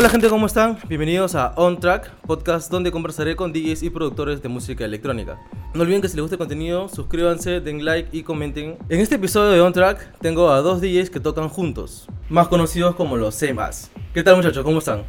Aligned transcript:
Hola 0.00 0.08
gente, 0.08 0.30
¿cómo 0.30 0.46
están? 0.46 0.78
Bienvenidos 0.88 1.34
a 1.34 1.52
On 1.56 1.78
Track, 1.78 2.10
podcast 2.26 2.70
donde 2.70 2.90
conversaré 2.90 3.36
con 3.36 3.52
DJs 3.52 3.82
y 3.82 3.90
productores 3.90 4.40
de 4.40 4.48
música 4.48 4.82
electrónica. 4.86 5.38
No 5.74 5.82
olviden 5.82 6.00
que 6.00 6.08
si 6.08 6.16
les 6.16 6.22
gusta 6.22 6.36
el 6.36 6.38
contenido, 6.38 6.88
suscríbanse, 6.88 7.60
den 7.60 7.84
like 7.84 8.08
y 8.10 8.22
comenten. 8.22 8.78
En 8.88 9.00
este 9.00 9.16
episodio 9.16 9.50
de 9.50 9.60
On 9.60 9.74
Track 9.74 10.18
tengo 10.20 10.50
a 10.52 10.62
dos 10.62 10.80
DJs 10.80 11.10
que 11.10 11.20
tocan 11.20 11.50
juntos, 11.50 12.06
más 12.30 12.48
conocidos 12.48 12.94
como 12.94 13.18
los 13.18 13.38
CMAs. 13.38 13.90
¿Qué 14.14 14.22
tal 14.22 14.36
muchachos? 14.36 14.64
¿Cómo 14.64 14.78
están? 14.78 15.02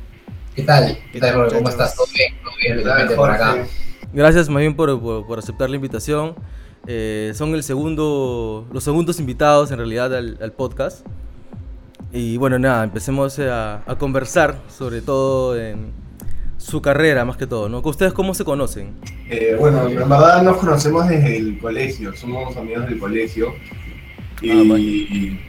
¿Qué 0.57 0.63
tal? 0.63 0.97
¿Qué 1.13 1.19
tal, 1.21 1.35
Robert? 1.35 1.53
¿Cómo 1.53 1.69
estás? 1.69 1.95
¿Todo 1.95 2.07
bien? 2.13 2.33
¿Todo 2.43 2.53
bien? 2.61 2.79
Finalmente 2.79 3.15
por 3.15 3.31
acá. 3.31 3.65
Gracias 4.11 4.49
más 4.49 4.59
bien 4.59 4.75
por, 4.75 4.99
por- 5.01 5.25
por 5.25 5.39
aceptar 5.39 5.69
la 5.69 5.77
invitación. 5.77 6.35
Eh, 6.85 7.31
son 7.33 7.55
el 7.55 7.63
segundo, 7.63 8.67
los 8.73 8.83
segundos 8.83 9.21
invitados 9.21 9.71
en 9.71 9.77
realidad 9.77 10.13
al, 10.13 10.37
al 10.41 10.51
podcast. 10.51 11.05
Y 12.13 12.37
bueno, 12.37 12.59
nada, 12.59 12.83
empecemos 12.83 13.39
a, 13.39 13.83
a 13.89 13.95
conversar 13.97 14.55
sobre 14.69 15.01
todo 15.01 15.57
en 15.59 15.91
su 16.57 16.81
carrera 16.81 17.25
más 17.25 17.37
que 17.37 17.47
todo, 17.47 17.69
¿no? 17.69 17.79
¿Ustedes 17.79 18.13
cómo 18.13 18.33
se 18.33 18.43
conocen? 18.43 18.93
Eh, 19.29 19.55
bueno, 19.57 19.87
en 19.87 19.95
verdad 19.95 20.43
nos 20.43 20.57
conocemos 20.57 21.07
desde 21.07 21.37
el 21.37 21.57
colegio, 21.59 22.13
somos 22.15 22.55
amigos 22.57 22.85
del 22.87 22.99
colegio. 22.99 23.53
Y 24.41 25.39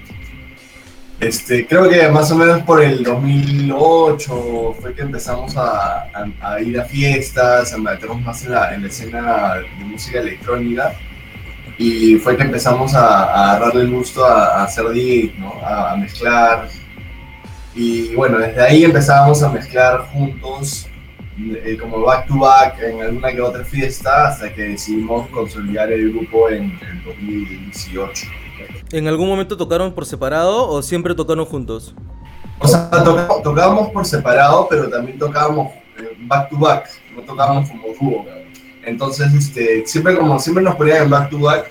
este, 1.21 1.67
creo 1.67 1.89
que 1.89 2.09
más 2.09 2.31
o 2.31 2.37
menos 2.37 2.63
por 2.63 2.83
el 2.83 3.03
2008 3.03 4.77
fue 4.81 4.95
que 4.95 5.03
empezamos 5.03 5.57
a, 5.57 6.03
a- 6.03 6.27
a 6.41 6.61
ir 6.61 6.79
a 6.81 6.85
fiestas, 6.85 7.73
a 7.73 7.79
meternos 7.79 8.21
más 8.23 8.45
en 8.45 8.53
la, 8.53 8.75
en 8.75 8.83
la 8.83 8.89
escena 8.89 9.55
de 9.55 9.85
música 9.85 10.21
electrónica. 10.21 10.93
Y 11.83 12.17
fue 12.17 12.37
que 12.37 12.45
empezamos 12.45 12.95
a, 12.95 13.25
a 13.25 13.51
agarrarle 13.57 13.83
el 13.83 13.91
gusto 13.91 14.25
a, 14.25 14.61
a 14.61 14.65
hacer 14.65 14.89
DJ, 14.91 15.35
¿no? 15.39 15.53
a, 15.65 15.93
a 15.93 15.97
mezclar. 15.97 16.69
Y 17.75 18.15
bueno, 18.15 18.39
desde 18.39 18.63
ahí 18.63 18.85
empezábamos 18.85 19.43
a 19.43 19.49
mezclar 19.49 20.07
juntos 20.13 20.87
eh, 21.39 21.77
como 21.81 22.01
back 22.03 22.27
to 22.29 22.39
back 22.39 22.79
en 22.83 23.01
alguna 23.01 23.33
que 23.33 23.41
otra 23.41 23.65
fiesta 23.65 24.29
hasta 24.29 24.53
que 24.53 24.63
decidimos 24.63 25.27
consolidar 25.31 25.91
el 25.91 26.13
grupo 26.13 26.51
en 26.51 26.79
el 26.89 27.03
2018. 27.05 28.27
¿En 28.93 29.09
algún 29.09 29.29
momento 29.29 29.57
tocaron 29.57 29.93
por 29.93 30.05
separado 30.07 30.69
o 30.69 30.83
siempre 30.83 31.15
tocaron 31.15 31.47
juntos? 31.47 31.95
O 32.61 32.69
sea, 32.69 32.89
toca- 32.91 33.27
tocábamos 33.43 33.91
por 33.91 34.05
separado, 34.05 34.69
pero 34.71 34.89
también 34.89 35.19
tocábamos 35.19 35.73
eh, 35.99 36.17
back 36.27 36.49
to 36.51 36.59
back, 36.59 36.89
no 37.17 37.23
tocábamos 37.23 37.69
como 37.71 37.85
dúo. 38.01 38.25
Entonces, 38.85 39.33
este, 39.33 39.85
siempre 39.87 40.17
como 40.17 40.39
siempre 40.39 40.63
nos 40.63 40.75
ponían 40.77 41.05
en 41.05 41.11
back 41.11 41.31
to 41.31 41.39
back. 41.39 41.71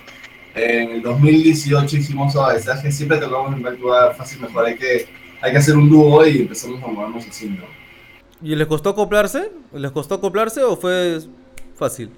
En 0.54 0.92
el 0.92 1.02
2018 1.02 1.98
hicimos 1.98 2.36
a 2.36 2.54
veces 2.54 2.80
que 2.82 2.92
siempre 2.92 3.18
tocamos 3.18 3.54
en 3.54 3.62
back, 3.62 3.78
fácil 4.18 4.42
mejor 4.42 4.66
hay 4.66 4.76
que, 4.76 5.08
hay 5.42 5.52
que 5.52 5.58
hacer 5.58 5.78
un 5.78 5.90
dúo 5.90 6.26
y 6.28 6.42
empezamos 6.42 6.84
a 6.84 6.88
movernos 6.88 7.26
así, 7.28 7.50
¿no? 7.50 7.64
¿Y 8.42 8.56
les 8.56 8.68
costó 8.68 8.90
acoplarse? 8.90 9.52
¿Les 9.72 9.92
costó 9.92 10.16
acoplarse 10.16 10.62
o 10.64 10.76
fue 10.76 11.20
fácil? 11.76 12.12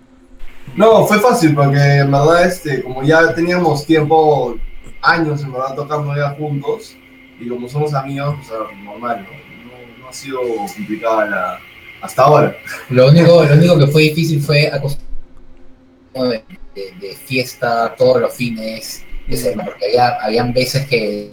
No, 0.76 1.06
fue 1.06 1.20
fácil 1.20 1.54
porque 1.54 1.78
en 1.78 2.12
verdad, 2.12 2.46
este, 2.48 2.82
como 2.82 3.04
ya 3.04 3.36
teníamos 3.36 3.86
tiempo, 3.86 4.56
años 5.02 5.44
en 5.44 5.52
verdad 5.52 5.76
tocando 5.76 6.16
ya 6.16 6.30
juntos, 6.32 6.96
y 7.40 7.48
como 7.50 7.68
somos 7.68 7.94
amigos, 7.94 8.36
o 8.42 8.44
sea, 8.44 8.58
normal, 8.84 9.28
¿no? 9.28 9.70
No, 9.70 10.00
no 10.00 10.10
ha 10.10 10.14
sido 10.14 10.40
complicada 10.76 11.26
la, 11.26 11.60
hasta 12.02 12.24
ahora. 12.24 12.56
Lo 12.90 13.10
único, 13.10 13.44
lo 13.44 13.54
único 13.54 13.78
que 13.78 13.88
fue 13.88 14.04
difícil 14.04 14.42
fue 14.42 14.68
acostumbrarnos 14.68 15.04
de, 16.76 17.16
fiesta 17.16 17.94
todos 17.98 18.20
los 18.22 18.34
fines 18.34 19.04
de 19.28 19.38
semana, 19.38 19.70
porque 19.70 19.86
había, 19.86 20.08
habían 20.22 20.54
veces 20.54 20.86
que, 20.88 21.30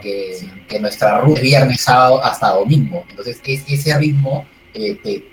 que, 0.00 0.38
que 0.68 0.80
nuestra 0.80 1.20
ruta 1.20 1.40
es 1.40 1.42
viernes, 1.42 1.80
sábado 1.82 2.24
hasta 2.24 2.50
domingo. 2.50 3.04
Entonces, 3.10 3.40
es- 3.44 3.64
ese 3.68 3.98
ritmo 3.98 4.46
eh, 4.74 4.98
te, 5.02 5.24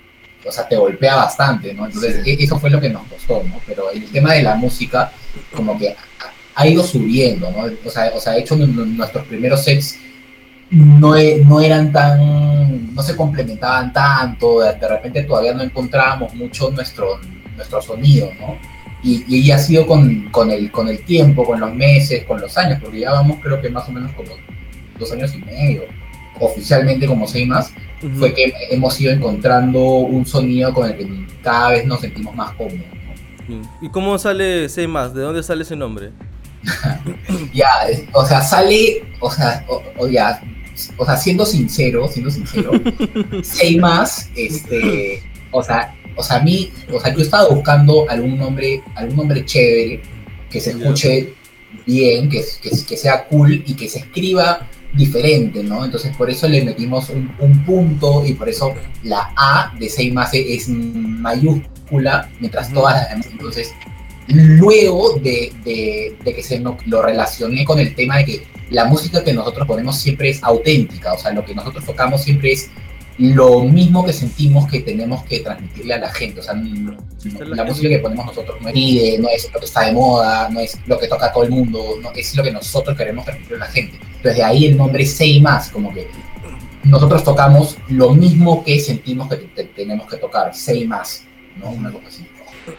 o 0.46 0.52
sea, 0.52 0.68
te 0.68 0.76
golpea 0.76 1.16
bastante, 1.16 1.72
¿no? 1.72 1.86
Entonces, 1.86 2.26
e- 2.26 2.36
eso 2.42 2.58
fue 2.58 2.68
lo 2.70 2.80
que 2.80 2.90
nos 2.90 3.06
costó, 3.08 3.42
¿no? 3.44 3.60
Pero 3.66 3.90
el 3.90 4.04
tema 4.10 4.32
de 4.34 4.42
la 4.42 4.54
música, 4.56 5.12
como 5.54 5.78
que 5.78 5.94
ha- 6.56 6.66
ido 6.66 6.82
subiendo, 6.84 7.50
¿no? 7.50 7.64
O 7.84 7.90
sea, 7.90 8.12
o 8.14 8.20
sea 8.20 8.32
de 8.34 8.40
hecho, 8.40 8.56
nu- 8.56 8.66
nu- 8.66 8.84
nuestros 8.86 9.26
primeros 9.26 9.64
sets 9.64 9.98
no, 10.70 11.16
e- 11.16 11.42
no 11.44 11.60
eran 11.60 11.92
tan, 11.92 12.94
no 12.94 13.02
se 13.02 13.16
complementaban 13.16 13.92
tanto, 13.92 14.60
de, 14.60 14.74
de 14.74 14.88
repente 14.88 15.22
todavía 15.24 15.52
no 15.54 15.62
encontrábamos 15.62 16.34
mucho 16.34 16.70
nuestro, 16.70 17.18
nuestro 17.56 17.80
sonido, 17.80 18.30
¿no? 18.40 18.58
Y, 19.04 19.22
y 19.28 19.50
ha 19.50 19.58
sido 19.58 19.86
con, 19.86 20.30
con, 20.30 20.50
el, 20.50 20.70
con 20.70 20.88
el 20.88 21.04
tiempo, 21.04 21.44
con 21.44 21.60
los 21.60 21.74
meses, 21.74 22.24
con 22.24 22.40
los 22.40 22.56
años, 22.56 22.78
porque 22.82 23.00
ya 23.00 23.12
vamos 23.12 23.38
creo 23.42 23.60
que 23.60 23.68
más 23.68 23.86
o 23.88 23.92
menos 23.92 24.10
como 24.12 24.30
dos 24.98 25.12
años 25.12 25.34
y 25.34 25.38
medio, 25.38 25.82
oficialmente 26.40 27.06
como 27.06 27.28
seis 27.28 27.46
más, 27.46 27.70
fue 28.18 28.34
que 28.34 28.52
hemos 28.70 28.98
ido 29.00 29.12
encontrando 29.12 29.80
un 29.82 30.26
sonido 30.26 30.72
con 30.72 30.90
el 30.90 30.96
que 30.96 31.26
cada 31.42 31.70
vez 31.70 31.86
nos 31.86 32.00
sentimos 32.00 32.34
más 32.34 32.52
cómodos. 32.52 32.80
¿no? 33.48 33.62
¿Y 33.80 33.88
cómo 33.90 34.18
sale 34.18 34.68
C 34.68 34.82
¿De 34.82 35.20
dónde 35.20 35.42
sale 35.42 35.62
ese 35.62 35.76
nombre? 35.76 36.10
Ya, 37.52 37.68
o 38.12 38.24
sea, 38.24 38.40
sale, 38.40 39.04
o 39.20 39.30
sea, 39.30 39.64
o, 39.68 39.82
o 39.98 40.08
ya, 40.08 40.42
o 40.96 41.04
sea, 41.04 41.16
siendo 41.16 41.44
sincero, 41.44 42.08
siendo 42.08 42.30
sincero, 42.30 42.72
seis 43.42 43.78
más, 43.78 44.30
este, 44.34 45.22
o 45.50 45.62
sea, 45.62 45.94
o 46.16 46.22
sea, 46.22 46.36
a 46.36 46.42
mí, 46.42 46.70
o 46.92 47.00
sea, 47.00 47.14
yo 47.14 47.20
estaba 47.22 47.48
buscando 47.48 48.08
algún 48.08 48.36
nombre, 48.38 48.82
algún 48.94 49.16
nombre 49.16 49.44
chévere, 49.44 50.00
que 50.50 50.60
se 50.60 50.70
escuche 50.70 51.34
bien, 51.86 52.28
que, 52.28 52.42
que, 52.62 52.70
que 52.70 52.96
sea 52.96 53.24
cool 53.26 53.62
y 53.66 53.74
que 53.74 53.88
se 53.88 53.98
escriba 54.00 54.66
diferente, 54.94 55.62
¿no? 55.64 55.84
Entonces 55.84 56.16
por 56.16 56.30
eso 56.30 56.46
le 56.48 56.64
metimos 56.64 57.08
un, 57.10 57.30
un 57.40 57.64
punto 57.64 58.24
y 58.24 58.34
por 58.34 58.48
eso 58.48 58.74
la 59.02 59.32
A 59.36 59.74
de 59.78 59.88
6 59.88 60.12
más 60.12 60.30
es 60.34 60.68
mayúscula, 60.68 62.30
mientras 62.40 62.72
todas 62.72 62.94
las 62.96 63.08
demás. 63.10 63.26
Entonces, 63.32 63.72
luego 64.28 65.18
de, 65.18 65.52
de- 65.64 66.16
de 66.24 66.34
que 66.34 66.42
se 66.42 66.60
no- 66.60 66.78
lo 66.86 67.02
relacioné 67.02 67.64
con 67.64 67.78
el 67.78 67.94
tema 67.94 68.18
de 68.18 68.24
que 68.24 68.46
la 68.70 68.84
música 68.86 69.22
que 69.22 69.32
nosotros 69.34 69.66
ponemos 69.66 69.98
siempre 69.98 70.30
es 70.30 70.42
auténtica, 70.42 71.12
o 71.14 71.18
sea, 71.18 71.32
lo 71.32 71.44
que 71.44 71.54
nosotros 71.54 71.84
tocamos 71.84 72.22
siempre 72.22 72.52
es 72.52 72.70
lo 73.18 73.60
mismo 73.60 74.04
que 74.04 74.12
sentimos 74.12 74.66
que 74.70 74.80
tenemos 74.80 75.22
que 75.24 75.40
transmitirle 75.40 75.94
a 75.94 75.98
la 75.98 76.08
gente, 76.12 76.40
o 76.40 76.42
sea, 76.42 76.54
no- 76.54 76.96
la 77.40 77.56
la 77.56 77.64
música 77.64 77.88
que 77.88 77.98
ponemos 78.00 78.26
nosotros 78.26 78.56
no 78.60 78.68
es 78.68 78.74
pide, 78.74 79.18
no 79.18 79.28
es 79.28 79.48
lo 79.52 79.60
que 79.60 79.66
está 79.66 79.82
de 79.86 79.92
moda, 79.92 80.48
no 80.50 80.60
es 80.60 80.78
lo 80.86 80.98
que 80.98 81.06
toca 81.08 81.32
todo 81.32 81.44
el 81.44 81.50
mundo, 81.50 81.96
no, 82.02 82.10
es 82.12 82.34
lo 82.36 82.42
que 82.42 82.50
nosotros 82.50 82.96
queremos 82.96 83.24
transmitir 83.24 83.54
a 83.56 83.60
la 83.60 83.66
gente. 83.66 83.98
Entonces 84.02 84.36
de 84.36 84.42
ahí 84.42 84.66
el 84.66 84.76
nombre 84.76 85.06
Sei 85.06 85.40
Más, 85.40 85.70
como 85.70 85.92
que 85.94 86.08
nosotros 86.82 87.22
tocamos 87.24 87.78
lo 87.88 88.14
mismo 88.14 88.62
que 88.64 88.78
sentimos 88.80 89.28
que 89.28 89.36
te- 89.36 89.64
tenemos 89.64 90.08
que 90.10 90.16
tocar, 90.18 90.54
Sei 90.54 90.86
Más, 90.86 91.24
¿no? 91.56 91.70
Una 91.70 91.90
cosa 91.92 92.08
así. 92.08 92.26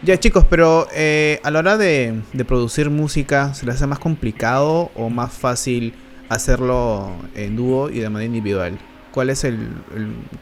Ya 0.02 0.18
chicos, 0.18 0.44
pero 0.50 0.86
eh, 0.94 1.40
a 1.44 1.50
la 1.50 1.60
hora 1.60 1.76
de, 1.76 2.12
de 2.32 2.44
producir 2.44 2.90
música, 2.90 3.54
¿se 3.54 3.64
les 3.66 3.76
hace 3.76 3.86
más 3.86 4.00
complicado 4.00 4.90
o 4.96 5.08
más 5.10 5.32
fácil 5.32 5.94
hacerlo 6.28 7.10
en 7.34 7.56
dúo 7.56 7.88
y 7.90 8.00
de 8.00 8.10
manera 8.10 8.26
individual? 8.26 8.78
¿Cuál 9.16 9.30
es 9.30 9.44
el, 9.44 9.70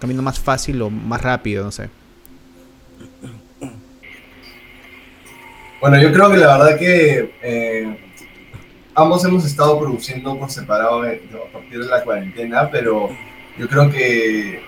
camino 0.01 0.21
más 0.21 0.41
fácil 0.41 0.83
o 0.83 0.91
más 0.91 1.23
rápido? 1.23 1.62
No 1.62 1.71
sé. 1.71 1.91
Bueno, 5.81 6.03
yo 6.03 6.12
creo 6.12 6.29
que 6.29 6.39
la 6.39 6.59
verdad 6.59 6.77
que 6.77 7.35
eh, 7.41 7.97
ambos 8.97 9.25
hemos 9.25 9.45
estado 9.45 9.79
produciendo 9.79 10.37
por 10.37 10.51
separado 10.51 11.07
eh, 11.07 11.23
a 11.33 11.53
partir 11.53 11.85
de 11.85 11.87
la 11.87 12.03
cuarentena, 12.03 12.69
pero 12.69 13.11
yo 13.57 13.69
creo 13.69 13.89
que 13.93 14.61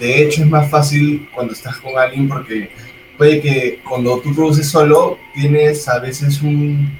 de 0.00 0.22
hecho 0.22 0.44
es 0.44 0.48
más 0.48 0.70
fácil 0.70 1.28
cuando 1.34 1.52
estás 1.52 1.76
con 1.76 1.98
alguien 1.98 2.30
porque 2.30 2.70
puede 3.18 3.42
que 3.42 3.82
cuando 3.86 4.18
tú 4.20 4.34
produces 4.34 4.66
solo 4.66 5.18
tienes 5.34 5.86
a 5.90 5.98
veces 5.98 6.40
un 6.40 6.98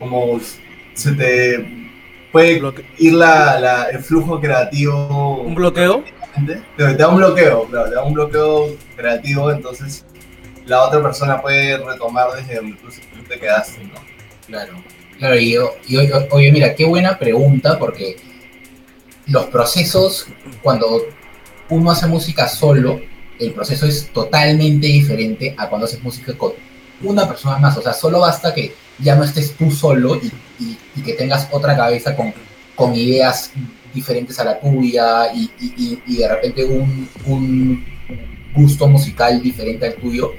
como 0.00 0.40
se 0.94 1.12
te 1.12 1.85
puede 2.36 2.58
Bloque- 2.60 2.84
ir 2.98 3.14
la, 3.14 3.58
la- 3.58 3.84
el 3.84 4.00
flujo 4.00 4.38
creativo 4.38 5.40
¿Un 5.40 5.54
bloqueo? 5.54 6.04
te, 6.46 6.60
te 6.76 6.94
da 6.94 7.08
un 7.08 7.16
bloqueo, 7.16 7.64
claro, 7.64 7.88
te 7.88 7.94
da 7.94 8.02
un 8.02 8.12
bloqueo 8.12 8.76
creativo, 8.94 9.50
entonces 9.50 10.04
la 10.66 10.82
otra 10.82 11.02
persona 11.02 11.40
puede 11.40 11.78
retomar 11.78 12.28
desde 12.36 12.56
donde 12.56 12.76
tú 12.76 12.88
te 13.26 13.38
quedaste, 13.38 13.84
¿no? 13.84 13.94
Claro. 14.46 14.72
Claro, 15.18 15.34
y, 15.38 15.54
y 15.88 15.96
oye, 15.96 16.12
oye, 16.30 16.52
mira, 16.52 16.74
qué 16.74 16.84
buena 16.84 17.18
pregunta, 17.18 17.78
porque 17.78 18.16
los 19.28 19.46
procesos, 19.46 20.26
cuando 20.62 21.06
uno 21.70 21.90
hace 21.90 22.06
música 22.06 22.46
solo, 22.48 23.00
el 23.40 23.52
proceso 23.52 23.86
es 23.86 24.10
totalmente 24.12 24.86
diferente 24.88 25.54
a 25.56 25.68
cuando 25.70 25.86
haces 25.86 26.02
música 26.02 26.34
con 26.36 26.52
una 27.02 27.26
persona 27.26 27.58
más. 27.58 27.76
O 27.76 27.82
sea, 27.82 27.92
solo 27.92 28.20
basta 28.20 28.54
que 28.54 28.74
ya 28.98 29.14
no 29.16 29.24
estés 29.24 29.54
tú 29.56 29.70
solo 29.70 30.16
y, 30.16 30.32
que 31.02 31.12
tengas 31.12 31.48
otra 31.52 31.76
cabeza 31.76 32.16
con, 32.16 32.94
ideas 32.94 33.52
diferentes 33.94 34.38
a 34.40 34.44
la 34.44 34.58
tuya 34.60 35.32
y, 35.32 36.16
de 36.16 36.28
repente 36.28 36.64
un, 36.64 37.84
gusto 38.54 38.88
musical 38.88 39.42
diferente 39.42 39.86
al 39.86 39.94
tuyo 39.96 40.32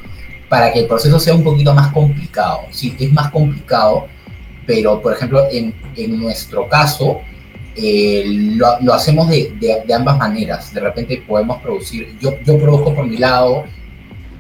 para 0.50 0.74
que 0.74 0.80
el 0.80 0.88
proceso 0.88 1.20
sea 1.20 1.36
un 1.36 1.44
poquito 1.44 1.74
más 1.74 1.92
complicado. 1.94 2.62
Sí, 2.72 2.96
es 3.00 3.12
más 3.14 3.32
complicado, 3.32 4.08
pero 4.66 5.02
por 5.02 5.14
ejemplo, 5.14 5.46
en, 5.52 5.74
nuestro 6.20 6.68
caso, 6.68 7.22
eh, 7.76 8.24
lo, 8.56 8.94
hacemos 8.94 9.30
de, 9.30 9.54
de- 9.60 9.84
de 9.86 9.94
ambas 9.94 10.18
maneras. 10.18 10.74
De 10.74 10.80
repente 10.80 11.24
podemos 11.28 11.62
producir, 11.62 12.18
yo, 12.20 12.34
yo 12.44 12.58
produzco 12.58 12.96
por 12.96 13.06
mi 13.06 13.18
lado 13.18 13.66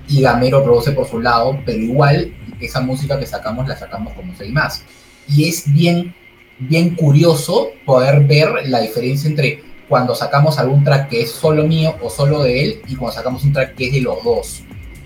y 0.07 0.21
Gamero 0.21 0.63
produce 0.63 0.91
por 0.91 1.07
su 1.07 1.19
lado, 1.19 1.59
pero 1.65 1.77
igual 1.79 2.33
esa 2.59 2.79
música 2.81 3.19
que 3.19 3.25
sacamos 3.25 3.67
la 3.67 3.77
sacamos 3.77 4.13
como 4.13 4.33
seis 4.35 4.51
más. 4.51 4.83
Y 5.27 5.47
es 5.49 5.71
bien, 5.73 6.15
bien 6.59 6.95
curioso 6.95 7.69
poder 7.85 8.23
ver 8.25 8.67
la 8.67 8.79
diferencia 8.81 9.29
entre 9.29 9.63
cuando 9.89 10.15
sacamos 10.15 10.57
algún 10.59 10.83
track 10.83 11.09
que 11.09 11.21
es 11.21 11.31
solo 11.31 11.65
mío 11.65 11.95
o 12.01 12.09
solo 12.09 12.43
de 12.43 12.63
él 12.63 12.81
y 12.87 12.95
cuando 12.95 13.15
sacamos 13.15 13.43
un 13.43 13.53
track 13.53 13.75
que 13.75 13.87
es 13.87 13.93
de 13.93 14.01
los 14.01 14.23
dos. 14.23 14.63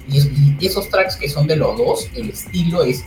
Y, 0.09 0.17
es- 0.17 0.29
y 0.59 0.65
esos 0.65 0.89
tracks 0.89 1.15
que 1.17 1.29
son 1.29 1.47
de 1.47 1.55
los 1.55 1.77
dos, 1.77 2.07
el 2.15 2.29
estilo 2.29 2.83
es, 2.83 3.03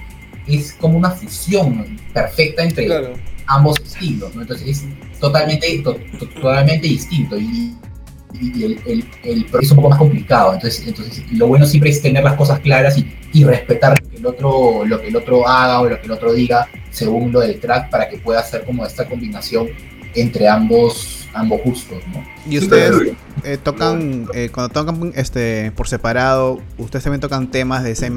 es 0.47 0.73
como 0.75 0.99
una 0.99 1.11
fusión 1.11 1.97
perfecta 2.13 2.63
entre 2.63 2.87
Claro. 2.87 3.15
ambos 3.47 3.79
estilos, 3.81 4.35
¿no? 4.35 4.43
Entonces 4.43 4.69
es 4.69 4.85
totalmente, 5.21 5.79
to- 5.83 5.97
to- 6.19 6.29
totalmente 6.29 6.87
distinto 6.87 7.37
y, 7.39 7.75
y- 8.41 8.59
y 8.61 8.65
el, 8.65 8.81
el, 8.87 9.05
el 9.25 9.45
proceso 9.47 9.61
es 9.63 9.71
un 9.73 9.77
poco 9.77 9.91
más 9.91 9.99
complicado. 9.99 10.55
Entonces, 10.55 10.87
entonces 10.87 11.23
lo 11.33 11.47
bueno 11.47 11.67
siempre 11.67 11.91
es 11.91 12.03
tener 12.03 12.23
las 12.25 12.35
cosas 12.35 12.61
claras 12.61 12.97
y, 12.99 13.07
y 13.33 13.45
respetar 13.45 14.01
lo 14.01 14.09
que, 14.11 14.17
el 14.17 14.27
otro, 14.27 14.85
lo 14.85 15.01
que 15.01 15.09
el 15.09 15.17
otro 15.17 15.47
haga 15.49 15.81
o 15.81 15.89
lo 15.89 15.99
que 16.01 16.07
el 16.07 16.13
otro 16.13 16.33
diga 16.33 16.69
según 16.91 17.33
lo 17.33 17.41
del 17.41 17.59
track 17.61 17.91
para 17.91 18.09
que 18.09 18.19
pueda 18.19 18.41
hacer 18.41 18.65
como 18.65 18.85
esta 18.87 19.07
combinación 19.09 19.69
entre 20.15 20.49
ambos, 20.49 21.29
ambos 21.35 21.61
gustos, 21.65 21.99
¿no? 22.13 22.25
¿Y 22.49 22.59
ustedes 22.59 23.15
eh, 23.43 23.59
tocan, 23.61 24.29
eh, 24.33 24.49
cuando 24.53 24.73
tocan 24.73 25.13
este 25.17 25.73
por 25.73 25.89
separado, 25.89 26.61
ustedes 26.79 27.03
también 27.03 27.21
tocan 27.21 27.51
temas 27.51 27.83
de 27.83 27.97
C 27.97 28.13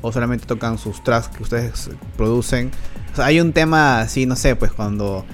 o 0.00 0.12
solamente 0.12 0.46
tocan 0.46 0.78
sus 0.78 1.04
tracks 1.04 1.28
que 1.28 1.42
ustedes 1.42 1.90
producen? 2.16 2.70
O 3.12 3.16
sea, 3.16 3.26
hay 3.26 3.40
un 3.40 3.52
tema 3.52 4.00
así, 4.00 4.24
no 4.24 4.34
sé, 4.36 4.56
pues 4.56 4.72
cuando 4.72 5.26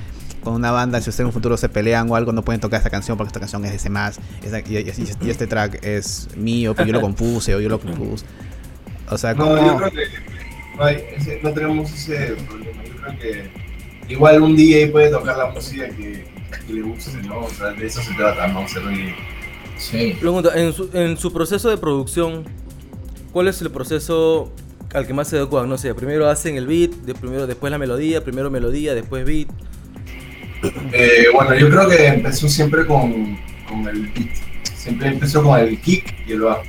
con 0.42 0.54
una 0.54 0.70
banda, 0.70 1.00
si 1.00 1.10
ustedes 1.10 1.20
en 1.20 1.26
un 1.26 1.32
futuro 1.32 1.56
se 1.56 1.68
pelean 1.68 2.10
o 2.10 2.16
algo, 2.16 2.32
no 2.32 2.42
pueden 2.44 2.60
tocar 2.60 2.78
esta 2.78 2.90
canción 2.90 3.16
porque 3.16 3.28
esta 3.28 3.40
canción 3.40 3.64
es 3.64 3.72
de 3.72 3.78
C 3.78 3.90
y, 4.68 4.76
y- 4.76 4.92
y 5.26 5.30
este 5.30 5.46
track 5.46 5.84
es 5.84 6.28
mío, 6.36 6.74
que 6.74 6.84
yo 6.86 6.92
lo 6.92 7.00
compuse 7.00 7.54
o 7.54 7.60
yo 7.60 7.68
lo 7.68 7.78
compuse. 7.80 8.24
O 9.08 9.18
sea, 9.18 9.34
No, 9.34 9.56
yo 9.56 9.76
creo 9.76 9.90
que 9.90 10.04
no, 10.76 10.84
hay 10.84 11.04
ese- 11.16 11.40
no 11.42 11.52
tenemos 11.52 11.92
ese 11.92 12.34
problema. 12.48 12.82
Yo 12.84 12.94
creo 13.02 13.18
que 13.18 13.50
igual 14.12 14.42
un 14.42 14.56
DJ 14.56 14.88
puede 14.88 15.10
tocar 15.10 15.36
la 15.36 15.50
música 15.50 15.88
que, 15.90 16.24
que 16.66 16.72
le 16.72 16.82
guste, 16.82 17.22
¿no? 17.22 17.40
O 17.40 17.50
sea, 17.50 17.68
de 17.72 17.86
eso 17.86 18.00
se 18.02 18.14
trata, 18.14 18.48
¿no? 18.48 18.66
Ser 18.68 18.86
DJ. 18.88 19.14
Sí. 19.78 20.16
Pregunta, 20.20 20.50
en 20.54 20.72
su, 20.72 20.88
en 20.92 21.16
su 21.16 21.32
proceso 21.32 21.68
de 21.70 21.76
producción, 21.78 22.44
¿cuál 23.32 23.48
es 23.48 23.60
el 23.62 23.70
proceso 23.70 24.52
al 24.94 25.06
que 25.06 25.14
más 25.14 25.28
se 25.28 25.36
adecuan? 25.36 25.68
No 25.68 25.76
sé, 25.78 25.94
primero 25.94 26.28
hacen 26.28 26.56
el 26.56 26.66
beat, 26.66 26.90
de 26.90 27.14
primero, 27.14 27.46
después 27.46 27.70
la 27.70 27.78
melodía, 27.78 28.22
primero 28.24 28.50
melodía, 28.50 28.94
después 28.94 29.24
beat. 29.24 29.48
Eh, 30.93 31.26
bueno, 31.35 31.55
yo 31.55 31.69
creo 31.69 31.88
que 31.88 32.06
empezó 32.06 32.49
siempre 32.49 32.87
con, 32.87 33.38
con 33.69 33.88
el 33.88 34.09
beat. 34.09 34.31
Siempre 34.75 35.09
empezó 35.09 35.43
con 35.43 35.59
el 35.59 35.81
kick 35.81 36.14
y 36.26 36.32
el 36.32 36.41
bajo. 36.43 36.62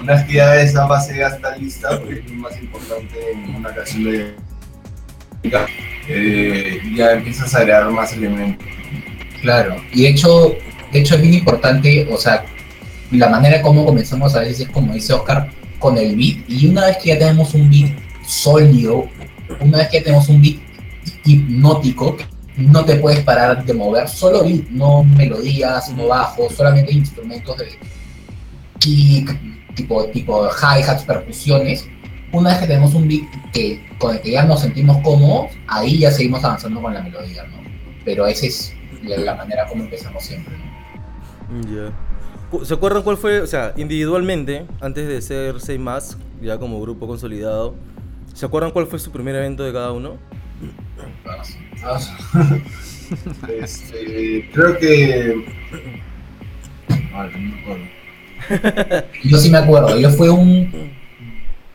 Una 0.00 0.14
vez 0.14 0.24
que 0.24 0.34
ya 0.34 0.60
esa 0.60 0.86
base 0.86 1.16
ya 1.16 1.28
está 1.28 1.56
lista, 1.56 1.98
porque 1.98 2.20
es 2.20 2.30
lo 2.30 2.34
más 2.34 2.60
importante 2.60 3.32
en 3.32 3.54
una 3.54 3.74
canción 3.74 4.04
de 4.04 4.34
eh, 6.08 6.80
ya 6.96 7.12
empiezas 7.12 7.54
a 7.54 7.58
agregar 7.58 7.90
más 7.90 8.12
elementos. 8.12 8.66
Claro, 9.40 9.76
y 9.92 10.02
de 10.02 10.08
hecho, 10.08 10.54
de 10.92 11.00
hecho 11.00 11.16
es 11.16 11.22
bien 11.22 11.34
importante, 11.34 12.08
o 12.10 12.16
sea, 12.16 12.44
la 13.10 13.28
manera 13.28 13.60
como 13.60 13.84
comenzamos 13.84 14.34
a 14.34 14.40
veces 14.40 14.60
es 14.60 14.68
como 14.68 14.94
dice 14.94 15.12
Oscar, 15.12 15.50
con 15.78 15.98
el 15.98 16.16
beat, 16.16 16.48
y 16.48 16.66
una 16.68 16.86
vez 16.86 16.98
que 16.98 17.08
ya 17.08 17.18
tenemos 17.18 17.54
un 17.54 17.68
beat 17.68 17.92
sólido, 18.26 19.08
una 19.60 19.78
vez 19.78 19.88
que 19.88 19.98
ya 19.98 20.04
tenemos 20.04 20.28
un 20.28 20.40
beat 20.40 20.56
hipnótico, 21.24 22.16
no 22.56 22.84
te 22.84 22.96
puedes 22.96 23.20
parar 23.20 23.64
de 23.64 23.74
mover, 23.74 24.08
solo 24.08 24.44
beat, 24.44 24.68
no 24.68 25.02
melodías, 25.04 25.90
no 25.96 26.08
bajos, 26.08 26.54
solamente 26.54 26.92
instrumentos 26.92 27.56
de 27.58 27.78
kick, 28.78 29.74
tipo, 29.74 30.04
tipo 30.06 30.48
hi-hats, 30.48 31.04
percusiones. 31.04 31.86
Una 32.32 32.50
vez 32.50 32.58
que 32.60 32.66
tenemos 32.66 32.94
un 32.94 33.08
beat 33.08 33.24
que, 33.52 33.84
con 33.98 34.14
el 34.14 34.20
que 34.22 34.32
ya 34.32 34.44
nos 34.44 34.60
sentimos 34.60 34.98
cómodos, 35.02 35.50
ahí 35.66 35.98
ya 35.98 36.10
seguimos 36.10 36.42
avanzando 36.44 36.80
con 36.80 36.94
la 36.94 37.02
melodía, 37.02 37.44
¿no? 37.44 37.58
Pero 38.04 38.26
esa 38.26 38.46
es 38.46 38.74
la, 39.02 39.34
manera 39.34 39.66
como 39.68 39.84
empezamos 39.84 40.24
siempre. 40.24 40.54
¿no? 40.56 41.60
Cu- 42.50 42.64
¿Se 42.64 42.74
acuerdan 42.74 43.02
cuál 43.02 43.16
fue, 43.18 43.40
o 43.40 43.46
sea, 43.46 43.72
individualmente, 43.76 44.66
antes 44.80 45.06
de 45.06 45.20
ser 45.22 45.60
6 45.60 45.78
más, 45.78 46.18
ya 46.40 46.58
como 46.58 46.80
grupo 46.80 47.06
consolidado, 47.06 47.74
¿se 48.34 48.46
acuerdan 48.46 48.70
cuál 48.72 48.86
fue 48.86 48.98
su 48.98 49.10
primer 49.10 49.34
evento 49.36 49.62
de 49.62 49.72
cada 49.72 49.92
uno? 49.92 50.16
Este, 53.60 54.48
creo 54.54 54.78
que. 54.78 55.44
No 57.12 57.22
me 57.38 57.60
acuerdo. 57.60 57.84
Yo 59.24 59.36
sí 59.38 59.50
me 59.50 59.58
acuerdo, 59.58 59.98
yo 59.98 60.10
fue 60.10 60.30
un 60.30 60.92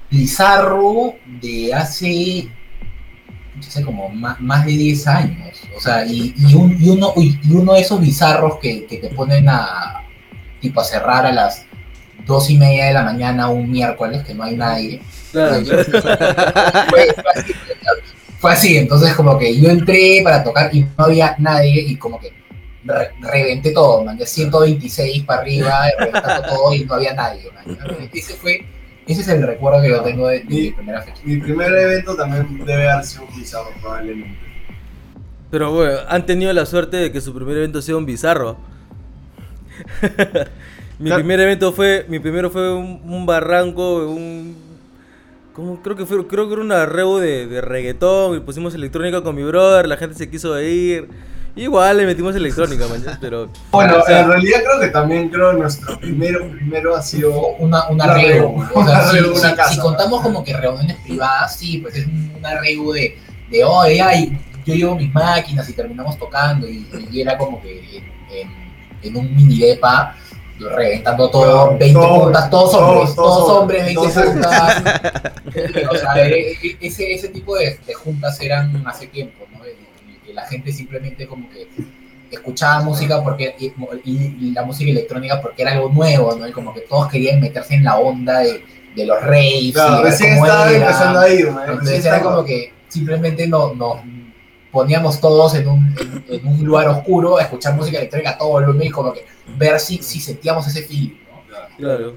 bizarro 0.10 1.14
de 1.42 1.74
hace, 1.74 2.48
hace 3.60 3.84
como 3.84 4.10
más, 4.10 4.40
más 4.42 4.66
de 4.66 4.72
10 4.72 5.08
años. 5.08 5.62
O 5.76 5.80
sea, 5.80 6.06
y, 6.06 6.34
y, 6.38 6.56
un- 6.56 6.76
y 6.82 6.90
uno, 6.90 7.14
y 7.18 7.38
uno 7.52 7.74
de 7.74 7.82
esos 7.82 8.02
bizarros 8.02 8.58
que, 8.60 8.86
que 8.86 8.98
te 8.98 9.10
ponen 9.10 9.48
a, 9.50 10.02
tipo, 10.60 10.82
a 10.82 10.84
cerrar 10.84 11.26
a 11.26 11.32
las 11.32 11.66
dos 12.26 12.50
y 12.50 12.58
media 12.58 12.86
de 12.86 12.94
la 12.94 13.04
mañana 13.04 13.48
un 13.50 13.70
miércoles 13.70 14.24
que 14.24 14.34
no 14.34 14.44
hay 14.44 14.56
nadie. 14.56 15.02
Claro, 15.32 15.64
Fue, 16.90 17.08
fue 18.40 18.54
así, 18.54 18.78
entonces 18.78 19.14
como 19.16 19.38
que 19.38 19.60
yo 19.60 19.70
entré 19.70 20.22
para 20.24 20.44
tocar 20.44 20.74
y 20.76 20.82
no 20.84 21.06
había 21.06 21.36
nadie 21.40 21.82
y 21.82 21.98
como 21.98 22.20
que 22.20 22.34
re- 22.84 23.12
reventé 23.20 23.72
todo, 23.72 24.04
man, 24.04 24.18
de 24.18 24.26
126 24.26 25.24
para 25.26 25.42
arriba, 25.42 25.86
reventando 26.00 26.44
todo 26.48 26.74
y 26.74 26.86
no 26.86 26.96
había 26.96 27.14
nadie, 27.14 27.52
man. 27.52 27.66
Ese 28.14 28.36
fue, 28.36 28.66
ese 29.06 29.22
es 29.22 29.28
el 29.30 29.46
recuerdo 29.46 29.82
que 29.82 29.90
yo 29.90 30.02
tengo 30.04 30.28
de, 30.28 30.42
de 30.42 30.58
mi 30.62 30.72
primera 30.72 31.02
fecha. 31.02 31.22
Mi 31.24 31.38
primer 31.38 31.74
evento 31.74 32.16
también 32.16 32.64
debe 32.66 32.90
haber 32.90 33.06
sido 33.06 33.26
un 33.26 33.36
bizarro, 33.36 33.70
probablemente. 33.82 34.40
Pero 35.50 35.72
bueno, 35.72 36.00
han 36.10 36.26
tenido 36.26 36.52
la 36.54 36.66
suerte 36.66 36.98
de 36.98 37.12
que 37.12 37.22
su 37.22 37.34
primer 37.34 37.58
evento 37.58 37.82
sea 37.82 37.96
un 37.98 38.06
bizarro. 38.06 38.58
mi 41.00 41.10
Claro. 41.10 41.24
primer 41.24 41.40
evento 41.40 41.72
fue, 41.74 42.06
mi 42.10 42.20
primero 42.20 42.50
fue 42.50 42.74
un, 42.76 43.02
un 43.06 43.26
barranco, 43.26 44.08
un, 44.08 44.67
¿cómo? 45.58 45.82
creo 45.84 45.98
que 45.98 46.06
fue, 46.06 46.26
creo 46.26 46.48
que 46.48 46.54
era 46.54 46.62
un 46.64 46.72
arrebo 46.72 47.20
de, 47.20 47.48
de 47.48 47.60
reggaetón 47.60 48.38
y 48.38 48.40
pusimos 48.40 48.74
electrónica 48.76 49.22
con 49.22 49.36
mi 49.36 49.44
brother, 49.44 49.88
la 49.90 49.98
gente 49.98 50.16
se 50.16 50.30
quiso 50.30 50.58
ir. 50.62 51.10
Igual 51.58 51.98
le 51.98 52.06
metimos 52.06 52.36
electrónica, 52.36 52.86
man, 52.88 53.04
pero 53.20 53.50
Bueno, 53.72 53.98
o 53.98 54.06
sea, 54.06 54.22
en 54.22 54.28
realidad 54.30 54.60
creo 54.64 54.80
que 54.80 54.88
también 54.90 55.28
creo 55.30 55.52
que 55.54 55.58
nuestro 55.58 56.00
primero, 56.00 56.48
primero 56.52 56.96
ha 56.96 57.02
sido 57.02 57.32
Una, 57.58 57.88
un 57.90 57.96
Un 57.96 58.02
arrego. 58.04 58.62
arrego, 58.62 58.80
O 58.80 58.86
sea, 58.86 59.02
un 59.06 59.10
si, 59.12 59.18
una 59.40 59.50
si- 59.50 59.56
casa. 59.56 59.74
si 59.74 59.80
contamos 59.80 60.22
como 60.22 60.44
que 60.44 60.56
reuniones 60.56 60.98
privadas, 60.98 61.58
sí, 61.58 61.80
pues 61.80 61.96
es 61.96 62.06
un, 62.06 62.32
un 62.38 62.46
arrego 62.46 62.94
de, 62.94 63.18
de 63.50 63.64
oye, 63.64 64.00
ay, 64.02 64.40
yo 64.68 64.76
llevo 64.76 64.96
mis 64.98 65.12
máquinas 65.12 65.68
y 65.68 65.74
terminamos 65.74 66.16
tocando 66.20 66.68
y, 66.70 66.86
y 67.12 67.22
era 67.22 67.36
como 67.40 67.60
que 67.60 67.98
en, 67.98 68.04
en- 68.50 68.68
en 69.02 69.16
un 69.18 69.36
mini 69.36 69.58
depa 69.60 70.16
reventando 70.60 71.30
todo, 71.30 71.66
Bueno, 71.66 71.78
20 71.80 71.94
todos- 72.00 72.24
puntas, 72.24 72.50
todos 72.50 72.74
hombres, 72.76 73.16
todos- 73.16 73.50
hombres, 73.50 73.86
20 73.86 74.02
entonces- 74.02 74.32
puntas. 74.32 74.84
o 75.92 75.96
sea, 75.96 76.28
e- 76.28 76.52
e- 76.52 76.78
ese, 76.82 77.14
ese 77.14 77.28
tipo 77.30 77.56
de, 77.56 77.78
de 77.86 77.94
juntas 77.94 78.40
eran 78.42 78.84
hace 78.88 79.08
tiempo, 79.08 79.46
¿no? 79.52 79.64
En 79.64 79.72
el 79.72 80.22
que 80.26 80.34
la 80.34 80.46
gente 80.48 80.72
simplemente 80.72 81.28
como 81.28 81.50
que 81.50 81.68
escuchaba 82.32 82.82
música 82.84 83.24
porque 83.24 83.56
y, 83.60 83.68
y- 84.04 84.38
y 84.42 84.52
la 84.52 84.64
música 84.64 84.92
electrónica 84.92 85.42
porque 85.42 85.62
era 85.62 85.72
algo 85.74 85.90
nuevo, 85.90 86.36
¿no? 86.36 86.48
Y 86.48 86.52
como 86.52 86.74
que 86.74 86.82
todos 86.82 87.08
querían 87.10 87.40
meterse 87.40 87.76
en 87.76 87.84
la 87.84 87.98
onda 87.98 88.40
de, 88.40 88.64
de 88.96 89.06
los 89.06 89.22
raves 89.22 89.54
y 89.62 89.74
Claro, 89.74 90.02
ver 90.04 90.12
recién 90.12 90.34
estaba 90.34 90.72
empezando 90.72 91.20
a 91.20 91.30
ir, 91.30 91.48
Entonces 91.48 92.06
era 92.06 92.22
como 92.22 92.44
que 92.44 92.74
simplemente 92.90 93.48
no- 93.48 93.74
nos 93.76 93.98
poníamos 94.78 95.20
todos 95.20 95.56
en 95.56 95.68
un, 95.68 95.96
en, 96.00 96.26
en 96.36 96.48
un 96.48 96.64
lugar 96.64 96.88
oscuro 96.88 97.38
a 97.38 97.42
escuchar 97.44 97.74
música 97.76 97.98
electrónica 97.98 98.38
todo 98.38 98.50
volumen 98.50 98.88
y 98.88 98.90
como 98.92 99.12
que 99.14 99.26
ver 99.58 99.80
si, 99.80 99.98
si 100.04 100.20
sentíamos 100.20 100.68
ese 100.68 100.84
feeling, 100.84 101.18
¿no? 101.50 101.78
claro. 101.78 102.16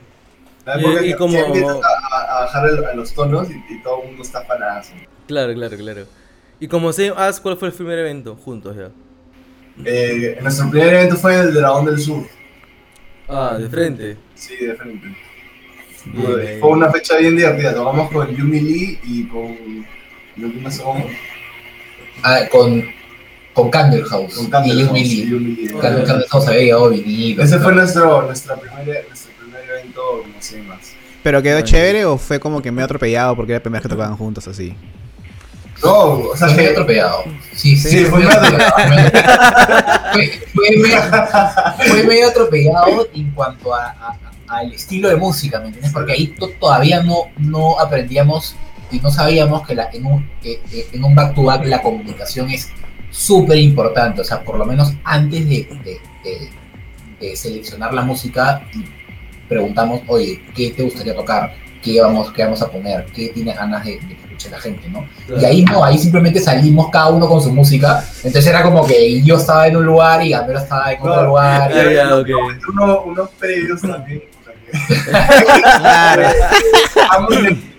La 0.67 0.75
época 0.79 1.03
Y- 1.05 1.11
y 1.11 1.15
como- 1.15 1.39
a, 1.39 1.43
a- 1.43 2.41
bajar 2.45 2.69
el- 2.69 2.85
a 2.85 2.95
los 2.95 3.13
tonos 3.15 3.49
y, 3.51 3.55
y 3.75 3.83
todo 3.83 4.03
el 4.03 4.09
mundo 4.09 4.23
está 4.23 4.47
panazo. 4.47 4.93
Claro, 5.27 5.55
claro, 5.55 5.77
claro. 5.79 6.05
Y 6.61 6.69
como 6.69 6.93
se 6.93 7.09
As, 7.17 7.41
¿cuál 7.41 7.57
fue 7.57 7.69
el 7.69 7.75
primer 7.75 7.99
evento 7.99 8.37
juntos 8.37 8.77
ya? 8.77 8.91
Eh, 9.85 10.39
nuestro 10.43 10.69
primer 10.71 10.93
evento 10.95 11.17
fue 11.17 11.35
el 11.41 11.55
Dragón 11.55 11.87
del 11.87 11.99
Sur. 11.99 12.25
Ah, 13.29 13.57
de 13.59 13.69
frente. 13.71 14.17
Sí, 14.35 14.57
de 14.57 14.75
frente. 14.75 15.07
Bien. 16.05 16.61
Fue 16.61 16.71
una 16.71 16.91
fecha 16.91 17.17
bien 17.17 17.37
divertida. 17.37 17.75
Tocamos 17.75 18.11
con 18.11 18.29
Yumi 18.35 18.61
Lee 18.61 18.99
y 19.05 19.25
con. 19.29 19.87
Lo 20.37 20.51
que 20.53 20.59
más 20.61 20.77
somos. 20.77 21.05
Ah, 22.23 22.41
con, 22.51 22.85
con 23.55 23.71
Candle 23.71 24.03
House 24.05 24.35
Con 24.35 24.51
Candle 24.51 24.75
y 24.83 24.85
House, 24.87 24.99
y. 24.99 25.69
Candle, 25.81 26.05
Candle 26.05 26.27
House 26.29 26.47
había 26.49 26.61
llegado 26.61 26.91
vinilo. 26.91 27.43
Ese 27.43 27.59
fue 27.59 27.73
nuestro, 27.75 28.23
nuestra 28.23 28.57
primer, 28.57 29.07
nuestro 29.09 29.33
primer 29.41 29.63
evento, 29.71 30.01
no 30.27 30.35
sé 30.43 30.63
más. 30.63 30.79
¿Pero 31.23 31.43
quedó 31.43 31.55
Bueno. 31.57 31.67
chévere 31.67 32.05
o 32.07 32.17
fue 32.19 32.41
como 32.41 32.63
que 32.63 32.71
medio 32.73 32.87
atropellado 32.87 33.37
porque 33.37 33.53
era 33.53 33.59
la 33.59 33.63
primera 33.63 33.81
vez 33.81 33.89
que 33.89 33.95
tocaban 33.95 34.17
juntos 34.17 34.49
así? 34.49 34.75
No, 35.83 35.95
o 36.31 36.37
sea, 36.37 36.49
Fue 36.49 36.69
atropellado. 36.69 37.25
Sí, 37.55 37.75
sí, 37.77 37.89
Sí, 37.89 38.05
fue 38.05 38.19
medio 38.21 38.31
medio 38.41 38.67
atropellado. 38.67 40.13
Fue, 40.13 40.41
fue 40.55 40.77
medio, 40.77 40.99
fue 41.87 42.03
medio 42.05 42.29
atropellado 42.29 43.09
en 43.15 43.31
cuanto 43.33 43.75
a, 43.75 43.87
a- 43.89 44.19
al 44.49 44.73
estilo 44.73 45.09
de 45.09 45.17
música, 45.17 45.61
¿me 45.61 45.67
entiendes? 45.67 45.93
Porque 45.93 46.13
ahí 46.13 46.27
to- 46.29 46.51
todavía 46.59 47.03
no, 47.05 47.25
no 47.39 47.79
aprendíamos 47.79 48.57
y 48.91 48.99
no 49.01 49.11
sabíamos 49.11 49.67
que 49.67 49.75
la, 49.75 49.89
en, 49.93 50.07
un, 50.07 50.29
que- 50.43 50.61
que 50.71 50.89
en 50.93 51.05
un 51.05 51.15
back-to-back 51.15 51.65
la 51.67 51.83
comunicación 51.83 52.51
es 52.51 52.71
súper 53.11 53.59
importante. 53.59 54.21
O 54.21 54.25
sea, 54.25 54.43
por 54.43 54.57
lo 54.59 54.65
menos 54.65 54.93
antes 55.05 55.49
de, 55.49 55.69
de- 55.85 56.01
de- 56.25 56.51
de 57.21 57.37
seleccionar 57.37 57.93
la 57.93 58.03
música, 58.03 58.63
preguntamos, 59.49 60.01
oye, 60.07 60.43
¿qué 60.55 60.71
te 60.71 60.83
gustaría 60.83 61.15
tocar? 61.15 61.55
¿Qué 61.83 62.01
vamos, 62.01 62.31
qué 62.33 62.45
vamos 62.45 62.61
a 62.63 62.71
poner? 62.71 63.07
¿Qué 63.07 63.29
tienes 63.31 63.57
ganas 63.57 63.85
de, 63.85 63.93
de 63.93 63.99
que 64.09 64.15
escuche 64.25 64.51
la 64.51 64.59
gente? 64.61 64.89
¿no? 64.91 65.07
Y 65.41 65.45
ahí 65.47 65.65
no, 65.65 65.83
ahí 65.83 65.97
simplemente 65.99 66.39
salimos 66.39 66.91
cada 66.91 67.09
uno 67.09 67.27
con 67.27 67.41
su 67.43 67.51
música. 67.53 68.05
Entonces 68.23 68.47
era 68.47 68.63
como 68.63 68.87
que 68.87 69.23
yo 69.23 69.37
estaba 69.37 69.67
en 69.67 69.77
un 69.77 69.87
lugar 69.87 70.23
y 70.25 70.31
Gamero 70.31 70.59
estaba 70.59 70.93
en 70.93 71.01
otro 71.01 71.17
No, 71.17 71.23
lugar. 71.29 71.73
Ya, 71.75 71.91
ya, 71.93 72.17
ok. 72.17 72.29
uno, 72.73 73.01
unos 73.03 73.31
previos 73.39 73.81
también. 73.81 74.23
Claro. 75.81 76.29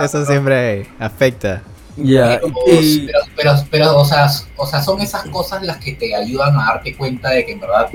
Eso, 0.00 0.24
siempre 0.26 0.86
afecta. 0.98 1.62
Ya. 1.96 2.40
Pero, 2.40 2.52
y- 2.80 3.06
pero, 3.06 3.18
pero, 3.36 3.52
pero, 3.70 3.96
o, 3.98 4.04
sea, 4.04 4.28
o 4.56 4.66
sea, 4.66 4.82
son 4.82 5.00
esas 5.00 5.24
cosas 5.30 5.62
las 5.62 5.78
que 5.78 5.92
te 5.94 6.14
ayudan 6.14 6.54
a 6.58 6.66
darte 6.66 6.94
cuenta 6.96 7.30
de 7.30 7.44
que 7.46 7.52
en 7.52 7.60
verdad 7.60 7.88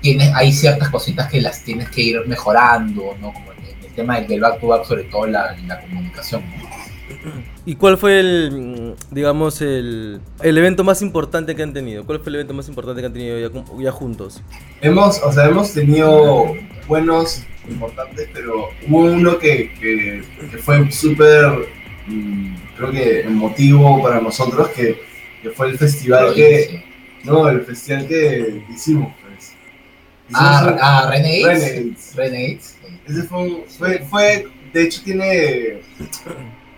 tienes, 0.00 0.32
hay 0.34 0.52
ciertas 0.52 0.88
cositas 0.90 1.30
que 1.30 1.40
las 1.40 1.62
tienes 1.62 1.88
que 1.90 2.02
ir 2.02 2.26
mejorando, 2.26 3.14
¿no? 3.20 3.32
Como 3.32 3.52
el, 3.52 3.86
el 3.86 3.94
tema 3.94 4.16
del, 4.16 4.26
del 4.26 4.40
back 4.40 4.60
to 4.60 4.66
back, 4.68 4.84
sobre 4.84 5.04
todo 5.04 5.26
la, 5.26 5.56
la 5.66 5.80
comunicación. 5.80 6.42
¿no? 6.42 6.72
¿Y 7.64 7.76
cuál 7.76 7.96
fue 7.96 8.18
el, 8.18 8.50
mm, 8.50 9.14
digamos, 9.14 9.60
el, 9.62 10.20
el 10.40 10.58
evento 10.58 10.82
más 10.82 11.00
importante 11.02 11.54
que 11.54 11.62
han 11.62 11.72
tenido? 11.72 12.04
¿Cuál 12.04 12.18
fue 12.18 12.30
el 12.30 12.34
evento 12.36 12.54
más 12.54 12.68
importante 12.68 13.00
que 13.00 13.06
han 13.06 13.12
tenido 13.12 13.38
ya, 13.38 13.64
ya 13.80 13.92
juntos? 13.92 14.42
Hemos, 14.80 15.22
o 15.22 15.30
sea, 15.32 15.44
hemos 15.46 15.72
tenido 15.72 16.54
buenos, 16.88 17.44
importantes, 17.68 18.28
pero 18.32 18.70
hubo 18.88 18.98
uno 19.04 19.38
que, 19.38 19.72
que, 19.80 20.22
que 20.50 20.58
fue 20.58 20.90
súper, 20.90 21.68
mm, 22.06 22.54
creo 22.76 22.90
que 22.90 23.20
emotivo 23.20 24.02
para 24.02 24.20
nosotros, 24.20 24.68
que, 24.70 25.00
que 25.42 25.50
fue 25.50 25.68
el 25.70 25.78
festival 25.78 26.34
que, 26.34 26.84
no, 27.24 27.48
el 27.48 27.62
festival 27.62 28.06
que 28.08 28.62
hicimos, 28.74 29.14
pues. 29.22 29.52
Ah, 30.34 30.76
ah, 30.80 31.08
Renegades. 31.10 32.14
Renegades. 32.16 32.76
Ese 33.06 33.22
fue, 33.24 33.38
un- 33.42 33.64
fue, 33.78 33.98
fue, 34.08 34.46
de 34.72 34.82
hecho 34.84 35.02
tiene 35.04 35.80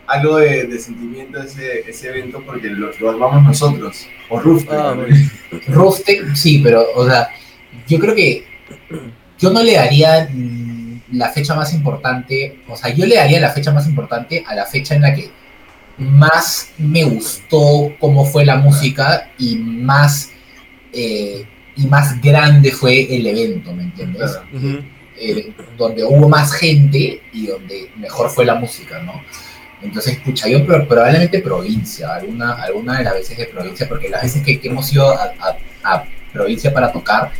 algo 0.06 0.36
de, 0.38 0.64
de 0.66 0.78
sentimiento 0.78 1.42
ese, 1.42 1.88
ese 1.88 2.08
evento 2.08 2.42
porque 2.44 2.68
lo, 2.68 2.90
lo 2.98 3.10
armamos 3.10 3.42
nosotros, 3.44 4.06
o 4.28 4.40
Roof. 4.40 4.64
Ah, 4.70 4.94
sí, 6.34 6.60
pero, 6.62 6.84
o 6.94 7.06
sea, 7.06 7.28
yo 7.88 7.98
creo 7.98 8.14
que 8.14 8.44
yo 9.38 9.50
no 9.50 9.62
le 9.62 9.74
daría 9.74 10.28
la 11.14 11.30
fecha 11.30 11.54
más 11.54 11.72
importante, 11.74 12.58
o 12.68 12.76
sea, 12.76 12.90
yo 12.90 13.06
le 13.06 13.16
daría 13.16 13.40
la 13.40 13.50
fecha 13.50 13.72
más 13.72 13.86
importante 13.86 14.44
a 14.46 14.54
la 14.54 14.64
fecha 14.66 14.94
en 14.94 15.02
la 15.02 15.14
que 15.14 15.30
más 15.98 16.70
me 16.78 17.04
gustó 17.04 17.92
cómo 18.00 18.24
fue 18.24 18.44
la 18.44 18.56
música 18.56 19.30
y 19.38 19.56
más, 19.56 20.30
eh, 20.92 21.44
y 21.76 21.86
más 21.86 22.20
grande 22.20 22.70
fue 22.72 23.14
el 23.14 23.26
evento, 23.26 23.72
¿me 23.72 23.84
entiendes? 23.84 24.30
Claro. 24.32 24.46
Ujú. 24.54 24.84
eh, 25.16 25.52
donde 25.78 26.02
hubo 26.02 26.28
más 26.28 26.52
gente 26.52 27.22
y 27.32 27.46
donde 27.46 27.88
mejor 27.96 28.28
fue 28.30 28.44
la 28.44 28.56
música, 28.56 28.98
¿no? 29.00 29.22
Entonces, 29.80 30.14
escucha, 30.14 30.48
yo 30.48 30.66
pro- 30.66 30.88
probablemente 30.88 31.38
provincia, 31.40 32.14
alguna, 32.14 32.54
alguna 32.54 32.98
de 32.98 33.04
las 33.04 33.14
veces 33.14 33.36
de 33.38 33.46
provincia, 33.46 33.88
porque 33.88 34.08
las 34.08 34.22
veces 34.22 34.42
que, 34.42 34.58
que 34.58 34.68
hemos 34.68 34.92
ido 34.92 35.08
a, 35.10 35.32
a- 35.38 35.56
a 35.84 36.04
provincia 36.32 36.72
para 36.74 36.90
tocar, 36.90 37.30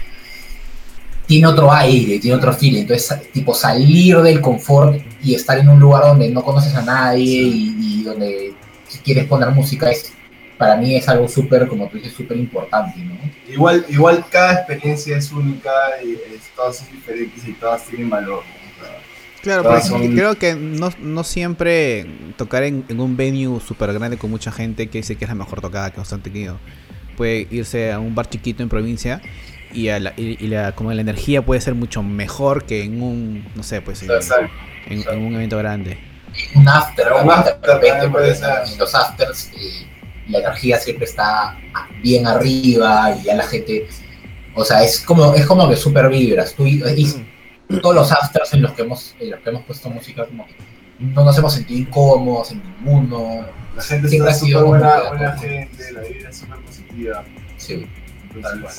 tiene 1.26 1.47
otro 1.47 1.73
aire, 1.73 2.19
tiene 2.19 2.37
otro 2.37 2.52
feeling. 2.52 2.83
Entonces, 2.83 3.31
tipo, 3.33 3.54
salir 3.54 4.19
del 4.19 4.40
confort 4.40 5.00
y 5.23 5.35
estar 5.35 5.59
en 5.59 5.69
un 5.69 5.81
lugar 5.81 6.04
donde 6.04 6.28
no 6.31 6.43
conoces 6.43 6.75
a 6.75 6.83
nadie 6.83 7.25
y, 7.43 7.76
y 7.81 8.02
donde 8.02 8.52
si 8.88 8.99
quieres 8.99 9.25
poner 9.26 9.50
música 9.50 9.90
es, 9.90 10.12
para 10.59 10.76
mí 10.76 10.95
es 10.95 11.09
algo 11.09 11.26
súper, 11.28 11.66
como 11.66 11.88
tú 11.88 11.97
dices, 11.97 12.12
súper 12.12 12.37
importante, 12.37 12.99
¿no? 13.00 13.14
Igual, 13.52 13.85
igual 13.88 14.25
cada 14.31 14.54
experiencia 14.54 15.16
es 15.16 15.33
única 15.33 15.71
y 16.04 16.12
es- 16.12 16.50
todas 16.54 16.76
son 16.78 16.90
diferentes 16.93 17.47
y 17.47 17.52
todas 17.54 17.85
tienen 17.85 18.09
valor. 18.11 18.43
¿no? 18.45 18.85
O 18.85 18.87
sea, 18.87 19.00
Claro, 19.43 19.81
son- 19.83 20.14
creo 20.14 20.37
que 20.38 20.54
no, 20.54 20.90
no 21.00 21.25
siempre 21.25 22.07
tocar 22.37 22.62
en, 22.62 22.85
en 22.88 23.00
un 23.00 23.16
venue 23.16 23.61
súper 23.61 23.93
grande 23.93 24.16
con 24.16 24.31
mucha 24.31 24.52
gente 24.52 24.87
que 24.88 24.99
dice 24.99 25.16
que 25.16 25.25
es 25.25 25.28
la 25.28 25.35
mejor 25.35 25.61
tocada 25.61 25.90
que 25.90 25.99
nos 25.99 26.12
han 26.12 26.23
tenido. 26.23 26.59
Puede 27.16 27.47
irse 27.50 27.93
a 27.93 27.99
un 28.00 28.14
bar 28.14 28.28
chiquito 28.28 28.62
en 28.62 28.69
provincia 28.69 29.21
y, 29.75 29.88
a 29.88 29.99
la, 30.00 30.12
y, 30.16 30.43
y 30.45 30.49
la, 30.49 30.73
como 30.73 30.93
la 30.93 31.00
energía 31.00 31.43
puede 31.45 31.61
ser 31.61 31.75
mucho 31.75 32.02
mejor 32.02 32.64
que 32.64 32.83
en 32.85 33.02
un, 33.02 33.45
no 33.54 33.62
sé, 33.62 33.81
pues 33.83 34.02
en, 34.02 34.11
exacto. 34.11 34.50
en- 34.88 35.04
en 35.09 35.23
un 35.25 35.35
evento 35.35 35.59
grande. 35.59 35.99
un 36.54 36.69
after, 36.69 37.12
Un 37.12 37.31
after 37.31 37.69
en 37.85 38.78
los 38.78 38.95
afters 38.95 39.50
eh, 39.57 39.87
la 40.28 40.38
energía 40.38 40.78
siempre 40.78 41.04
está 41.04 41.57
bien 42.02 42.26
arriba 42.26 43.14
y 43.21 43.25
ya 43.25 43.35
la 43.35 43.47
gente, 43.47 43.87
o 44.54 44.64
sea, 44.64 44.83
es 44.83 45.00
como, 45.00 45.35
es 45.35 45.47
como 45.47 45.69
que 45.69 45.76
super 45.76 46.09
vibras. 46.09 46.54
Tú, 46.54 46.66
y- 46.66 46.83
y 47.69 47.81
todos 47.81 47.95
los 47.95 48.12
afters 48.12 48.52
en 48.54 48.62
los 48.62 48.73
que 48.73 48.83
hemos, 48.83 49.14
en 49.21 49.31
los 49.31 49.40
que 49.40 49.50
hemos 49.50 49.64
puesto 49.64 49.90
música, 49.90 50.25
como 50.26 50.47
que 50.47 50.54
no 50.99 51.25
nos 51.25 51.37
hemos 51.38 51.52
sentido 51.54 51.81
incómodos 51.81 52.52
en 52.52 52.62
ninguno. 52.62 53.47
La 53.76 53.83
gente 53.83 54.09
Siempre 54.09 54.31
está 54.31 54.45
ha 54.45 54.47
sido 54.47 54.66
buena, 54.66 55.09
buena 55.09 55.37
gente, 55.38 55.93
la 55.93 56.00
vida 56.02 56.28
es 56.31 56.37
súper 56.38 56.59
positiva. 56.61 57.25
Sí, 57.57 57.87
tal 58.43 58.61
cual. 58.61 58.75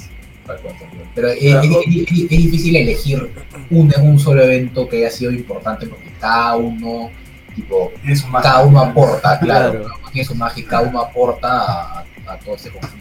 Entonces, 0.47 0.47
tal 0.47 0.59
cual, 0.61 0.75
tal 0.79 0.89
cual. 0.89 1.11
Pero 1.15 1.27
es, 1.29 1.37
es- 1.41 1.53
es- 1.63 2.11
es- 2.11 2.21
es 2.23 2.29
difícil 2.29 2.75
elegir 2.75 3.29
un, 3.71 3.93
un 4.01 4.19
solo 4.19 4.43
evento 4.43 4.87
que 4.87 4.97
haya 4.97 5.09
sido 5.11 5.31
importante 5.31 5.87
porque 5.87 6.13
cada 6.19 6.55
uno, 6.55 7.09
tipo, 7.55 7.91
tiene 8.01 8.15
su 8.15 8.27
magia. 8.27 8.51
cada 8.51 8.65
uno 8.65 8.79
aporta, 8.81 9.39
claro, 9.41 9.71
Claro. 9.71 9.85
uno 9.99 10.09
tiene 10.11 10.27
su 10.27 10.35
magia 10.35 10.63
y 10.63 10.67
cada 10.67 10.87
uno 10.87 11.01
aporta 11.01 11.47
a, 11.49 11.99
a 12.27 12.39
todo 12.43 12.55
ese 12.55 12.69
conjunto. 12.71 12.95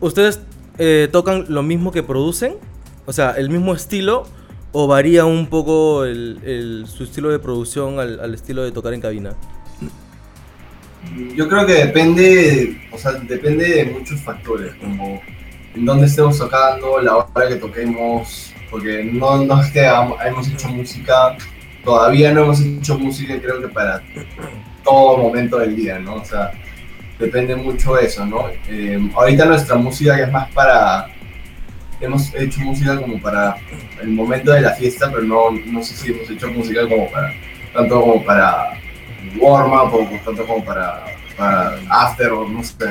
¿Ustedes 0.00 0.40
eh, 0.78 1.08
tocan 1.10 1.46
lo 1.48 1.62
mismo 1.62 1.90
que 1.92 2.02
producen? 2.02 2.54
O 3.06 3.12
sea, 3.12 3.32
el 3.32 3.48
mismo 3.50 3.74
estilo 3.74 4.26
o 4.72 4.86
varía 4.86 5.24
un 5.24 5.46
poco 5.46 6.04
el, 6.04 6.38
el- 6.44 6.84
su 6.86 7.04
estilo 7.04 7.30
de 7.30 7.38
producción 7.38 7.98
al, 7.98 8.20
al 8.20 8.34
estilo 8.34 8.62
de 8.64 8.70
tocar 8.72 8.92
en 8.92 9.00
cabina? 9.00 9.34
Yo 11.34 11.48
creo 11.48 11.64
que 11.64 11.72
depende, 11.74 12.76
o 12.92 12.98
sea, 12.98 13.12
depende 13.12 13.64
de 13.66 13.84
muchos 13.86 14.20
factores, 14.20 14.74
como 14.74 15.20
en 15.78 15.84
dónde 15.84 16.06
estemos 16.06 16.36
tocando, 16.36 17.00
la 17.00 17.16
hora 17.16 17.48
que 17.48 17.54
toquemos, 17.54 18.52
porque 18.68 19.04
no, 19.04 19.44
no 19.44 19.62
es 19.62 19.70
que 19.70 19.88
hemos 20.26 20.48
hecho 20.48 20.68
música, 20.70 21.36
todavía 21.84 22.32
no 22.32 22.42
hemos 22.42 22.60
hecho 22.60 22.98
música 22.98 23.40
creo 23.40 23.60
que 23.60 23.68
para 23.68 24.02
todo 24.82 25.18
momento 25.18 25.58
del 25.58 25.76
día, 25.76 26.00
¿no? 26.00 26.16
O 26.16 26.24
sea, 26.24 26.50
depende 27.18 27.54
mucho 27.54 27.96
eso, 27.96 28.26
¿no? 28.26 28.48
Eh, 28.68 28.98
ahorita 29.14 29.44
nuestra 29.44 29.76
música 29.76 30.16
que 30.16 30.22
es 30.24 30.32
más 30.32 30.50
para, 30.50 31.06
hemos 32.00 32.34
hecho 32.34 32.60
música 32.60 33.00
como 33.00 33.20
para 33.20 33.54
el 34.02 34.08
momento 34.08 34.50
de 34.50 34.62
la 34.62 34.72
fiesta, 34.72 35.08
pero 35.12 35.22
no, 35.22 35.50
no 35.50 35.82
sé 35.84 35.94
si 35.94 36.10
hemos 36.10 36.28
hecho 36.28 36.48
música 36.50 36.88
como 36.88 37.08
para, 37.08 37.32
tanto 37.72 38.00
como 38.00 38.24
para 38.24 38.72
warm 39.38 39.72
up 39.72 39.94
o 39.94 40.08
tanto 40.24 40.44
como 40.44 40.64
para, 40.64 41.04
after 41.88 42.32
o 42.32 42.48
no 42.48 42.64
sé. 42.64 42.88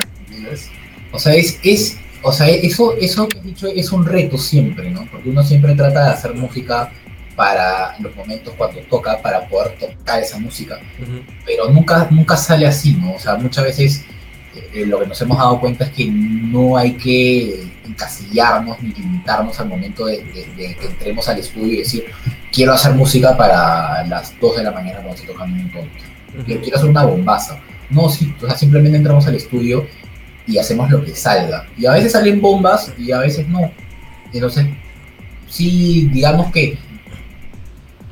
O 1.12 1.18
sea, 1.18 1.34
es, 1.34 1.98
o 2.22 2.32
sea, 2.32 2.48
eso, 2.48 2.94
eso 3.00 3.28
que 3.28 3.38
has 3.38 3.44
dicho 3.44 3.66
es 3.68 3.92
un 3.92 4.04
reto 4.04 4.36
siempre, 4.38 4.90
¿no? 4.90 5.06
Porque 5.10 5.28
uno 5.30 5.42
siempre 5.42 5.74
trata 5.74 6.04
de 6.06 6.10
hacer 6.12 6.34
música 6.34 6.90
para 7.36 7.96
los 8.00 8.14
momentos 8.16 8.52
cuando 8.56 8.80
toca, 8.82 9.20
para 9.22 9.46
poder 9.48 9.76
tocar 9.78 10.20
esa 10.20 10.38
música. 10.38 10.78
pero 11.46 11.68
nunca, 11.70 12.08
nunca 12.10 12.36
sale 12.36 12.66
así, 12.66 12.92
¿no? 12.94 13.12
O 13.14 13.18
sea, 13.20 13.36
muchas 13.36 13.64
veces 13.64 14.04
eh, 14.74 14.84
lo 14.86 14.98
que 14.98 15.06
nos 15.06 15.20
hemos 15.22 15.38
dado 15.38 15.60
cuenta 15.60 15.84
es 15.84 15.90
que 15.92 16.06
no 16.10 16.76
hay 16.76 16.92
que 16.94 17.68
encasillarnos 17.86 18.82
ni 18.82 18.92
limitarnos 18.92 19.58
al 19.60 19.68
momento 19.68 20.06
de, 20.06 20.18
de- 20.24 20.46
de 20.56 20.74
que 20.76 20.86
entremos 20.86 21.28
al 21.28 21.38
estudio 21.38 21.74
y 21.74 21.78
decir, 21.78 22.04
quiero 22.52 22.72
hacer 22.72 22.92
música 22.94 23.36
para 23.36 24.04
las 24.06 24.34
2 24.40 24.56
de 24.56 24.64
la 24.64 24.72
mañana 24.72 24.96
cuando 24.96 25.14
estoy 25.14 25.28
tocando 25.28 25.56
un 25.62 25.70
tonto. 25.70 26.44
Quiero, 26.44 26.60
quiero 26.60 26.76
hacer 26.76 26.90
una 26.90 27.04
bombaza. 27.04 27.60
No, 27.90 28.08
sí, 28.08 28.34
o 28.42 28.46
sea, 28.46 28.56
simplemente 28.56 28.98
entramos 28.98 29.26
al 29.26 29.34
estudio 29.36 29.86
y 30.48 30.58
hacemos 30.58 30.90
lo 30.90 31.04
que 31.04 31.14
salga. 31.14 31.66
Y 31.76 31.86
a 31.86 31.92
veces 31.92 32.12
salen 32.12 32.40
bombas 32.40 32.92
y 32.98 33.12
a 33.12 33.18
veces 33.18 33.46
no. 33.48 33.70
Entonces, 34.32 34.66
sí, 35.46 36.08
digamos 36.10 36.50
que 36.50 36.78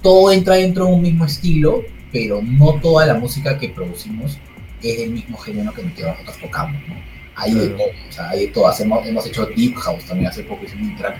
todo 0.03 0.31
entra 0.31 0.57
dentro 0.57 0.87
de 0.87 0.93
un 0.93 1.03
mismo 1.03 1.25
estilo, 1.25 1.83
pero 2.13 2.41
no 2.43 2.75
toda 2.75 3.07
la 3.07 3.15
música 3.15 3.59
que 3.59 3.71
producimos 3.71 4.39
es 4.83 4.99
del 4.99 5.11
mismo 5.11 5.37
género 5.39 5.73
que 5.73 5.83
nosotros 5.83 6.39
tocamos, 6.41 6.81
¿no? 6.87 6.95
Hay 7.39 7.53
de 7.53 7.69
todo, 7.69 7.89
o 8.09 8.13
sea, 8.13 8.31
hay 8.31 8.41
de 8.41 8.47
todo. 8.49 8.69
Hacemos, 8.69 9.07
hemos 9.07 9.27
hecho 9.27 9.47
Deep 9.47 9.75
House 9.75 10.05
también 10.05 10.29
hace 10.29 10.43
poco, 10.45 10.65
hicimos 10.65 10.89
un 10.89 10.97
track 10.97 11.19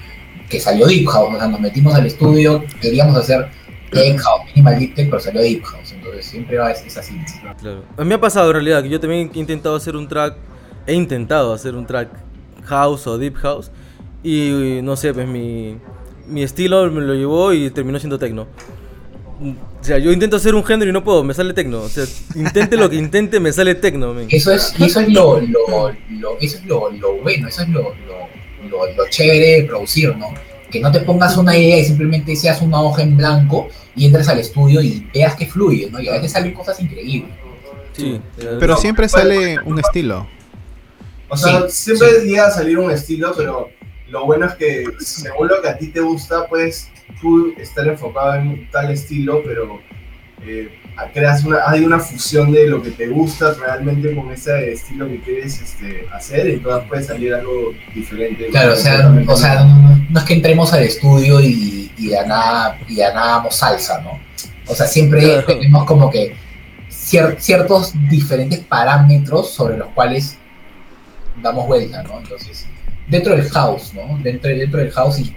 que 0.49 0.61
salió 0.61 0.87
Deep 0.87 1.07
House, 1.09 1.35
o 1.35 1.39
sea, 1.39 1.49
nos 1.49 1.61
metimos 1.61 1.95
al 1.95 2.07
estudio, 2.07 2.65
queríamos 2.81 3.17
hacer 3.17 3.49
Tech 3.91 4.19
House, 4.21 4.43
Minimal 4.55 4.79
Deep 4.79 4.95
Tech, 4.95 5.11
pero 5.11 5.21
salió 5.21 5.43
Deep 5.43 5.65
House, 5.65 5.93
entonces 5.93 6.25
siempre 6.25 6.57
va 6.57 6.71
es, 6.71 6.85
es 6.87 6.97
así. 6.97 7.15
Claro. 7.59 7.85
A 7.97 8.03
mí 8.03 8.09
me 8.09 8.15
ha 8.15 8.21
pasado 8.21 8.49
en 8.49 8.55
realidad 8.55 8.83
que 8.83 8.89
yo 8.89 9.01
también 9.01 9.31
he 9.35 9.39
intentado 9.39 9.77
hacer 9.77 9.97
un 9.97 10.09
track, 10.09 10.37
he 10.87 10.95
intentado 10.95 11.53
hacer 11.53 11.75
un 11.75 11.87
track 11.87 12.09
house 12.65 13.07
o 13.07 13.19
deep 13.19 13.35
house 13.37 13.71
y 14.23 14.81
no 14.83 14.97
sé, 14.97 15.13
pues 15.15 15.27
mi, 15.29 15.77
mi 16.29 16.43
estilo 16.43 16.91
me 16.91 17.01
lo 17.01 17.15
llevó 17.15 17.53
y 17.53 17.71
terminó 17.71 17.99
siendo 17.99 18.19
techno. 18.19 18.47
O 19.41 19.85
sea, 19.85 19.99
yo 19.99 20.11
intento 20.11 20.37
hacer 20.37 20.55
un 20.55 20.65
género 20.65 20.91
y 20.91 20.93
no 20.93 21.05
puedo, 21.05 21.23
me 21.23 21.35
sale 21.35 21.53
techno. 21.53 21.83
O 21.83 21.89
sea, 21.89 22.05
intente 22.35 22.77
lo 22.77 22.89
que 22.91 22.97
intente, 22.97 23.39
me 23.39 23.53
sale 23.53 23.75
techno. 23.75 24.15
men. 24.15 24.27
Eso 24.31 24.51
es, 24.51 24.75
eso 24.81 25.01
es 25.01 25.09
lo, 25.11 25.41
lo, 25.41 25.93
lo- 26.11 26.39
eso 26.41 26.57
es 26.59 26.65
lo, 26.65 26.91
lo 26.91 27.17
bueno, 27.23 27.47
eso 27.49 27.63
es 27.63 27.69
lo, 27.69 27.83
lo, 27.83 28.69
lo, 28.69 28.93
lo 28.97 29.09
chévere 29.11 29.61
de 29.61 29.65
producir, 29.65 30.17
¿no? 30.17 30.29
Que 30.71 30.81
no 30.81 30.91
te 30.91 31.01
pongas 31.01 31.37
una 31.37 31.57
idea 31.57 31.79
y 31.79 31.85
simplemente 31.85 32.35
seas 32.35 32.63
una 32.63 32.81
hoja 32.83 33.03
en 33.03 33.17
blanco 33.17 33.69
y 33.95 34.07
entres 34.07 34.27
al 34.29 34.39
estudio 34.41 34.81
y 34.81 35.07
veas 35.15 35.37
que 35.37 35.47
fluye, 35.47 35.89
¿no? 35.91 36.01
Y 36.01 36.09
a 36.09 36.13
veces 36.13 36.33
salen 36.33 36.53
cosas 36.55 36.81
increíbles. 36.81 37.31
Sí. 37.93 38.21
Pero 38.59 38.77
siempre 38.77 39.09
sale 39.09 39.59
un 39.65 39.79
estilo. 39.79 40.27
O 41.29 41.37
sea, 41.37 41.63
Sí, 41.69 41.95
siempre 41.95 42.25
llega 42.25 42.47
a 42.47 42.51
salir 42.51 42.79
un 42.79 42.91
estilo, 42.91 43.33
pero 43.37 43.71
lo 44.09 44.25
bueno 44.27 44.47
es 44.47 44.55
que 44.55 44.85
según 45.01 45.49
lo 45.49 45.61
que 45.61 45.69
a 45.69 45.77
ti 45.79 45.89
te 45.89 46.01
gusta, 46.01 46.47
puedes 46.47 46.89
tú 47.21 47.53
estar 47.59 47.87
enfocado 47.87 48.35
en 48.37 48.69
tal 48.71 48.91
estilo, 48.91 49.43
pero 49.45 49.81
eh, 50.47 50.69
creas 51.13 51.45
una, 51.45 51.59
hay 51.67 51.85
una 51.85 51.99
fusión 51.99 52.53
de 52.53 52.69
lo 52.69 52.81
que 52.83 52.91
te 52.91 53.09
gusta 53.09 53.55
realmente 53.55 54.15
con 54.15 54.31
ese 54.31 54.73
estilo 54.73 55.09
que 55.09 55.21
quieres 55.21 55.61
este, 55.61 56.07
hacer, 56.13 56.49
y 56.49 56.53
entonces 56.55 56.89
puede 56.89 57.03
salir 57.03 57.35
algo 57.35 57.73
diferente. 57.95 58.47
Claro, 58.49 58.75
o 58.75 58.77
sea, 58.77 59.13
o 59.27 59.37
sea 59.37 59.65
no 59.65 59.97
no 60.09 60.21
es 60.21 60.25
que 60.25 60.35
entremos 60.35 60.73
al 60.73 60.85
estudio 60.85 61.41
y, 61.41 61.91
y 61.97 62.09
de 62.09 62.27
nada 62.27 62.79
y 62.89 62.95
de 62.97 63.03
la 63.03 63.15
nada 63.15 63.35
hagamos 63.37 63.57
salsa, 63.57 64.01
¿no? 64.03 64.21
O 64.69 64.75
sea, 64.75 64.87
siempre 64.87 65.23
Claro. 65.23 65.47
tenemos 65.47 65.85
como 65.85 66.11
que 66.11 66.37
cier- 66.91 67.37
ciertos 67.39 67.93
diferentes 68.09 68.61
parámetros 68.61 69.51
sobre 69.53 69.77
los 69.77 69.89
cuales 69.89 70.39
damos 71.43 71.67
vuelta, 71.67 72.03
¿no? 72.03 72.19
Entonces, 72.19 72.67
dentro 73.09 73.37
del 73.37 73.49
house, 73.51 73.93
¿no? 73.95 74.19
Dentro, 74.23 74.51
dentro 74.51 74.81
del 74.81 74.91
house 74.91 75.21
y 75.21 75.35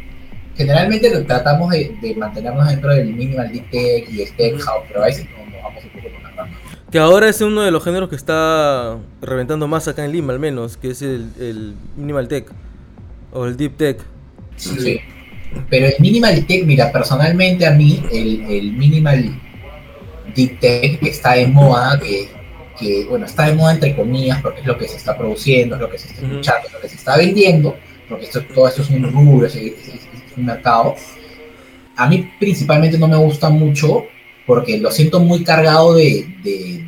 generalmente 0.56 1.10
lo 1.10 1.25
tratamos 1.25 1.72
de, 1.72 1.96
de 2.01 2.15
mantenernos 2.15 2.68
dentro 2.68 2.94
del 2.94 3.13
minimal 3.13 3.51
deep 3.51 3.70
tech 3.70 4.10
y 4.10 4.22
el 4.22 4.36
tech 4.36 4.60
house, 4.60 4.84
pero 4.88 5.03
a 5.03 5.06
veces 5.06 5.25
nos 5.29 5.63
vamos 5.63 5.84
un 5.84 5.89
poco 5.91 6.13
por 6.13 6.24
las 6.24 6.36
ramas. 6.36 6.60
Que 6.91 7.00
ahora 7.00 7.29
es 7.29 7.39
uno 7.41 7.62
de 7.62 7.72
los 7.72 7.84
géneros 7.84 8.10
que 8.10 8.15
está 8.15 8.98
reventando 9.22 9.68
más 9.68 9.88
acá 9.88 10.03
en 10.03 10.12
Lima, 10.12 10.34
al 10.34 10.39
menos, 10.39 10.75
que 10.75 10.89
es 10.89 11.01
el, 11.01 11.29
el 11.39 11.75
minimal 11.96 12.27
tech 12.27 12.51
o 13.32 13.46
el 13.46 13.56
deep 13.56 13.77
tech. 13.77 14.00
Sí. 14.56 15.00
Pero 15.70 15.88
el 15.88 15.94
minimal 16.00 16.46
tech, 16.46 16.65
mira, 16.65 16.91
personalmente 16.91 17.65
a 17.65 17.72
mí, 17.72 18.03
el, 18.12 18.41
el 18.50 18.74
minimal 18.74 19.39
deep 20.36 20.60
tech 20.60 21.03
está 21.03 21.34
de 21.34 21.48
moda, 21.48 22.00
que, 22.00 22.27
que, 22.80 23.06
bueno, 23.06 23.26
está 23.26 23.46
de 23.48 23.54
moda 23.56 23.74
entre 23.74 23.96
comillas, 23.96 24.42
porque 24.42 24.62
es 24.62 24.66
lo 24.68 24.78
que 24.78 24.88
se 24.88 24.98
está 24.98 25.18
produciendo, 25.18 25.76
es 25.76 25.82
lo 25.82 25.90
que 25.90 25.98
se 25.98 26.08
está 26.08 26.22
escuchando, 26.26 26.68
es 26.68 26.74
lo 26.74 26.80
que 26.82 26.90
se 26.90 26.96
está 26.96 27.18
vendiendo, 27.18 27.76
porque 28.08 28.26
esto, 28.26 28.42
todo 28.56 28.68
esto 28.68 28.82
es 28.82 28.90
un 28.90 29.12
rubro, 29.12 29.46
es, 29.48 29.56
es- 29.56 29.64
es- 29.88 30.00
un 30.38 30.46
mercado. 30.46 30.96
A 31.98 32.08
mí 32.08 32.30
principalmente 32.40 32.98
no 32.98 33.08
me 33.08 33.18
gusta 33.18 33.50
mucho 33.50 34.06
porque 34.46 34.78
lo 34.78 34.90
siento 34.92 35.20
muy 35.20 35.44
cargado 35.44 35.94
de, 35.96 36.26
de, 36.44 36.86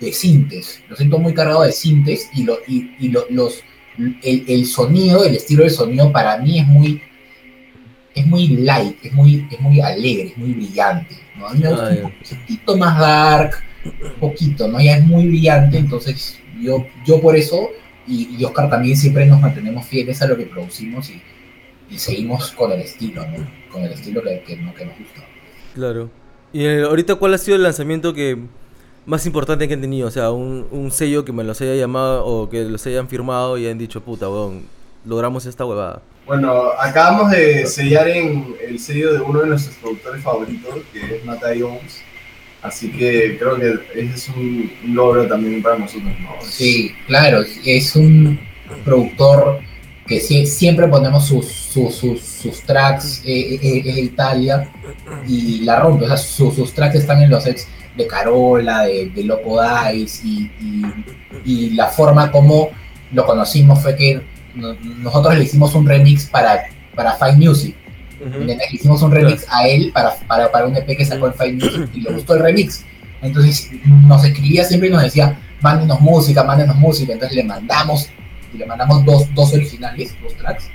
de 0.00 0.12
sintes, 0.12 0.80
lo 0.88 0.94
siento 0.96 1.18
muy 1.18 1.34
cargado 1.34 1.62
de 1.62 1.72
sintes 1.72 2.28
y, 2.34 2.44
lo, 2.44 2.58
y, 2.68 2.92
y 3.00 3.08
lo- 3.08 3.26
los, 3.30 3.62
el, 4.22 4.44
el 4.46 4.66
sonido, 4.66 5.24
el 5.24 5.34
estilo 5.34 5.62
del 5.62 5.70
sonido 5.72 6.12
para 6.12 6.38
mí 6.38 6.58
es 6.60 6.66
muy 6.66 7.00
es 8.14 8.24
muy 8.26 8.46
light, 8.48 8.96
es 9.04 9.12
muy, 9.12 9.44
es 9.50 9.60
muy 9.60 9.80
alegre, 9.80 10.28
es 10.28 10.36
muy 10.38 10.52
brillante. 10.52 11.16
¿no? 11.36 11.48
A 11.48 11.52
mí 11.52 11.58
me 11.60 11.68
gusta 11.70 11.86
Ah, 11.86 11.90
un 11.90 11.96
ya. 12.22 12.36
poquito 12.40 12.76
más 12.76 12.98
dark, 13.00 13.64
poquito, 14.20 14.68
¿no? 14.68 14.80
Ya 14.80 14.96
es 14.98 15.04
muy 15.04 15.26
brillante, 15.28 15.78
entonces 15.78 16.38
yo, 16.60 16.86
yo 17.06 17.20
por 17.20 17.36
eso 17.36 17.68
y, 18.06 18.36
y 18.38 18.44
Oscar 18.44 18.68
también 18.70 18.96
siempre 18.96 19.26
nos 19.26 19.40
mantenemos 19.40 19.86
fieles 19.86 20.20
a 20.22 20.26
lo 20.26 20.36
que 20.36 20.46
producimos 20.46 21.10
y, 21.10 21.20
y 21.90 21.98
seguimos 21.98 22.50
con 22.52 22.72
el 22.72 22.80
estilo, 22.80 23.26
¿no? 23.26 23.46
Con 23.70 23.82
el 23.82 23.92
estilo 23.92 24.22
que, 24.22 24.42
que, 24.46 24.56
no- 24.56 24.74
que 24.74 24.84
nos 24.86 24.98
gusta. 24.98 25.22
Claro. 25.74 26.10
Y 26.52 26.64
eh, 26.64 26.82
ahorita, 26.82 27.16
¿cuál 27.16 27.34
ha 27.34 27.38
sido 27.38 27.56
el 27.56 27.62
lanzamiento 27.62 28.14
que 28.14 28.38
más 29.06 29.26
importante 29.26 29.66
que 29.68 29.74
han 29.74 29.80
tenido? 29.80 30.08
O 30.08 30.10
sea, 30.10 30.30
un, 30.30 30.66
un 30.70 30.90
sello 30.90 31.24
que 31.24 31.32
me 31.32 31.44
los 31.44 31.60
haya 31.60 31.74
llamado 31.74 32.24
o 32.24 32.48
que 32.48 32.64
los 32.64 32.86
hayan 32.86 33.08
firmado 33.08 33.58
y 33.58 33.64
hayan 33.66 33.78
dicho, 33.78 34.00
puta, 34.02 34.28
weón, 34.28 34.62
logramos 35.04 35.46
esta 35.46 35.64
huevada. 35.64 36.02
Bueno, 36.26 36.70
acabamos 36.78 37.30
de 37.32 37.66
sellar 37.66 38.08
en 38.08 38.54
el 38.66 38.78
sello 38.78 39.12
de 39.12 39.20
uno 39.20 39.40
de 39.40 39.48
nuestros 39.48 39.76
productores 39.76 40.22
favoritos, 40.22 40.74
que 40.92 41.16
es 41.16 41.24
Mata 41.24 41.48
Jones. 41.58 42.02
Así 42.64 42.90
que 42.90 43.36
creo 43.38 43.56
que 43.56 43.74
ese 43.94 44.14
es 44.14 44.28
un 44.30 44.72
logro 44.86 45.28
también 45.28 45.62
para 45.62 45.76
nosotros, 45.78 46.10
¿no? 46.18 46.30
Sí, 46.40 46.92
claro, 47.06 47.44
es 47.62 47.94
un 47.94 48.40
productor 48.86 49.60
que 50.06 50.18
sie- 50.18 50.46
siempre 50.46 50.88
ponemos 50.88 51.26
sus, 51.26 52.62
tracks 52.66 53.22
eh, 53.26 53.58
eh, 53.62 53.82
eh, 53.84 53.92
de 53.92 54.00
Italia 54.00 54.70
y 55.28 55.60
la 55.60 55.80
rompe. 55.80 56.04
O 56.06 56.08
sea, 56.08 56.16
sus, 56.16 56.72
tracks 56.72 56.94
están 56.94 57.22
en 57.22 57.28
los 57.28 57.44
sets 57.44 57.68
de 57.98 58.06
Carola, 58.06 58.84
de, 58.84 59.10
Loco 59.24 59.60
Dice 59.92 60.26
y, 60.26 61.70
la 61.74 61.88
forma 61.88 62.32
como 62.32 62.70
lo 63.12 63.26
conocimos 63.26 63.82
fue 63.82 63.94
que 63.94 64.22
no- 64.54 64.74
nosotros 65.02 65.36
le 65.36 65.44
hicimos 65.44 65.74
un 65.74 65.86
remix 65.86 66.24
para, 66.24 66.64
para 66.94 67.12
Fine 67.16 67.46
Music. 67.46 67.76
¿Entendés? 68.24 68.58
Le 68.70 68.76
hicimos 68.76 69.02
un 69.02 69.10
remix 69.12 69.46
a 69.50 69.66
él 69.68 69.90
para, 69.92 70.14
para, 70.26 70.50
para 70.52 70.66
un 70.66 70.76
EP 70.76 70.96
que 70.96 71.04
sacó 71.04 71.26
en 71.28 71.34
Fine 71.34 71.52
Music 71.64 71.90
y 71.94 72.00
le 72.00 72.12
gustó 72.12 72.34
el 72.34 72.40
remix. 72.42 72.84
Entonces 73.22 73.70
nos 74.06 74.24
escribía 74.24 74.64
siempre 74.64 74.88
y 74.88 74.92
nos 74.92 75.02
decía, 75.02 75.38
mándenos 75.60 76.00
música, 76.00 76.44
mándenos 76.44 76.76
música. 76.76 77.12
Entonces 77.14 77.36
le 77.36 77.44
mandamos, 77.44 78.08
y 78.52 78.58
le 78.58 78.66
mandamos 78.66 79.04
dos, 79.04 79.32
dos 79.34 79.52
originales, 79.54 80.14
dos 80.22 80.34
tracks, 80.36 80.68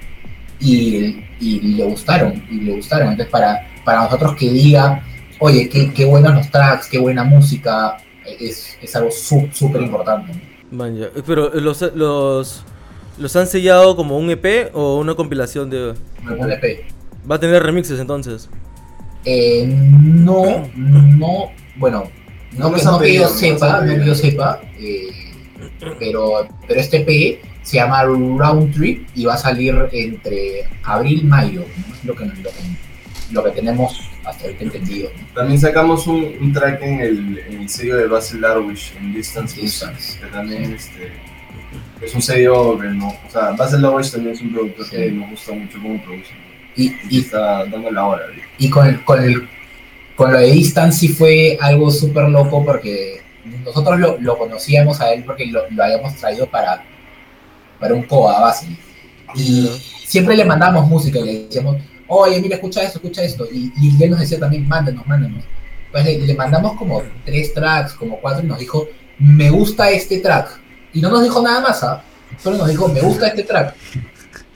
y, 0.59 1.23
y 1.39 1.59
le 1.61 1.83
gustaron, 1.85 2.43
y 2.49 2.55
le 2.61 2.73
gustaron. 2.75 3.09
Entonces 3.11 3.31
para, 3.31 3.67
para 3.85 4.03
nosotros 4.03 4.35
que 4.35 4.49
diga, 4.49 5.03
oye, 5.39 5.69
qué, 5.69 5.93
qué 5.93 6.05
buenos 6.05 6.33
los 6.33 6.49
tracks, 6.51 6.87
qué 6.87 6.99
buena 6.99 7.23
música, 7.23 7.97
es, 8.39 8.77
es 8.81 8.95
algo 8.95 9.11
su- 9.11 9.47
súper 9.53 9.81
importante. 9.81 10.31
Man, 10.71 10.95
ya. 10.97 11.05
Eh, 11.05 11.23
Pero 11.25 11.49
los, 11.55 11.81
los, 11.95 12.63
los 13.17 13.35
han 13.35 13.47
sellado 13.47 13.95
como 13.95 14.17
un 14.17 14.29
EP 14.29 14.69
o 14.73 14.99
una 14.99 15.15
compilación 15.15 15.69
de... 15.69 15.93
Un 16.27 16.51
EP. 16.51 16.85
Va 17.29 17.35
a 17.35 17.39
tener 17.39 17.61
remixes 17.63 17.99
entonces. 17.99 18.49
Eh, 19.25 19.65
no, 19.67 20.67
no, 20.75 21.51
bueno, 21.75 22.09
No 22.57 22.69
no, 22.69 22.75
que, 22.75 22.83
no 22.83 23.05
yo 23.05 23.27
sepa, 23.27 23.81
no 23.81 23.95
que 23.99 24.05
yo 24.05 24.15
sepa, 24.15 24.61
eh, 24.79 25.09
pero, 25.99 26.47
pero 26.67 26.79
este 26.79 27.01
P 27.01 27.41
se 27.61 27.77
llama 27.77 28.03
Round 28.03 28.73
Trip 28.73 29.07
y 29.13 29.25
va 29.25 29.33
a 29.35 29.37
salir 29.37 29.75
entre 29.91 30.67
abril 30.83 31.19
y 31.19 31.25
mayo, 31.25 31.65
¿no? 31.87 31.95
es 31.95 32.05
lo 32.05 32.15
que, 32.15 32.25
lo, 32.25 32.31
que, 32.49 32.51
lo 33.31 33.43
que 33.43 33.51
tenemos 33.51 33.99
hasta 34.25 34.45
ahorita 34.45 34.63
entendido. 34.63 35.09
¿no? 35.15 35.27
También 35.35 35.59
sacamos 35.59 36.07
un, 36.07 36.33
un 36.41 36.53
track 36.53 36.81
en 36.81 36.99
el, 37.01 37.37
en 37.39 37.61
el 37.61 37.69
sello 37.69 37.97
de 37.97 38.07
Basil 38.07 38.41
Darwish, 38.41 38.93
en 38.97 39.13
Distance 39.13 39.59
Distance. 39.61 40.19
Que 40.19 40.25
también 40.27 40.73
este, 40.73 41.11
es 42.01 42.15
un 42.15 42.21
sello 42.21 42.79
que 42.79 42.87
no, 42.87 43.09
o 43.09 43.29
sea, 43.29 43.51
Basil 43.51 43.81
Darwish 43.81 44.11
también 44.11 44.33
es 44.33 44.41
un 44.41 44.53
productor 44.53 44.85
Sí. 44.85 44.91
que 44.95 45.11
nos 45.11 45.29
gusta 45.29 45.51
mucho 45.53 45.77
cómo 45.81 46.01
produce. 46.03 46.31
Y, 46.79 46.95
Y 47.09 47.19
está 47.21 47.65
dando 47.65 47.91
la 47.91 48.05
hora. 48.05 48.23
y 48.57 48.69
con, 48.69 48.87
el, 48.87 49.03
con, 49.03 49.23
el, 49.23 49.47
con 50.15 50.31
lo 50.31 50.39
de 50.39 50.51
Distance 50.51 50.99
sí 50.99 51.07
fue 51.09 51.57
algo 51.61 51.91
súper 51.91 52.29
loco 52.29 52.63
porque 52.63 53.21
nosotros 53.65 53.99
lo, 53.99 54.17
lo 54.19 54.37
conocíamos 54.37 55.01
a 55.01 55.11
él 55.13 55.23
porque 55.25 55.45
lo, 55.47 55.69
lo 55.69 55.83
habíamos 55.83 56.15
traído 56.15 56.45
para, 56.47 56.83
para 57.79 57.93
un 57.93 58.03
coa 58.03 58.39
base. 58.39 58.67
Y 59.35 59.67
siempre 60.05 60.35
le 60.35 60.45
mandamos 60.45 60.87
música 60.87 61.19
y 61.19 61.23
le 61.25 61.33
decíamos, 61.43 61.77
oye, 62.07 62.39
mira, 62.41 62.55
escucha 62.55 62.81
esto, 62.81 62.99
escucha 62.99 63.23
esto. 63.23 63.45
Y, 63.51 63.71
y 63.77 64.03
él 64.03 64.11
nos 64.11 64.19
decía 64.19 64.39
también, 64.39 64.67
mándenos, 64.67 65.05
mándenos. 65.05 65.43
Pues 65.91 66.05
le, 66.05 66.19
le 66.19 66.33
mandamos 66.35 66.77
como 66.77 67.03
tres 67.25 67.53
tracks, 67.53 67.93
como 67.93 68.19
cuatro, 68.19 68.43
y 68.43 68.47
nos 68.47 68.59
dijo, 68.59 68.87
me 69.19 69.49
gusta 69.49 69.89
este 69.89 70.19
track. 70.19 70.59
Y 70.93 71.01
no 71.01 71.09
nos 71.09 71.23
dijo 71.23 71.41
nada 71.41 71.61
más, 71.61 71.83
¿ah? 71.83 72.01
Solo 72.41 72.57
nos 72.57 72.69
dijo, 72.69 72.87
me 72.87 73.01
gusta 73.01 73.27
este 73.27 73.43
track. 73.43 73.75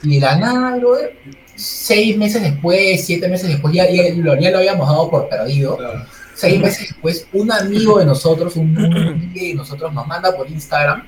Y 0.03 0.15
de 0.15 0.19
la 0.19 0.35
nada, 0.37 0.75
brother, 0.77 1.15
seis 1.55 2.17
meses 2.17 2.41
después, 2.41 3.05
siete 3.05 3.27
meses 3.27 3.49
después, 3.49 3.73
ya, 3.73 3.89
ya, 3.89 4.03
lo, 4.15 4.39
ya 4.39 4.51
lo 4.51 4.57
habíamos 4.59 4.87
dado 4.87 5.09
por 5.09 5.29
perdido. 5.29 5.77
Claro. 5.77 6.05
Seis 6.35 6.59
meses 6.59 6.87
después, 6.89 7.27
un 7.33 7.51
amigo 7.51 7.99
de 7.99 8.05
nosotros, 8.05 8.55
un, 8.55 8.75
un 8.77 9.33
de 9.33 9.53
nosotros, 9.53 9.93
nos 9.93 10.07
manda 10.07 10.35
por 10.35 10.49
Instagram 10.49 11.03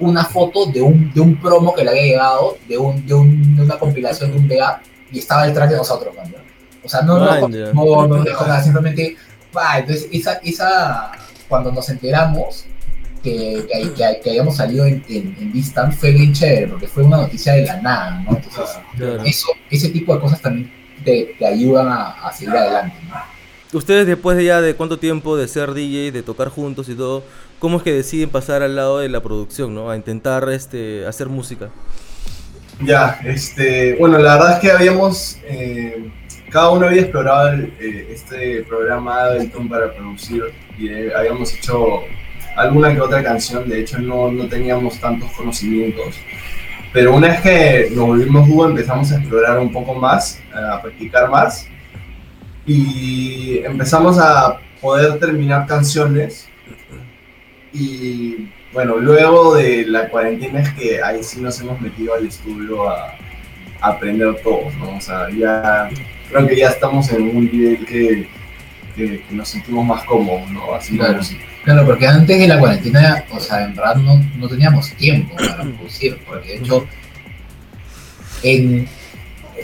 una 0.00 0.24
foto 0.24 0.66
de 0.66 0.80
un, 0.80 1.12
de 1.12 1.20
un 1.20 1.40
promo 1.40 1.74
que 1.74 1.82
le 1.82 1.90
había 1.90 2.02
llegado, 2.02 2.56
de, 2.68 2.78
un, 2.78 3.04
de, 3.04 3.14
un- 3.14 3.56
de 3.56 3.62
una 3.62 3.76
compilación 3.78 4.30
de 4.30 4.38
un 4.38 4.48
VA, 4.48 4.80
y 5.10 5.18
estaba 5.18 5.52
track 5.52 5.70
de 5.70 5.76
nosotros, 5.76 6.14
man, 6.14 6.30
¿no? 6.30 6.38
O 6.84 6.88
sea, 6.88 7.02
no, 7.02 7.18
no, 7.18 7.48
ya. 7.50 7.72
no, 7.72 8.06
no 8.06 8.22
dejó 8.22 8.46
nada, 8.46 8.62
simplemente, 8.62 9.16
va, 9.56 9.78
entonces 9.80 10.06
esa, 10.12 10.34
esa, 10.44 11.10
cuando 11.48 11.72
nos 11.72 11.88
enteramos 11.88 12.64
que, 13.22 13.66
que, 13.70 13.92
que- 13.94 14.20
que 14.22 14.30
habíamos 14.30 14.56
salido 14.56 14.86
en, 14.86 15.04
en, 15.08 15.36
en 15.38 15.52
Distance 15.52 15.96
fue 15.98 16.12
bien 16.12 16.32
chévere, 16.32 16.68
porque 16.68 16.88
fue 16.88 17.04
una 17.04 17.18
noticia 17.18 17.54
de 17.54 17.64
la 17.64 17.80
nada, 17.82 18.20
¿no? 18.22 18.36
Entonces, 18.36 18.78
Claro. 18.96 19.22
eso, 19.24 19.48
ese 19.70 19.90
tipo 19.90 20.14
de 20.14 20.20
cosas 20.20 20.40
también 20.40 20.72
te, 21.04 21.34
te 21.38 21.46
ayudan 21.46 21.88
a, 21.88 22.10
a 22.26 22.32
seguir 22.32 22.56
adelante, 22.56 22.96
¿no? 23.08 23.14
ustedes 23.72 24.06
después 24.06 24.36
de 24.36 24.44
ya 24.46 24.60
de 24.60 24.74
cuánto 24.76 24.98
tiempo 24.98 25.36
de 25.36 25.48
ser 25.48 25.74
DJ, 25.74 26.12
de 26.12 26.22
tocar 26.22 26.48
juntos 26.48 26.88
y 26.88 26.94
todo, 26.96 27.28
¿cómo 27.58 27.78
es 27.78 27.82
que 27.82 27.92
deciden 27.92 28.30
pasar 28.30 28.62
al 28.62 28.76
lado 28.76 28.98
de 28.98 29.08
la 29.08 29.22
producción, 29.22 29.74
¿no? 29.74 29.90
A 29.90 29.96
intentar 29.96 30.48
este, 30.50 31.06
hacer 31.06 31.28
música. 31.28 31.74
Ya, 32.80 33.18
este, 33.24 33.96
bueno, 33.98 34.18
la 34.18 34.34
verdad 34.36 34.52
es 34.54 34.60
que 34.60 34.70
habíamos, 34.70 35.36
eh, 35.42 36.12
cada 36.48 36.70
uno 36.70 36.86
había 36.86 37.02
explorado 37.02 37.48
el, 37.48 37.74
eh, 37.80 38.06
este 38.12 38.62
programa 38.62 39.24
Ableton 39.24 39.68
para 39.68 39.92
producir 39.92 40.44
y 40.78 40.88
eh, 40.88 41.12
habíamos 41.14 41.52
hecho 41.54 42.02
alguna 42.58 42.92
que 42.92 43.00
otra 43.00 43.22
canción, 43.22 43.68
de 43.68 43.80
hecho 43.80 43.98
no, 43.98 44.30
no 44.30 44.46
teníamos 44.46 44.98
tantos 45.00 45.30
conocimientos, 45.32 46.16
pero 46.92 47.14
una 47.14 47.28
vez 47.28 47.40
que 47.40 47.88
nos 47.94 48.06
volvimos 48.06 48.48
dúo 48.48 48.68
empezamos 48.68 49.12
a 49.12 49.18
explorar 49.18 49.58
un 49.58 49.72
poco 49.72 49.94
más, 49.94 50.40
a 50.52 50.80
practicar 50.82 51.30
más 51.30 51.66
y 52.66 53.58
empezamos 53.64 54.18
a 54.18 54.58
poder 54.80 55.18
terminar 55.18 55.66
canciones 55.66 56.48
y 57.72 58.48
bueno, 58.72 58.96
luego 58.96 59.54
de 59.54 59.86
la 59.86 60.08
cuarentena 60.08 60.60
es 60.60 60.72
que 60.74 61.02
ahí 61.02 61.22
sí 61.22 61.40
nos 61.40 61.60
hemos 61.60 61.80
metido 61.80 62.14
al 62.14 62.26
estudio 62.26 62.88
a, 62.88 63.14
aprender 63.80 64.34
todos, 64.42 64.74
¿no? 64.74 64.96
O 64.96 65.00
sea, 65.00 65.28
ya 65.30 65.88
creo 66.28 66.48
que 66.48 66.56
ya 66.56 66.68
estamos 66.68 67.12
en 67.12 67.36
un 67.36 67.44
nivel 67.44 67.86
que, 67.86 68.28
que, 68.96 69.22
nos 69.30 69.48
sentimos 69.48 69.86
más 69.86 70.02
cómodos, 70.02 70.50
¿no? 70.50 70.74
Así 70.74 70.98
claro, 70.98 71.20
claro, 71.64 71.86
porque 71.86 72.06
antes 72.06 72.38
de 72.38 72.48
la 72.48 72.58
cuarentena, 72.58 73.24
o 73.32 73.40
sea, 73.40 73.64
en 73.64 73.74
verdad 73.74 73.96
no, 73.96 74.16
no 74.36 74.48
teníamos 74.48 74.90
tiempo 74.92 75.34
para 75.36 75.62
producir, 75.62 76.18
porque 76.26 76.48
de 76.48 76.56
hecho 76.56 76.86
en 78.42 78.88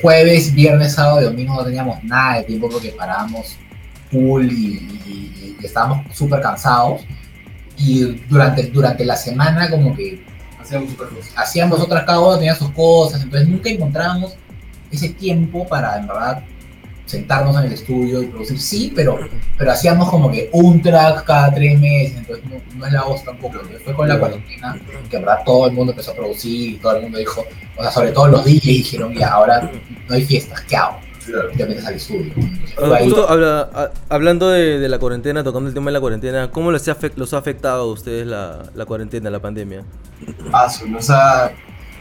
jueves, 0.03 0.53
viernes, 0.55 0.95
sábado 0.95 1.21
y 1.21 1.25
domingo 1.25 1.55
no 1.55 1.65
teníamos 1.65 2.03
nada 2.03 2.39
de 2.39 2.45
tiempo 2.45 2.69
porque 2.69 2.91
parábamos 2.91 3.57
full 4.11 4.45
y, 4.51 5.57
y 5.57 5.57
estábamos 5.63 6.17
súper 6.17 6.41
cansados 6.41 7.03
y 7.77 8.03
durante, 8.29 8.65
durante 8.65 9.05
la 9.05 9.17
semana 9.17 9.71
como 9.71 9.95
que 9.95 10.25
hacíamos. 10.61 10.91
Hacíamos 11.37 11.81
otras, 11.81 12.05
cada 12.05 12.21
uno 12.21 12.37
tenía 12.37 12.55
sus 12.55 12.71
cosas, 12.71 13.23
entonces 13.23 13.49
nunca 13.49 13.71
encontrábamos 13.71 14.35
ese 14.91 15.11
tiempo 15.11 15.67
para 15.67 15.99
en 15.99 16.07
verdad 16.07 16.43
sentarnos 17.15 17.57
en 17.57 17.65
el 17.67 17.73
estudio 17.73 18.23
y 18.23 18.27
producir, 18.27 18.61
sí, 18.61 18.93
pero, 18.95 19.19
pero 19.57 19.73
hacíamos 19.73 20.11
como 20.11 20.31
que 20.31 20.51
un 20.53 20.83
track 20.83 21.25
cada 21.25 21.55
tres 21.55 21.79
meses, 21.79 22.19
entonces 22.19 22.45
no, 22.77 22.87
es 22.87 22.93
la 22.93 23.03
voz 23.05 23.25
tampoco, 23.25 23.61
fue 23.85 23.95
con 23.95 24.09
la 24.09 24.19
cuarentena 24.19 24.77
que 25.09 25.17
en 25.17 25.23
verdad 25.23 25.43
todo 25.45 25.67
el 25.67 25.73
mundo 25.73 25.93
empezó 25.93 26.11
a 26.11 26.15
producir 26.15 26.71
y 26.71 26.77
todo 26.77 26.97
el 26.97 27.03
mundo 27.03 27.19
dijo, 27.19 27.45
o 27.77 27.83
sea, 27.83 27.91
sobre 27.91 28.13
todo 28.13 28.29
los 28.29 28.45
DJs 28.45 28.63
dijeron, 28.63 29.15
ya, 29.15 29.29
ahora 29.29 29.71
no 30.09 30.15
hay 30.15 30.25
fiestas, 30.25 30.61
¿qué 30.63 30.77
hago? 30.77 30.99
al 31.87 31.95
estudio. 31.95 32.33
Ah, 32.79 33.91
hablando 34.09 34.51
de, 34.51 34.89
la 34.89 34.99
cuarentena, 34.99 35.43
tocando 35.43 35.69
el 35.69 35.75
tema 35.75 35.87
de 35.87 35.93
la 35.93 36.01
cuarentena, 36.01 36.51
¿cómo 36.51 36.71
los 36.71 36.87
ha, 36.89 36.97
los 37.17 37.35
ha 37.35 37.39
afectado 37.39 37.83
a 37.83 37.93
ustedes 37.93 38.27
la, 38.27 38.85
cuarentena, 38.87 39.31
la 39.31 39.41
pandemia? 39.41 39.85
Ah, 40.53 40.71
nos, 40.87 41.11
ha, 41.11 41.53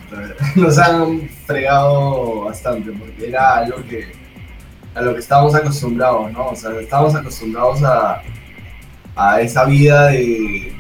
nos 0.56 0.78
han 0.78 1.30
fregado 1.46 2.46
bastante, 2.46 2.92
porque 2.92 3.30
era 3.30 3.58
algo 3.58 3.78
que, 3.88 4.23
a 4.96 5.02
lo 5.02 5.14
que 5.14 5.20
estábamos 5.20 5.56
acostumbrados, 5.56 6.32
¿no? 6.32 6.50
O 6.50 6.56
sea, 6.56 6.72
estábamos 6.80 7.16
acostumbrados 7.16 7.84
a, 7.84 8.22
a 9.16 9.42
esa 9.42 9.66
vida 9.66 10.08
de 10.08 10.74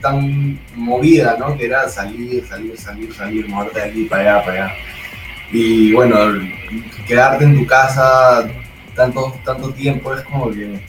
tan 0.00 0.58
movida, 0.74 1.36
¿no? 1.38 1.56
Que 1.56 1.66
era 1.66 1.88
salir, 1.88 2.46
salir, 2.46 2.78
salir, 2.78 3.12
salir, 3.12 3.48
moverte 3.48 3.80
de 3.80 3.86
aquí 3.86 4.04
para 4.04 4.22
allá, 4.22 4.44
para 4.44 4.64
allá. 4.64 4.74
Y 5.52 5.92
bueno, 5.92 6.16
quedarte 7.06 7.44
en 7.44 7.58
tu 7.58 7.66
casa 7.66 8.48
tanto, 8.94 9.34
tanto 9.44 9.70
tiempo 9.72 10.14
es 10.14 10.22
como 10.22 10.50
que... 10.50 10.80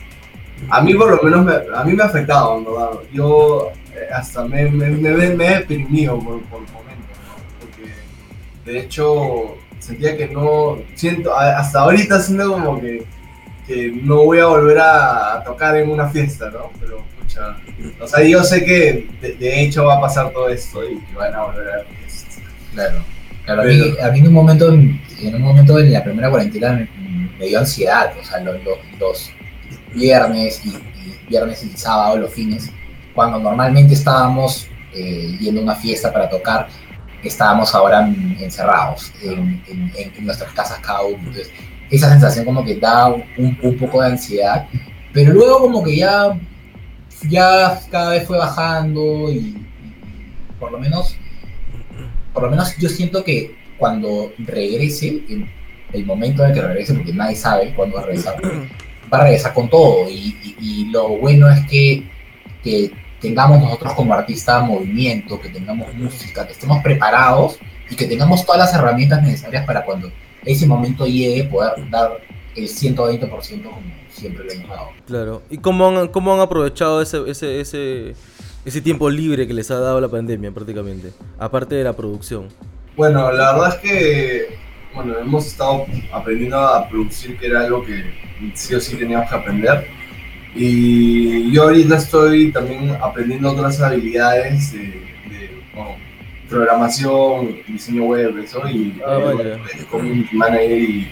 A 0.70 0.80
mí 0.80 0.94
por 0.94 1.10
lo 1.10 1.22
menos 1.22 1.44
me, 1.44 1.76
a 1.76 1.84
mí 1.84 1.92
me 1.92 2.02
ha 2.02 2.06
afectado, 2.06 2.60
¿no? 2.60 3.02
Yo 3.12 3.72
eh, 3.94 4.08
hasta 4.12 4.44
me, 4.44 4.70
me, 4.70 4.88
me, 4.88 5.10
he 5.46 5.58
deprimido 5.58 6.18
por, 6.18 6.40
por 6.44 6.60
momentos, 6.60 7.16
¿no? 7.28 7.34
Porque 7.60 7.92
de 8.64 8.80
hecho 8.80 9.58
sentía 9.78 10.16
que 10.16 10.28
no, 10.28 10.78
siento, 10.94 11.36
hasta 11.36 11.80
ahorita 11.80 12.20
siento 12.20 12.52
como 12.52 12.80
que, 12.80 13.04
que 13.66 13.92
no 14.02 14.24
voy 14.24 14.38
a 14.38 14.46
volver 14.46 14.78
a, 14.78 15.42
tocar 15.44 15.76
en 15.76 15.90
una 15.90 16.08
fiesta, 16.08 16.50
¿no? 16.50 16.70
Pero, 16.80 17.04
escucha, 17.18 17.56
o 18.00 18.06
sea, 18.06 18.24
yo 18.24 18.42
sé 18.44 18.64
que 18.64 19.08
de, 19.20 19.34
de, 19.34 19.62
hecho 19.62 19.84
va 19.84 19.96
a 19.96 20.00
pasar 20.00 20.30
todo 20.30 20.48
esto 20.48 20.84
y 20.84 20.98
que 20.98 21.16
van 21.16 21.34
a 21.34 21.44
volver 21.44 21.68
a 21.68 21.84
fiestas. 21.84 22.42
Claro. 22.72 23.16
Claro, 23.46 23.62
a, 23.62 23.64
mí, 23.64 23.94
a 24.02 24.10
mí 24.10 24.18
en 24.18 24.26
un 24.26 24.32
momento, 24.32 24.72
en 24.72 25.34
un 25.34 25.40
momento 25.40 25.76
de 25.76 25.90
la 25.90 26.02
primera 26.02 26.28
cuarentena 26.28 26.88
me, 27.38 27.46
dio 27.46 27.60
ansiedad, 27.60 28.12
o 28.20 28.24
sea, 28.24 28.40
los, 28.40 28.56
los, 28.98 29.30
viernes 29.94 30.60
y, 30.66 30.76
viernes 31.28 31.62
y 31.62 31.70
sábado, 31.76 32.18
los 32.18 32.32
fines, 32.32 32.70
cuando 33.14 33.38
normalmente 33.38 33.94
estábamos 33.94 34.66
eh, 34.92 35.36
yendo 35.40 35.60
a 35.60 35.64
una 35.64 35.74
fiesta 35.76 36.12
para 36.12 36.28
tocar, 36.28 36.68
estábamos 37.26 37.74
ahora 37.74 38.06
encerrados 38.40 39.12
en, 39.22 39.62
nuestras 40.20 40.52
casas 40.52 40.78
cada 40.80 41.02
uno. 41.02 41.18
Entonces, 41.18 41.50
esa 41.90 42.10
sensación 42.10 42.44
como 42.44 42.64
que 42.64 42.74
da 42.76 43.08
un, 43.08 43.78
poco 43.78 44.02
de 44.02 44.08
ansiedad, 44.08 44.66
pero 45.12 45.32
luego 45.32 45.60
como 45.60 45.84
que 45.84 45.96
ya, 45.96 46.38
ya 47.28 47.80
cada 47.90 48.10
vez 48.10 48.26
fue 48.26 48.38
bajando 48.38 49.30
y, 49.30 49.56
por 50.58 50.72
lo 50.72 50.78
menos 50.78 51.16
por 52.36 52.44
lo 52.44 52.50
menos 52.50 52.76
yo 52.76 52.90
siento 52.90 53.24
que 53.24 53.56
cuando 53.78 54.30
regrese, 54.36 55.24
en 55.30 55.48
el 55.94 56.04
momento 56.04 56.44
en 56.44 56.52
que 56.52 56.60
regrese, 56.60 56.92
porque 56.92 57.14
nadie 57.14 57.34
sabe 57.34 57.72
cuándo 57.74 57.96
va 57.96 58.02
a 58.02 58.04
regresar, 58.04 58.36
va 59.10 59.18
a 59.18 59.22
regresar 59.22 59.54
con 59.54 59.70
todo. 59.70 60.06
Y, 60.10 60.90
lo 60.92 61.08
bueno 61.08 61.48
es 61.48 61.66
que 61.66 62.04
tengamos 63.20 63.60
nosotros 63.60 63.92
como 63.94 64.14
artistas 64.14 64.64
movimiento, 64.64 65.40
que 65.40 65.48
tengamos 65.48 65.92
música, 65.94 66.46
que 66.46 66.52
estemos 66.52 66.82
preparados 66.82 67.58
y 67.90 67.96
que 67.96 68.06
tengamos 68.06 68.44
todas 68.44 68.60
las 68.60 68.74
herramientas 68.74 69.22
necesarias 69.22 69.64
para 69.64 69.84
cuando 69.84 70.10
ese 70.44 70.66
momento 70.66 71.06
llegue 71.06 71.44
poder 71.44 71.72
dar 71.90 72.18
el 72.54 72.68
120% 72.68 73.62
como 73.64 73.80
siempre 74.08 74.44
lo 74.44 74.52
hemos 74.52 74.68
dado. 74.68 74.88
Claro. 75.06 75.42
¿Y 75.50 75.58
cómo 75.58 75.88
han, 75.88 76.08
cómo 76.08 76.34
han 76.34 76.40
aprovechado 76.40 77.02
ese, 77.02 77.28
ese, 77.28 77.60
ese 77.60 78.14
ese 78.66 78.80
tiempo 78.80 79.08
libre 79.08 79.46
que 79.46 79.54
les 79.54 79.70
ha 79.70 79.78
dado 79.78 80.00
la 80.00 80.08
pandemia 80.08 80.50
prácticamente, 80.50 81.12
aparte 81.38 81.76
de 81.76 81.84
la 81.84 81.92
producción? 81.94 82.48
Bueno, 82.96 83.30
la 83.30 83.52
verdad 83.52 83.76
es 83.76 83.80
que 83.80 84.58
bueno, 84.92 85.16
hemos 85.18 85.46
estado 85.46 85.86
aprendiendo 86.12 86.58
a 86.58 86.88
producir, 86.88 87.38
que 87.38 87.46
era 87.46 87.60
algo 87.60 87.84
que 87.84 88.12
sí 88.54 88.74
o 88.74 88.80
sí 88.80 88.96
teníamos 88.96 89.28
que 89.28 89.36
aprender. 89.36 89.86
Y 90.56 91.52
yo 91.52 91.64
ahorita 91.64 91.96
estoy 91.96 92.50
también 92.50 92.96
aprendiendo 93.02 93.52
otras 93.52 93.80
habilidades 93.80 94.72
de, 94.72 95.06
programación, 96.48 97.58
diseño 97.66 98.04
web, 98.04 98.38
eso, 98.38 98.68
y 98.68 99.00
ah, 99.04 99.32
eh, 99.40 99.58
community 99.90 100.36
manager 100.36 100.78
y, 100.78 101.08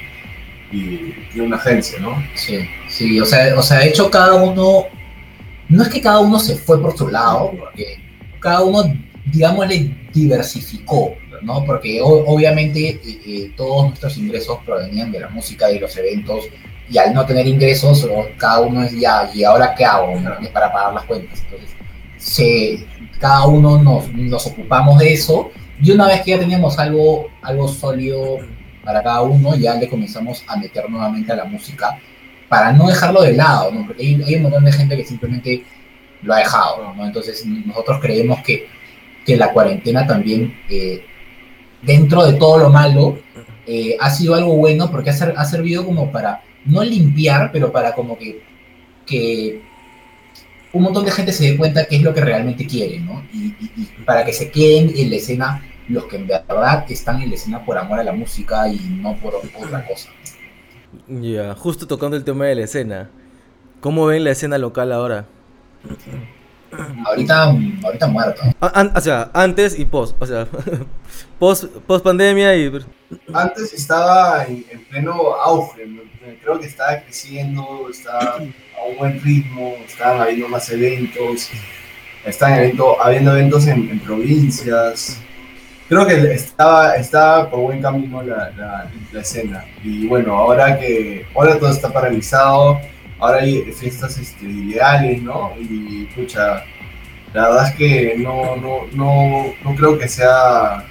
y, 0.73 1.41
una 1.41 1.57
agencia, 1.57 1.99
¿no? 1.99 2.17
Sí, 2.37 2.61
sí, 2.89 3.21
o 3.21 3.25
sea, 3.25 3.59
o 3.59 3.63
sea, 3.63 3.81
de 3.81 3.89
hecho 3.89 4.09
cada 4.09 4.35
uno 4.35 4.87
no 5.69 5.83
es 5.83 5.89
que 5.89 6.01
cada 6.01 6.21
uno 6.21 6.39
se 6.39 6.57
fue 6.57 6.81
por 6.81 6.97
su 6.97 7.09
lado, 7.09 7.53
porque 7.59 7.99
cada 8.41 8.63
uno, 8.63 8.85
digamos, 9.27 9.67
le 9.69 9.91
diversificó, 10.13 11.17
¿no? 11.43 11.65
Porque 11.65 12.01
obviamente 12.03 12.91
eh, 12.91 13.01
eh, 13.27 13.53
todos 13.57 13.89
nuestros 13.89 14.17
ingresos 14.19 14.59
provenían 14.65 15.11
de 15.11 15.21
la 15.21 15.29
música 15.29 15.71
y 15.73 15.79
los 15.79 15.97
eventos, 15.97 16.45
y 16.91 16.99
al 16.99 17.15
no 17.15 17.25
tener 17.25 17.47
ingresos, 17.47 18.07
cada 18.37 18.61
uno 18.61 18.83
es 18.83 18.93
ya, 18.99 19.31
¿y 19.33 19.45
ahora 19.45 19.75
qué 19.75 19.85
hago? 19.85 20.13
Para 20.53 20.73
pagar 20.73 20.95
las 20.95 21.05
cuentas. 21.05 21.43
Entonces, 21.45 21.71
se, 22.17 22.87
cada 23.19 23.47
uno 23.47 23.83
nos, 23.83 24.13
nos 24.13 24.47
ocupamos 24.47 24.99
de 24.99 25.13
eso, 25.13 25.51
y 25.83 25.91
una 25.91 26.07
vez 26.07 26.23
que 26.23 26.33
ya 26.33 26.39
teníamos 26.39 26.79
algo, 26.79 27.29
algo 27.43 27.69
sólido 27.69 28.39
para 28.85 29.03
cada 29.03 29.23
uno, 29.23 29.57
ya 29.57 29.75
le 29.75 29.89
comenzamos 29.89 30.45
a 30.47 30.57
meter 30.57 30.89
nuevamente 30.89 31.33
a 31.33 31.37
la 31.37 31.45
música 31.45 31.99
para 32.49 32.73
no 32.73 32.89
dejarlo 32.89 33.23
de 33.23 33.33
lado, 33.33 33.73
¿no? 33.73 33.87
porque 33.87 34.05
hay, 34.05 34.35
un 34.37 34.43
montón 34.43 34.65
de 34.65 34.73
gente 34.73 34.97
que 34.97 35.05
simplemente 35.05 35.65
lo 36.23 36.35
ha 36.35 36.39
dejado, 36.39 36.95
¿no? 36.95 37.05
entonces 37.05 37.45
nosotros 37.47 37.99
creemos 38.01 38.41
que, 38.43 38.69
que 39.27 39.37
la 39.37 39.53
cuarentena 39.53 40.07
también, 40.07 40.55
eh, 40.69 41.05
dentro 41.83 42.25
de 42.25 42.35
todo 42.35 42.59
lo 42.59 42.71
malo, 42.71 43.19
eh, 43.67 43.97
ha 43.99 44.11
sido 44.11 44.35
algo 44.35 44.57
bueno 44.57 44.91
porque 44.91 45.11
ha, 45.11 45.15
ha, 45.37 45.45
servido 45.47 45.85
como 45.85 46.13
para, 46.13 46.43
no 46.65 46.83
limpiar, 46.83 47.51
pero 47.53 47.71
para 47.71 47.93
como 47.95 48.19
que, 48.19 48.43
que 49.07 49.63
un 50.73 50.83
montón 50.83 51.05
de 51.05 51.11
gente 51.11 51.33
se 51.33 51.51
dé 51.53 51.57
cuenta 51.57 51.87
qué 51.87 51.97
es 51.97 52.03
lo 52.03 52.13
que 52.13 52.21
realmente 52.21 52.67
quiere, 52.67 53.01
¿no? 53.01 53.25
Y, 53.33 53.55
y, 53.61 54.05
para 54.05 54.25
que 54.25 54.33
se 54.33 54.51
queden 54.51 54.93
en 54.97 55.11
la 55.11 55.17
escena 55.17 55.63
los 55.89 56.07
que 56.07 56.17
en 56.17 56.27
verdad 56.27 56.85
están 56.89 57.23
en 57.23 57.29
la 57.31 57.35
escena 57.35 57.65
por 57.65 57.77
amor 57.77 58.01
a 58.01 58.05
la 58.05 58.13
música 58.13 58.69
y 58.69 58.79
no 59.03 59.17
por 59.17 59.35
otra 59.35 59.87
cosa. 59.87 60.09
Ya, 61.09 61.55
justo 61.55 61.87
tocando 61.87 62.17
el 62.17 62.25
tema 62.25 62.47
de 62.47 62.55
la 62.55 62.63
escena. 62.63 63.11
¿Cómo 63.81 64.07
ven 64.07 64.25
la 64.25 64.31
escena 64.31 64.57
local 64.57 64.93
ahora? 64.93 65.27
Ahorita, 67.07 67.55
ahorita 67.85 68.13
o 68.95 69.01
sea, 69.01 69.31
antes 69.35 69.79
y 69.79 69.85
post. 69.85 70.17
O 70.21 70.27
sea, 70.27 70.49
post, 71.45 71.65
post 71.87 72.03
pandemia 72.05 72.57
y. 72.57 72.71
Antes 73.35 73.73
estaba 73.75 74.45
en, 74.49 74.65
en 74.73 74.81
pleno 74.91 75.13
auge, 75.51 75.83
creo 76.43 76.59
que 76.59 76.67
estaba 76.67 77.01
creciendo, 77.03 77.89
estaba 77.91 78.37
a 78.79 78.83
un 78.91 78.97
buen 78.99 79.21
ritmo, 79.23 79.75
estaban 79.87 80.23
habiendo 80.23 80.49
más 80.49 80.71
eventos, 80.71 81.51
estaban 82.25 82.55
evento- 82.61 82.97
habiendo 83.05 83.31
eventos 83.37 83.67
en, 83.67 83.91
en 83.91 83.99
provincias. 84.01 85.19
Creo 85.87 86.07
que 86.07 86.15
estaba, 86.33 86.97
estaba 86.97 87.51
por 87.51 87.61
buen 87.61 87.83
camino 87.83 88.23
la, 88.23 88.51
la- 88.57 88.91
la 89.13 89.21
escena. 89.21 89.65
Y 89.83 90.07
bueno, 90.07 90.35
ahora 90.35 90.79
que 90.81 91.27
ahora 91.37 91.59
todo 91.59 91.71
está 91.71 91.93
paralizado, 91.93 92.81
ahora 93.21 93.39
hay 93.43 93.71
fiestas 93.81 94.17
este, 94.17 94.47
ilegales, 94.47 95.21
¿no? 95.23 95.53
Y 95.61 96.07
pucha, 96.17 96.65
la 97.35 97.49
verdad 97.49 97.69
es 97.69 97.75
que 97.77 98.15
no, 98.17 98.57
no, 98.57 98.87
no, 98.95 99.53
no 99.63 99.77
creo 99.77 99.99
que 99.99 100.09
sea 100.09 100.87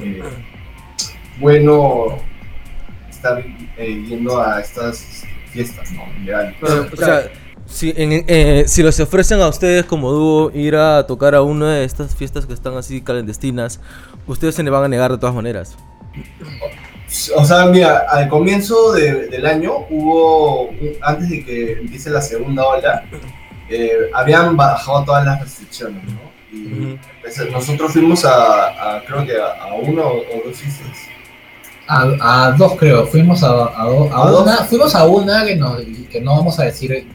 eh, 0.00 0.22
bueno 1.40 2.18
estar 3.10 3.38
eh, 3.76 4.04
yendo 4.08 4.40
a 4.40 4.60
estas 4.60 5.24
fiestas, 5.50 5.90
¿no? 5.92 6.02
O 6.92 6.96
sea, 6.96 7.30
si, 7.66 7.92
en- 7.96 8.24
eh, 8.26 8.64
si 8.66 8.82
les 8.82 8.98
ofrecen 9.00 9.40
a 9.40 9.48
ustedes 9.48 9.84
como 9.84 10.10
dúo 10.10 10.50
ir 10.54 10.76
a 10.76 11.06
tocar 11.06 11.34
a 11.34 11.42
una 11.42 11.74
de 11.74 11.84
estas 11.84 12.14
fiestas 12.14 12.46
que 12.46 12.52
están 12.54 12.76
así 12.76 13.00
clandestinas, 13.00 13.80
ustedes 14.26 14.54
se 14.54 14.62
le 14.62 14.70
van 14.70 14.84
a 14.84 14.88
negar 14.88 15.10
de 15.12 15.18
todas 15.18 15.34
maneras. 15.34 15.76
O 17.36 17.44
sea, 17.44 17.66
mira, 17.66 18.06
al 18.10 18.28
comienzo 18.28 18.92
de- 18.92 19.26
del 19.28 19.46
año 19.46 19.72
hubo, 19.90 20.70
antes 21.02 21.28
de 21.28 21.44
que 21.44 21.72
empiece 21.72 22.08
la 22.10 22.20
segunda 22.22 22.64
ola, 22.66 23.04
eh, 23.68 23.92
habían 24.14 24.56
bajado 24.56 25.04
todas 25.04 25.24
las 25.24 25.40
restricciones, 25.40 26.02
¿no? 26.04 26.31
Y 26.52 26.98
pues, 27.22 27.50
nosotros 27.50 27.92
fuimos 27.92 28.24
a, 28.24 28.96
a- 28.96 29.04
creo 29.04 29.24
que 29.24 29.36
a, 29.40 29.64
a 29.64 29.74
uno 29.74 30.02
o 30.06 30.42
dos 30.44 30.56
fiestas. 30.56 31.08
A, 31.88 32.46
a 32.46 32.52
dos 32.52 32.76
creo, 32.78 33.06
fuimos 33.06 33.42
a, 33.42 33.48
a, 33.48 33.84
do- 33.86 34.08
a 34.14 34.26
¿A 34.26 34.30
dos? 34.30 34.42
una, 34.42 34.56
fuimos 34.58 34.94
a 34.94 35.04
una 35.04 35.44
que, 35.44 35.56
nos, 35.56 35.78
que 36.10 36.20
no 36.20 36.36
vamos 36.36 36.58
a 36.60 36.64
decir 36.64 36.92
eh, 36.92 37.06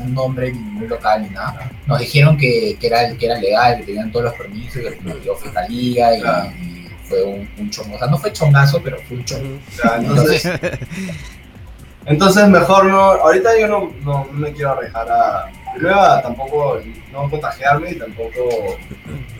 un 0.00 0.14
nombre 0.14 0.52
ni 0.52 0.58
un 0.82 0.88
local 0.88 1.22
ni 1.22 1.28
nada. 1.30 1.70
Nos 1.86 1.98
dijeron 1.98 2.36
que, 2.36 2.76
que 2.80 2.86
era, 2.86 3.12
que 3.16 3.26
era 3.26 3.38
legal, 3.38 3.78
que 3.78 3.84
tenían 3.84 4.10
todos 4.12 4.26
los 4.26 4.34
permisos, 4.34 4.74
que 4.74 4.98
nos 5.02 5.22
dio 5.22 5.34
fiscalía 5.36 6.16
y, 6.16 6.20
Claro. 6.20 6.50
y 6.62 6.88
fue 7.04 7.22
un, 7.24 7.48
un 7.58 7.70
chongo. 7.70 7.96
O 7.96 7.98
sea, 7.98 8.08
no 8.08 8.16
fue 8.18 8.32
chongazo, 8.32 8.80
pero 8.82 8.96
fue 9.06 9.16
un 9.18 9.24
chongo. 9.24 9.58
Entonces, 9.98 10.50
entonces 12.06 12.48
mejor 12.48 12.86
no, 12.86 12.98
ahorita 13.00 13.58
yo 13.60 13.68
no, 13.68 13.92
no, 14.02 14.24
no 14.24 14.38
me 14.38 14.52
quiero 14.52 14.72
arriesgar 14.72 15.08
a, 15.10 15.50
primero 15.74 16.00
a 16.00 16.22
tampoco 16.22 16.80
no 17.12 17.28
contagiarme 17.30 17.90
y 17.92 17.94
tampoco 17.98 18.76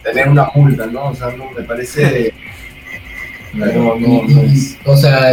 tener 0.03 0.29
una 0.29 0.51
multa, 0.55 0.87
¿no? 0.87 1.07
O 1.09 1.15
sea, 1.15 1.29
no 1.37 1.51
me 1.51 1.63
parece... 1.63 2.33
No, 3.55 3.97
no, 3.97 4.43
es- 4.43 4.77
o 4.85 4.95
sea, 4.95 5.33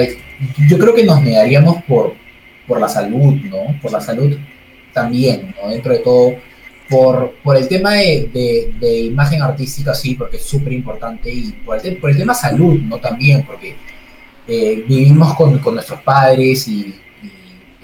yo 0.69 0.77
creo 0.79 0.95
que 0.95 1.03
nos 1.03 1.21
negaríamos 1.21 1.83
por, 1.83 2.13
por 2.65 2.79
la 2.79 2.87
salud, 2.87 3.33
¿no? 3.43 3.77
Por 3.81 3.91
la 3.91 3.99
salud 3.99 4.37
también, 4.93 5.53
¿no? 5.61 5.69
Dentro 5.69 5.91
de 5.91 5.99
todo, 5.99 6.35
por, 6.89 7.33
por 7.43 7.57
el 7.57 7.67
tema 7.67 7.91
de, 7.95 8.29
de- 8.33 8.71
de 8.79 8.99
imagen 9.01 9.41
artística, 9.41 9.93
sí, 9.93 10.15
porque 10.15 10.37
es 10.37 10.43
súper 10.43 10.71
importante, 10.71 11.29
y 11.29 11.51
por 11.65 11.85
el, 11.85 11.97
por 11.97 12.09
el 12.09 12.17
tema 12.17 12.33
salud, 12.33 12.79
¿no? 12.81 12.97
También, 12.99 13.43
porque 13.45 13.75
eh, 14.47 14.83
vivimos 14.87 15.35
con, 15.35 15.59
con 15.59 15.73
nuestros 15.75 15.99
padres 16.01 16.67
y 16.69 16.95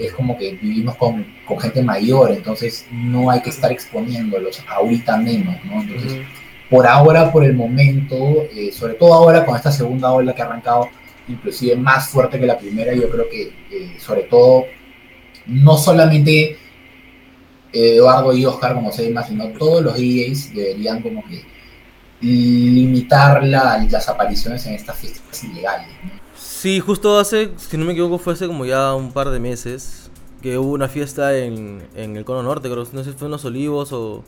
es 0.06 0.14
como 0.14 0.38
que 0.38 0.54
vivimos 0.54 0.96
con, 0.96 1.26
con 1.46 1.60
gente 1.60 1.82
mayor, 1.82 2.32
entonces 2.32 2.86
no 2.92 3.30
hay 3.30 3.42
que 3.42 3.50
estar 3.50 3.72
exponiéndolos, 3.72 4.64
ahorita 4.68 5.18
menos, 5.18 5.56
¿no? 5.66 5.82
Entonces, 5.82 6.22
por 6.70 6.88
ahora, 6.88 7.32
por 7.32 7.44
el 7.44 7.54
momento, 7.54 8.16
eh, 8.56 8.72
sobre 8.72 8.94
todo 8.94 9.14
ahora 9.14 9.46
con 9.46 9.56
esta 9.56 9.72
segunda 9.72 10.12
ola 10.12 10.34
que 10.34 10.42
ha 10.42 10.46
arrancado, 10.46 10.90
inclusive 11.28 11.76
más 11.76 12.08
fuerte 12.10 12.40
que 12.40 12.46
la 12.46 12.58
primera, 12.58 12.94
yo 12.94 13.10
creo 13.10 13.30
que 13.30 13.42
eh, 13.72 13.96
sobre 14.00 14.24
todo, 14.24 14.66
no 15.46 15.78
solamente 15.78 16.58
eh, 17.74 17.96
Eduardo 17.96 18.34
y 18.34 18.46
Oscar 18.46 18.74
como 18.74 18.92
se 18.92 19.14
sino 19.28 19.48
todos 19.50 19.82
los 19.84 19.96
DJs 19.96 20.54
deberían 20.54 21.02
como 21.02 21.24
que 21.26 21.44
limitar 22.22 23.44
la- 23.44 23.86
las 23.90 24.08
apariciones 24.10 24.66
en 24.68 24.76
estas 24.76 24.98
fiestas 24.98 25.44
ilegales. 25.44 25.88
¿no? 26.04 26.21
Sí, 26.62 26.80
justo 26.80 27.17
hace, 27.17 27.50
si 27.58 27.76
no 27.76 27.86
me 27.86 27.93
equivoco, 27.93 28.19
fue 28.19 28.34
hace 28.34 28.45
como 28.45 28.67
ya 28.67 28.93
un 28.93 29.12
par 29.12 29.32
de 29.32 29.39
meses 29.39 30.12
que 30.43 30.60
hubo 30.60 30.74
una 30.74 30.88
fiesta 30.88 31.36
en, 31.36 31.82
en 31.95 32.15
el 32.15 32.24
Cono 32.24 32.43
Norte, 32.43 32.69
creo, 32.69 32.88
no 32.93 33.04
sé 33.04 33.13
si 33.13 33.17
fue 33.17 33.26
en 33.26 33.32
Los 33.32 33.45
Olivos 33.45 33.91
o 33.93 34.24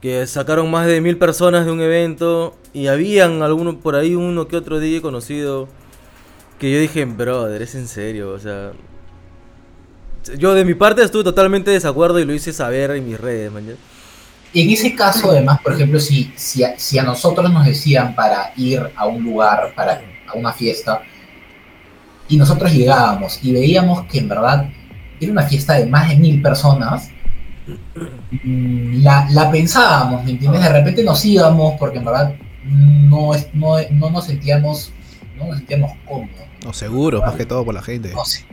que 0.00 0.26
sacaron 0.26 0.70
más 0.70 0.86
de 0.86 1.02
mil 1.02 1.18
personas 1.18 1.66
de 1.66 1.72
un 1.72 1.82
evento 1.82 2.56
y 2.72 2.86
habían 2.86 3.42
alguno 3.42 3.78
por 3.78 3.94
ahí 3.94 4.14
uno 4.14 4.48
que 4.48 4.56
otro 4.56 4.80
DJ 4.80 5.02
conocido 5.02 5.68
que 6.58 6.72
yo 6.72 6.78
dije, 6.78 7.04
brother, 7.04 7.60
es 7.60 7.74
en 7.74 7.88
serio, 7.88 8.30
o 8.30 8.38
sea, 8.38 8.72
yo 10.38 10.54
de 10.54 10.64
mi 10.64 10.72
parte 10.72 11.02
estuve 11.02 11.24
totalmente 11.24 11.68
de 11.68 11.74
desacuerdo 11.74 12.20
y 12.20 12.24
lo 12.24 12.32
hice 12.32 12.54
saber 12.54 12.92
en 12.92 13.06
mis 13.06 13.20
redes, 13.20 13.52
man. 13.52 13.76
En 14.54 14.70
ese 14.70 14.94
caso, 14.94 15.30
además, 15.30 15.60
por 15.60 15.74
ejemplo, 15.74 16.00
si, 16.00 16.32
si, 16.36 16.64
a, 16.64 16.78
si 16.78 16.98
a 16.98 17.02
nosotros 17.02 17.52
nos 17.52 17.66
decían 17.66 18.14
para 18.14 18.50
ir 18.56 18.80
a 18.96 19.04
un 19.04 19.22
lugar, 19.22 19.74
para 19.76 20.00
a 20.26 20.38
una 20.38 20.54
fiesta, 20.54 21.02
y 22.30 22.36
nosotros 22.38 22.72
llegábamos 22.72 23.38
y 23.42 23.52
veíamos 23.52 24.06
que 24.06 24.18
en 24.20 24.28
verdad 24.28 24.70
era 25.20 25.32
una 25.32 25.42
fiesta 25.42 25.74
de 25.74 25.84
más 25.86 26.08
de 26.08 26.16
mil 26.16 26.40
personas, 26.40 27.10
mm, 28.44 29.02
la, 29.02 29.26
la 29.30 29.50
pensábamos, 29.50 30.24
¿me 30.24 30.30
entiendes? 30.32 30.62
De 30.62 30.68
repente 30.68 31.02
nos 31.02 31.24
íbamos 31.24 31.74
porque 31.78 31.98
en 31.98 32.04
verdad 32.04 32.34
no, 32.64 33.34
es- 33.34 33.48
no, 33.54 33.76
no 33.90 34.10
nos 34.10 34.26
sentíamos 34.26 34.92
no 35.36 35.46
nos 35.46 35.56
sentíamos 35.58 35.92
cómodos. 36.06 36.30
O 36.66 36.72
seguros, 36.74 37.22
más 37.22 37.34
que 37.34 37.46
todo 37.46 37.64
por 37.64 37.72
la 37.74 37.80
gente. 37.82 38.12
No 38.12 38.24
sé. 38.26 38.44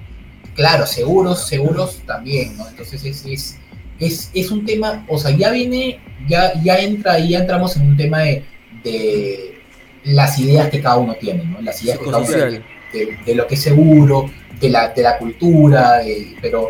Claro, 0.55 0.85
seguros, 0.85 1.45
seguros 1.47 2.01
también, 2.05 2.55
¿no? 2.57 2.65
Entonces 2.69 3.03
es, 3.03 3.25
es, 3.25 3.57
es, 3.99 4.31
es 4.33 4.51
un 4.51 4.65
tema, 4.65 5.05
o 5.09 5.17
sea, 5.17 5.31
ya 5.31 5.51
viene, 5.51 5.99
ya, 6.29 6.53
ya 6.63 6.77
entra 6.79 7.13
ahí, 7.13 7.29
ya 7.31 7.39
entramos 7.39 7.75
en 7.75 7.87
un 7.89 7.97
tema 7.97 8.19
de, 8.19 8.45
de 8.85 9.57
las 10.05 10.39
ideas 10.39 10.69
que 10.69 10.81
cada 10.81 10.95
uno 10.95 11.15
tiene, 11.19 11.43
¿no? 11.43 11.61
Las 11.61 11.83
ideas 11.83 11.97
que 11.99 12.05
cada 12.05 12.17
uno 12.19 12.27
tiene, 12.49 12.65
de, 13.05 13.17
de 13.25 13.35
lo 13.35 13.47
que 13.47 13.55
es 13.55 13.61
seguro, 13.61 14.29
de 14.59 14.69
la, 14.69 14.89
de 14.89 15.01
la 15.03 15.17
cultura, 15.17 15.97
de- 15.99 16.35
pero 16.41 16.69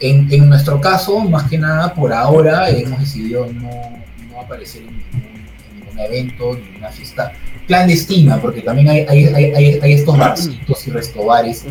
en, 0.00 0.32
en 0.32 0.48
nuestro 0.48 0.80
caso, 0.80 1.18
más 1.20 1.48
que 1.50 1.58
nada, 1.58 1.92
por 1.94 2.12
ahora 2.12 2.70
hemos 2.70 3.00
decidido 3.00 3.46
no, 3.52 3.70
no 4.30 4.40
aparecer 4.40 4.82
en 4.82 4.88
ningún, 4.96 5.46
en 5.70 5.80
ningún 5.80 5.98
evento, 5.98 6.56
en 6.56 6.64
ninguna 6.64 6.88
fiesta 6.90 7.32
clandestina, 7.66 8.40
porque 8.40 8.62
también 8.62 8.88
hay, 8.88 9.00
hay, 9.08 9.24
hay, 9.26 9.80
hay- 9.82 9.92
estos 9.92 10.16
barcitos 10.16 10.86
y 10.86 10.90
restobares 10.90 11.64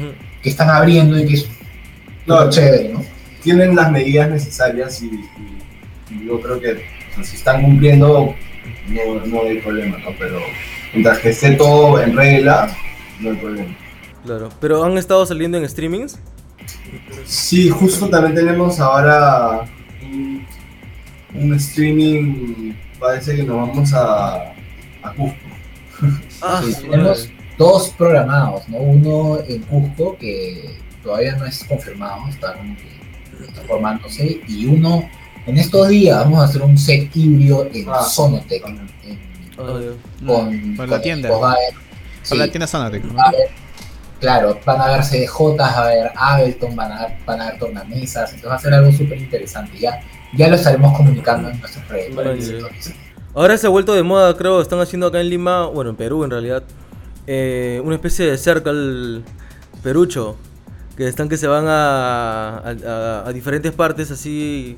que 0.43 0.49
están 0.49 0.69
abriendo 0.69 1.17
y 1.19 1.25
que 1.25 1.33
es 1.35 1.47
No, 2.25 2.49
chévere, 2.49 2.89
¿no? 2.89 3.03
tienen 3.41 3.75
las 3.75 3.91
medidas 3.91 4.29
necesarias 4.29 5.01
y, 5.01 5.05
y- 5.07 6.13
y 6.23 6.27
yo 6.27 6.39
creo 6.41 6.59
que 6.59 6.71
o 6.71 7.15
sea, 7.15 7.23
si 7.23 7.35
están 7.37 7.61
cumpliendo 7.63 8.35
no, 8.89 9.25
no 9.25 9.41
hay 9.43 9.59
problema, 9.59 9.97
¿no? 9.97 10.09
Pero 10.19 10.39
mientras 10.93 11.19
que 11.19 11.29
esté 11.29 11.51
todo 11.51 12.01
en 12.01 12.15
regla, 12.15 12.69
no 13.19 13.29
hay 13.31 13.37
problema. 13.37 13.75
Claro, 14.25 14.49
pero 14.59 14.83
han 14.83 14.97
estado 14.97 15.25
saliendo 15.25 15.57
en 15.57 15.67
streamings. 15.69 16.19
Sí, 17.25 17.69
justo 17.69 18.09
también 18.09 18.35
tenemos 18.35 18.79
ahora 18.79 19.61
un, 20.03 20.45
un 21.33 21.53
streaming, 21.55 22.73
parece 22.99 23.35
que 23.35 23.43
nos 23.43 23.55
vamos 23.67 23.93
a, 23.93 24.35
a 25.03 25.13
Cusco. 25.15 25.35
Ah, 26.41 26.61
Sí, 26.65 26.73
tenemos 26.89 27.29
dos 27.57 27.89
programados, 27.97 28.67
¿no? 28.69 28.77
Uno 28.77 29.39
en 29.47 29.61
Cusco, 29.63 30.17
que 30.17 30.77
todavía 31.03 31.35
no 31.37 31.45
es 31.45 31.63
confirmado, 31.63 32.27
está 32.29 32.53
como 32.55 32.75
que 32.75 33.45
está 33.45 33.61
formándose, 33.61 34.41
y 34.47 34.65
uno 34.65 35.07
en 35.45 35.57
estos 35.57 35.87
días 35.87 36.17
vamos 36.25 36.39
a 36.41 36.43
hacer 36.45 36.61
un 36.61 36.77
set 36.77 37.09
híbrido 37.15 37.67
en 37.73 37.87
Ah. 37.89 38.03
Sonotec, 38.03 38.65
en- 38.67 38.87
ya. 39.55 39.57
con, 40.25 40.75
Con 40.75 40.89
la 40.89 40.95
con- 40.95 41.01
tienda. 41.01 41.29
Con 41.29 41.41
sí, 42.29 42.37
la 42.37 42.47
tienda 42.49 42.67
Sonatec, 42.67 43.03
¿no? 43.05 43.21
haber- 43.21 43.49
claro, 44.19 44.59
van 44.65 44.81
a 44.81 44.85
haber 44.85 45.03
CDJs, 45.03 45.59
va 45.59 45.67
a 45.67 45.83
haber 45.85 46.11
Ableton, 46.15 46.75
van 46.75 46.91
a, 46.91 47.07
van 47.25 47.41
a 47.41 47.47
haber 47.47 47.59
tornamesas, 47.59 48.29
entonces 48.33 48.49
va 48.49 48.55
a 48.55 48.59
ser 48.59 48.73
algo 48.73 48.91
súper 48.91 49.17
interesante. 49.19 49.77
Ya, 49.79 49.99
ya 50.35 50.47
lo 50.47 50.55
estaremos 50.55 50.95
comunicando 50.97 51.49
en 51.49 51.61
Vale. 51.61 52.07
actualicen. 52.31 52.95
Ahora 53.35 53.57
se 53.57 53.67
ha 53.67 53.69
vuelto 53.69 53.93
de 53.93 54.01
moda, 54.03 54.35
creo, 54.35 54.61
están 54.61 54.79
haciendo 54.79 55.07
acá 55.07 55.21
en 55.21 55.29
Lima, 55.29 55.67
bueno, 55.67 55.91
en 55.91 55.95
Perú 55.95 56.23
en 56.23 56.31
realidad, 56.31 56.63
eh, 57.27 57.79
una 57.83 57.95
especie 57.95 58.25
de 58.31 58.37
circle 58.37 59.21
perucho, 59.83 60.35
que 60.95 61.07
están 61.07 61.29
que 61.29 61.37
se 61.37 61.45
van 61.45 61.67
a, 61.67 62.57
a, 62.57 62.69
a- 62.87 63.27
a 63.27 63.33
diferentes 63.33 63.71
partes 63.73 64.09
así, 64.09 64.77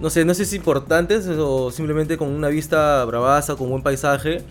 no 0.00 0.10
sé, 0.10 0.24
no 0.24 0.34
sé 0.34 0.44
si 0.44 0.56
importantes 0.56 1.28
o 1.28 1.70
simplemente 1.70 2.16
con 2.18 2.28
una 2.30 2.48
vista 2.48 3.04
bravaza, 3.04 3.54
con 3.54 3.70
buen 3.70 3.82
paisaje, 3.84 4.42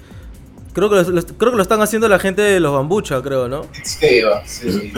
Creo 0.74 0.90
que, 0.90 0.96
lo, 0.96 1.24
creo 1.24 1.52
que 1.52 1.58
lo 1.58 1.62
están 1.62 1.82
haciendo 1.82 2.10
la 2.10 2.18
gente 2.18 2.42
de 2.42 2.60
los 2.60 2.74
Bambucha, 2.74 3.22
creo, 3.22 3.48
¿no? 3.48 3.68
Sí, 3.84 4.22
sí, 4.46 4.92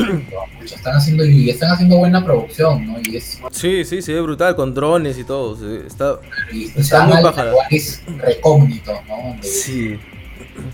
están 0.64 0.96
haciendo 0.96 1.26
y 1.26 1.50
están 1.50 1.72
haciendo 1.72 1.98
buena 1.98 2.24
producción, 2.24 2.88
¿no? 2.88 2.98
Y 3.04 3.18
es, 3.18 3.42
sí, 3.52 3.84
sí, 3.84 4.02
se 4.02 4.14
ve 4.14 4.22
brutal, 4.22 4.56
con 4.56 4.74
drones 4.74 5.18
y 5.18 5.26
todo. 5.26 5.58
Está, 5.86 6.20
y 6.52 6.72
está 6.80 7.06
muy 7.06 7.22
pájara. 7.22 7.52
Es 7.70 8.02
recógnito, 8.18 8.94
¿no? 9.08 9.36
sí. 9.42 10.00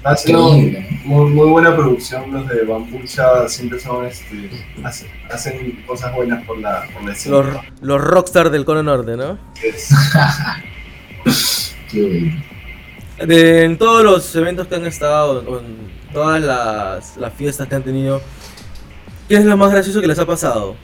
Ha 0.04 0.16
sido 0.16 0.52
muy, 0.52 0.86
muy, 1.06 1.50
buena 1.50 1.76
producción 1.76 2.32
los 2.32 2.48
de 2.48 2.64
Bambucha, 2.64 3.50
siempre 3.50 3.80
son 3.80 4.06
este, 4.06 4.52
hacen, 4.84 5.08
hacen 5.32 5.84
cosas 5.88 6.14
buenas 6.14 6.46
por 6.46 6.60
la, 6.60 6.88
por 6.94 7.04
la 7.04 7.14
escena. 7.14 7.38
Los, 7.38 7.48
los 7.82 8.02
rockstar 8.02 8.52
del 8.52 8.64
Cono 8.66 8.84
Norte, 8.84 9.18
¿no? 9.18 9.40
Qué 11.92 12.32
de, 13.26 13.66
en 13.66 13.78
todos 13.78 14.04
los 14.04 14.36
eventos 14.36 14.68
que 14.68 14.76
han 14.76 14.86
estado, 14.86 15.60
en 15.60 15.92
todas 16.14 16.42
las, 16.42 17.34
fiestas 17.34 17.68
que 17.68 17.76
han 17.76 17.84
tenido, 17.84 18.22
¿qué 19.28 19.36
es 19.36 19.46
lo 19.46 19.58
más 19.58 19.72
gracioso 19.72 20.02
que 20.02 20.08
les 20.08 20.20
ha 20.20 20.26
pasado? 20.26 20.76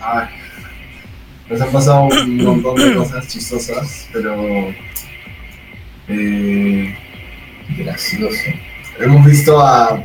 Ay, 0.00 0.28
les 1.48 1.60
han 1.60 1.70
pasado 1.70 2.04
un 2.04 2.36
montón 2.36 2.76
de 2.76 2.94
cosas 2.94 3.28
chistosas, 3.28 4.08
pero 4.12 4.74
eh, 6.08 6.96
gracioso. 7.78 8.50
Hemos 8.98 9.26
visto 9.26 9.60
a, 9.60 10.04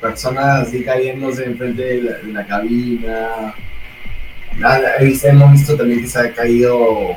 personas 0.00 0.66
así 0.66 0.82
cayéndose 0.82 1.44
enfrente 1.44 1.82
de 1.82 2.32
la 2.32 2.46
cabina. 2.46 3.54
Hemos 5.22 5.52
visto 5.52 5.76
también 5.76 6.00
que 6.00 6.08
se 6.08 6.18
ha 6.18 6.32
caído 6.32 7.16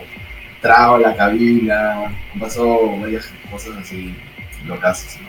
trago 0.63 0.97
la 0.97 1.15
cabina, 1.15 2.05
pasó 2.39 2.97
varias 2.99 3.29
cosas 3.51 3.77
así 3.79 4.15
locas. 4.65 5.19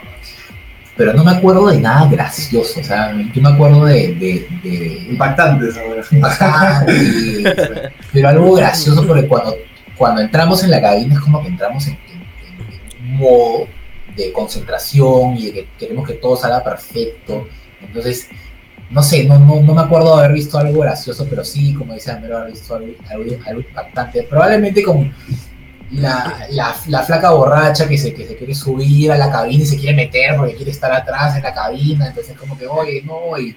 Pero 0.97 1.13
no 1.13 1.25
me 1.25 1.33
acuerdo 1.33 1.67
de 1.67 1.81
nada 1.81 2.09
gracioso, 2.09 2.79
o 2.81 2.85
sea, 2.85 3.13
yo 3.13 3.43
me 3.43 3.49
acuerdo 3.49 3.85
de... 3.85 4.15
de, 4.15 4.49
de... 4.63 5.07
Impactantes, 5.11 5.77
pero 8.13 8.29
algo 8.29 8.55
gracioso 8.55 9.05
porque 9.05 9.27
cuando, 9.27 9.57
cuando 9.97 10.21
entramos 10.21 10.63
en 10.63 10.71
la 10.71 10.81
cabina 10.81 11.15
es 11.15 11.21
como 11.21 11.43
que 11.43 11.49
entramos 11.49 11.89
en, 11.89 11.99
un 13.01 13.17
modo 13.17 13.67
de 14.15 14.33
concentración 14.33 15.37
y 15.37 15.47
de 15.47 15.53
que 15.53 15.69
queremos 15.81 16.07
que 16.07 16.15
todo 16.15 16.37
salga 16.37 16.63
perfecto. 16.63 17.49
Entonces, 17.83 18.29
no 18.95 19.03
sé, 19.03 19.25
no, 19.25 19.41
no, 19.41 19.61
no 19.61 19.75
me 19.75 19.83
acuerdo 19.83 20.17
de 20.17 20.25
haber 20.25 20.37
visto 20.37 20.57
algo 20.57 20.81
gracioso, 20.81 21.27
pero 21.29 21.45
sí, 21.45 21.75
como 21.75 21.95
dice 21.95 22.13
Amero, 22.13 22.39
haber 22.39 22.53
visto 22.53 22.77
algo, 22.77 22.95
algo, 23.11 23.61
impactante. 23.61 24.23
Probablemente 24.23 24.85
con 24.85 25.13
la, 25.91 26.47
la, 26.51 26.77
la, 26.87 27.03
flaca 27.03 27.31
borracha 27.31 27.89
que 27.89 27.99
se, 27.99 28.15
que 28.15 28.25
se 28.25 28.37
quiere 28.37 28.55
subir 28.55 29.11
a 29.11 29.19
la 29.19 29.33
cabina 29.33 29.65
y 29.65 29.67
se 29.67 29.77
quiere 29.77 29.97
meter 29.97 30.37
porque 30.37 30.55
quiere 30.55 30.71
estar 30.71 30.93
atrás 30.93 31.37
en 31.37 31.43
la 31.43 31.53
cabina, 31.53 32.07
entonces 32.07 32.37
como 32.39 32.57
que, 32.57 32.69
oye, 32.69 33.03
no, 33.03 33.37
y, 33.37 33.57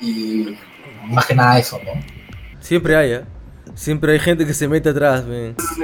y 0.00 0.56
más 1.08 1.26
que 1.26 1.34
nada 1.34 1.58
eso, 1.58 1.78
¿no? 1.84 1.92
Siempre 2.58 2.96
hay, 2.96 3.12
¿eh? 3.12 3.24
Siempre 3.74 4.12
hay 4.12 4.18
gente 4.18 4.46
que 4.46 4.54
se 4.54 4.66
mete 4.66 4.88
atrás, 4.88 5.24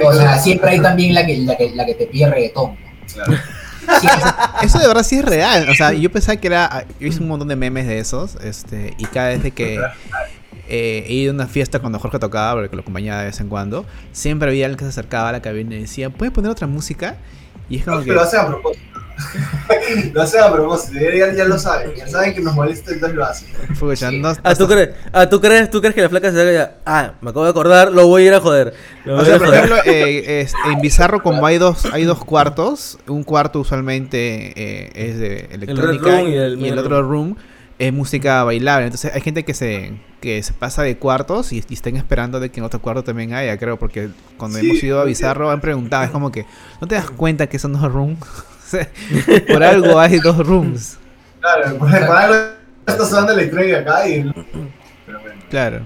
O 0.03 0.13
sea, 0.13 0.39
siempre 0.39 0.71
hay 0.71 0.81
también 0.81 1.13
la 1.13 1.23
que, 1.23 1.37
la 1.37 1.55
que, 1.55 1.69
la 1.75 1.85
que 1.85 1.93
te 1.93 2.07
pide 2.07 2.31
reggaetón, 2.31 2.71
¿no? 2.71 3.13
Claro 3.13 3.33
eso 4.63 4.79
de 4.79 4.87
verdad 4.87 5.03
sí 5.03 5.17
es 5.17 5.25
real. 5.25 5.69
O 5.69 5.73
sea, 5.73 5.93
yo 5.93 6.11
pensaba 6.11 6.37
que 6.37 6.47
era. 6.47 6.85
Yo 6.99 7.07
hice 7.07 7.19
un 7.19 7.27
montón 7.27 7.47
de 7.47 7.55
memes 7.55 7.87
de 7.87 7.99
esos. 7.99 8.35
Este, 8.35 8.93
y 8.97 9.05
cada 9.05 9.29
vez 9.29 9.53
que 9.53 9.79
eh, 10.67 11.05
he 11.07 11.13
ido 11.13 11.31
a 11.31 11.35
una 11.35 11.47
fiesta 11.47 11.79
cuando 11.79 11.99
Jorge 11.99 12.19
tocaba, 12.19 12.61
porque 12.61 12.75
lo 12.75 12.81
acompañaba 12.81 13.19
de 13.19 13.25
vez 13.27 13.39
en 13.39 13.49
cuando, 13.49 13.85
siempre 14.11 14.49
había 14.49 14.65
alguien 14.65 14.77
que 14.77 14.85
se 14.85 14.89
acercaba 14.89 15.29
a 15.29 15.31
la 15.31 15.41
cabina 15.41 15.75
y 15.75 15.81
decía, 15.81 16.09
¿puedes 16.09 16.33
poner 16.33 16.51
otra 16.51 16.67
música? 16.67 17.17
Y 17.69 17.77
es 17.77 17.85
como 17.85 18.03
que. 18.03 18.11
Lo 18.11 18.21
hace 18.21 18.37
a 18.37 18.47
propósito. 18.47 18.90
lo 20.13 20.21
hace 20.21 20.39
a 20.39 20.51
propósito. 20.51 20.99
Ya, 20.99 21.33
ya, 21.33 21.45
lo 21.45 21.57
saben. 21.57 21.93
Ya 21.95 22.07
saben 22.07 22.33
que 22.33 22.41
nos 22.41 22.55
molesta, 22.55 22.91
entonces 22.91 23.15
lo 23.15 23.25
hace. 23.25 23.45
ah, 24.43 24.55
¿tú 24.55 24.67
crees, 24.67 24.89
ah, 25.13 25.29
¿tú 25.29 25.41
crees, 25.41 25.69
¿tú 25.69 25.79
crees 25.81 25.95
que 25.95 26.01
la 26.01 26.09
flaca 26.09 26.31
se 26.31 26.41
haga 26.41 26.75
Ah, 26.85 27.13
me 27.21 27.29
acabo 27.29 27.45
de 27.45 27.51
acordar, 27.51 27.91
lo 27.91 28.07
voy 28.07 28.23
a 28.23 28.27
ir 28.27 28.33
a 28.33 28.39
joder. 28.39 28.73
o 29.05 29.25
sea, 29.25 29.37
por 29.37 29.53
ejemplo, 29.53 29.77
eh, 29.85 30.47
en 30.71 30.81
Bizarro, 30.81 31.21
como 31.23 31.45
hay 31.45 31.57
dos, 31.57 31.85
hay 31.91 32.05
dos 32.05 32.23
cuartos, 32.23 32.97
un 33.07 33.23
cuarto 33.23 33.59
usualmente 33.59 34.53
eh, 34.55 34.91
es 34.95 35.19
de 35.19 35.49
electrónica 35.51 36.21
y, 36.21 36.35
el, 36.35 36.59
y 36.59 36.67
el 36.67 36.79
otro 36.79 37.01
room 37.01 37.35
es 37.81 37.91
música 37.91 38.43
bailable. 38.43 38.85
Entonces 38.85 39.11
hay 39.13 39.21
gente 39.21 39.43
que 39.43 39.55
se, 39.55 39.93
que 40.21 40.41
se 40.43 40.53
pasa 40.53 40.83
de 40.83 40.97
cuartos 40.97 41.51
y, 41.51 41.65
están 41.69 41.97
esperando 41.97 42.39
de 42.39 42.51
que 42.51 42.59
en 42.59 42.65
otro 42.65 42.79
cuarto 42.79 43.03
también 43.03 43.33
haya, 43.33 43.57
creo, 43.57 43.77
porque 43.79 44.09
cuando 44.37 44.59
hemos 44.59 44.81
ido 44.83 45.01
a 45.01 45.03
Bizarro 45.03 45.49
han 45.49 45.61
preguntado, 45.61 46.03
es 46.03 46.11
como 46.11 46.31
que, 46.31 46.45
¿no 46.79 46.87
te 46.87 46.95
das 46.95 47.09
cuenta 47.09 47.47
que 47.47 47.57
son 47.57 47.73
dos 47.73 47.91
rooms? 47.91 48.19
por 49.47 49.63
algo 49.63 49.99
hay 49.99 50.19
dos 50.19 50.37
rooms. 50.45 50.97
Claro, 51.39 51.77
por, 51.77 51.93
algo 51.93 52.35
está 52.85 53.05
sonando 53.05 53.33
electrónica 53.33 53.79
acá 53.79 54.07
y... 54.07 54.23
Pero 55.05 55.19
bueno. 55.21 55.41
Claro. 55.49 55.81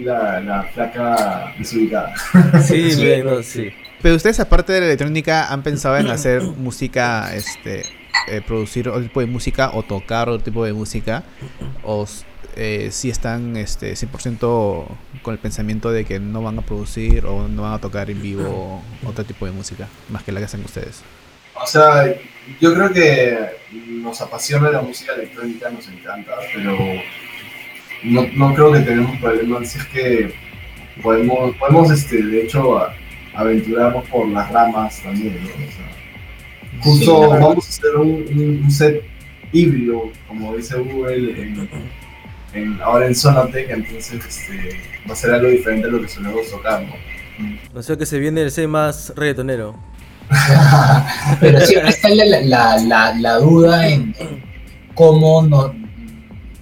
La, 0.00 0.40
la 0.40 0.62
flaca 0.74 1.52
desubicada. 1.58 2.14
Sí, 2.62 2.94
bueno, 2.96 3.42
sí. 3.42 3.70
Pero 4.02 4.16
ustedes, 4.16 4.40
aparte 4.40 4.72
de 4.72 4.80
la 4.80 4.86
electrónica, 4.86 5.52
han 5.52 5.62
pensado 5.62 5.96
en 5.96 6.08
hacer 6.08 6.42
música, 6.42 7.34
este, 7.34 7.84
eh, 8.26 8.40
producir 8.40 8.88
otro 8.88 9.02
tipo 9.02 9.20
de 9.20 9.26
música 9.26 9.70
o 9.74 9.82
tocar 9.82 10.28
otro 10.28 10.42
tipo 10.42 10.64
de 10.64 10.72
música? 10.72 11.24
¿O 11.82 12.06
eh, 12.56 12.88
si 12.90 13.10
están 13.10 13.56
este, 13.56 13.94
100% 13.94 14.86
con 15.22 15.32
el 15.32 15.38
pensamiento 15.38 15.90
de 15.90 16.04
que 16.04 16.20
no 16.20 16.42
van 16.42 16.58
a 16.58 16.62
producir 16.62 17.26
o 17.26 17.48
no 17.48 17.62
van 17.62 17.74
a 17.74 17.78
tocar 17.78 18.10
en 18.10 18.22
vivo 18.22 18.82
otro 19.04 19.24
tipo 19.24 19.44
de 19.46 19.52
música, 19.52 19.88
más 20.08 20.22
que 20.22 20.32
la 20.32 20.40
que 20.40 20.46
hacen 20.46 20.64
ustedes? 20.64 21.02
O 21.60 21.66
sea, 21.66 22.14
yo 22.60 22.74
creo 22.74 22.92
que 22.92 23.38
nos 23.88 24.20
apasiona 24.20 24.70
la 24.70 24.82
música 24.82 25.14
electrónica, 25.14 25.70
nos 25.70 25.88
encanta, 25.88 26.32
pero 26.54 26.76
no, 28.02 28.26
no 28.34 28.54
creo 28.54 28.72
que 28.72 28.80
tenemos 28.80 29.18
problemas 29.20 29.70
si 29.70 29.78
es 29.78 29.86
que 29.86 30.34
podemos, 31.02 31.56
podemos 31.56 31.90
este, 31.90 32.22
de 32.22 32.42
hecho, 32.42 32.80
aventurarnos 33.34 34.08
por 34.08 34.28
las 34.28 34.50
ramas 34.50 35.02
también, 35.02 35.42
¿no? 35.42 35.50
O 35.50 35.70
sea, 35.70 35.94
Justo 36.82 37.30
vamos 37.30 37.66
a 37.66 37.68
hacer 37.68 37.96
un, 37.96 38.70
set 38.70 39.04
híbrido, 39.52 40.10
como 40.26 40.56
dice 40.56 40.76
Google, 40.76 41.68
en, 42.52 42.80
ahora 42.82 43.06
en 43.06 43.14
Sonatec, 43.14 43.70
entonces 43.70 44.24
este, 44.24 44.80
va 45.08 45.12
a 45.12 45.16
ser 45.16 45.32
algo 45.32 45.48
diferente 45.48 45.86
a 45.86 45.90
lo 45.90 46.00
que 46.00 46.08
solemos 46.08 46.50
tocar, 46.50 46.82
¿no? 46.82 46.94
O 47.74 47.82
sea 47.82 47.96
que 47.96 48.06
se 48.06 48.18
viene 48.18 48.42
el 48.42 48.50
set 48.50 48.68
más 48.68 49.12
reggaetonero. 49.16 49.74
Pero 51.40 51.60
siempre 51.60 51.90
está 51.90 52.08
la, 52.10 52.78
la, 52.78 53.14
la, 53.14 53.36
duda 53.38 53.88
en, 53.88 54.14
cómo 54.94 55.42
nos, 55.42 55.72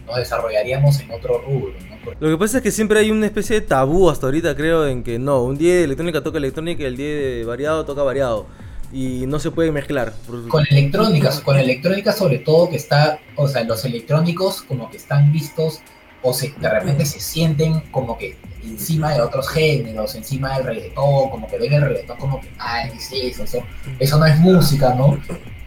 nos, 0.06 0.16
desarrollaríamos 0.16 1.00
en 1.00 1.10
otro 1.10 1.42
rubro. 1.42 1.74
¿no? 1.88 2.12
Lo 2.18 2.28
que 2.30 2.38
pasa 2.38 2.58
es 2.58 2.62
que 2.62 2.70
siempre 2.70 3.00
hay 3.00 3.10
una 3.10 3.26
especie 3.26 3.60
de 3.60 3.66
tabú 3.66 4.10
hasta 4.10 4.26
ahorita, 4.26 4.56
creo, 4.56 4.86
en 4.86 5.02
que 5.02 5.18
no, 5.18 5.42
un 5.42 5.56
día 5.56 5.74
de 5.74 5.84
electrónica 5.84 6.22
toca 6.22 6.38
electrónica 6.38 6.82
y 6.82 6.86
el 6.86 6.96
día 6.96 7.06
de 7.06 7.44
variado 7.44 7.84
toca 7.84 8.02
variado 8.02 8.46
y 8.92 9.26
no 9.26 9.38
se 9.38 9.50
puede 9.50 9.72
mezclar. 9.72 10.12
Con 10.48 10.66
electrónicas, 10.68 11.40
con 11.40 11.58
electrónica 11.58 12.12
sobre 12.12 12.38
todo 12.38 12.68
que 12.68 12.76
está, 12.76 13.20
o 13.36 13.48
sea, 13.48 13.64
los 13.64 13.84
electrónicos 13.84 14.62
como 14.62 14.90
que 14.90 14.98
están 14.98 15.32
vistos 15.32 15.80
o 16.22 16.32
se, 16.32 16.52
de 16.52 16.68
repente 16.68 17.04
se 17.04 17.20
sienten 17.20 17.80
como 17.90 18.16
que 18.16 18.36
encima 18.62 19.12
de 19.12 19.20
otros 19.20 19.48
géneros, 19.48 20.14
encima 20.14 20.56
del 20.56 20.66
reggaetón, 20.66 21.30
como 21.30 21.48
que 21.48 21.58
ven 21.58 21.72
el 21.72 21.82
reggaetón 21.82 22.16
como 22.16 22.40
que, 22.40 22.48
ay, 22.58 22.90
sí, 22.98 23.26
eso, 23.26 23.44
eso, 23.44 23.58
eso 23.98 24.18
no 24.18 24.26
es 24.26 24.38
música, 24.38 24.94
¿no? 24.94 25.18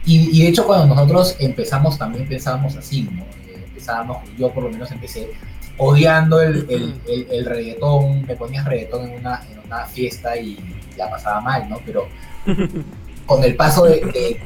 Y, 0.06 0.38
y, 0.38 0.44
de 0.44 0.50
hecho 0.50 0.65
cuando 0.65 0.94
nosotros 0.94 1.36
empezamos 1.39 1.98
también 1.98 2.28
pensábamos 2.28 2.76
así, 2.76 3.04
¿no? 3.04 3.24
Eh, 3.24 3.63
empezábamos, 3.68 4.18
yo 4.38 4.52
por 4.52 4.63
lo 4.63 4.70
menos 4.70 4.91
empecé 4.91 5.32
odiando 5.78 6.41
el, 6.41 6.65
el, 6.70 7.02
el, 7.08 7.28
el 7.32 7.46
reggaetón, 7.46 8.22
me 8.26 8.36
ponías 8.36 8.65
reggaetón 8.65 9.10
en 9.10 9.20
una, 9.20 9.44
en 9.52 9.60
una 9.65 9.86
fiesta 9.86 10.38
y 10.38 10.58
la 10.98 11.10
pasaba 11.10 11.41
mal, 11.41 11.70
¿no? 11.70 11.80
Pero 11.86 12.08
con 13.26 13.44
el 13.44 13.56
paso 13.56 13.86
de, 13.86 14.39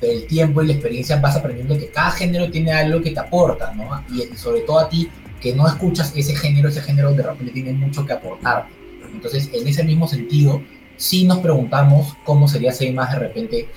del 0.00 0.26
tiempo 0.26 0.62
y 0.62 0.66
la 0.66 0.72
experiencia 0.74 1.16
vas 1.16 1.36
aprendiendo 1.36 1.76
que 1.76 1.88
cada 1.88 2.10
género 2.12 2.50
tiene 2.50 2.72
algo 2.72 3.02
que 3.02 3.10
te 3.10 3.20
aporta, 3.20 3.72
¿no? 3.74 4.02
Y, 4.12 4.36
sobre 4.36 4.60
todo 4.62 4.80
a 4.80 4.88
ti, 4.88 5.08
que 5.40 5.54
no 5.54 5.66
escuchas 5.66 6.12
ese 6.16 6.34
género, 6.34 6.68
ese 6.68 6.82
género 6.82 7.12
de 7.12 7.22
repente 7.22 7.52
tiene 7.52 7.72
mucho 7.72 8.04
que 8.04 8.12
aportar. 8.12 8.68
Entonces, 9.12 9.50
en 9.52 9.66
ese 9.66 9.84
mismo 9.84 10.06
sentido, 10.06 10.62
sí 10.96 11.24
nos 11.24 11.38
preguntamos 11.38 12.16
cómo 12.24 12.48
sería 12.48 12.72
ser 12.72 12.92
más 12.92 13.12
de 13.12 13.18
repente 13.18 13.68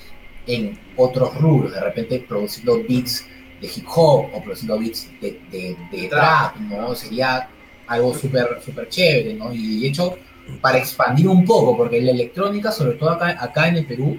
en 0.46 0.78
otros 0.96 1.34
rubros, 1.40 1.72
de 1.72 1.80
repente 1.80 2.24
produciendo 2.28 2.82
beats 2.88 3.26
de 3.60 3.68
hip 3.68 3.86
hop 3.94 4.26
o 4.34 4.42
produciendo 4.42 4.78
beats 4.78 5.08
de, 5.20 5.40
de, 5.50 5.76
de 5.92 6.08
trap, 6.08 6.56
¿no? 6.56 6.94
Sería 6.94 7.48
algo 7.86 8.14
súper 8.14 8.60
súper 8.64 8.88
chévere, 8.88 9.34
¿no? 9.34 9.52
Y 9.52 9.80
de 9.80 9.88
hecho, 9.88 10.18
para 10.60 10.78
expandir 10.78 11.28
un 11.28 11.44
poco, 11.44 11.76
porque 11.76 12.00
la 12.00 12.10
electrónica, 12.10 12.72
sobre 12.72 12.92
todo 12.94 13.10
acá, 13.10 13.36
acá 13.42 13.68
en 13.68 13.76
el 13.76 13.86
Perú, 13.86 14.18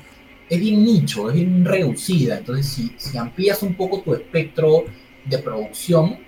es 0.49 0.59
bien 0.59 0.83
nicho, 0.83 1.29
es 1.29 1.35
bien 1.35 1.65
reducida. 1.65 2.37
Entonces, 2.37 2.67
si, 2.67 2.93
si 2.97 3.17
amplías 3.17 3.61
un 3.63 3.75
poco 3.75 4.01
tu 4.01 4.13
espectro 4.13 4.85
de 5.25 5.37
producción, 5.39 6.19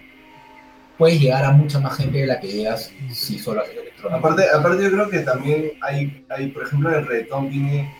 puedes 0.97 1.19
llegar 1.19 1.43
a 1.45 1.51
mucha 1.51 1.79
más 1.79 1.97
gente 1.97 2.19
de 2.19 2.27
la 2.27 2.39
que 2.39 2.47
llegas 2.47 2.91
si 3.11 3.37
solo 3.39 3.61
haces 3.61 3.73
electrónica. 3.77 4.17
Aparte, 4.19 4.43
aparte 4.53 4.83
yo 4.83 4.91
creo 4.91 5.09
que 5.09 5.19
también 5.19 5.71
hay, 5.81 6.25
hay, 6.29 6.47
por 6.47 6.63
ejemplo, 6.63 6.89
el 6.97 7.05
reggaetón 7.05 7.49
tiene 7.49 7.93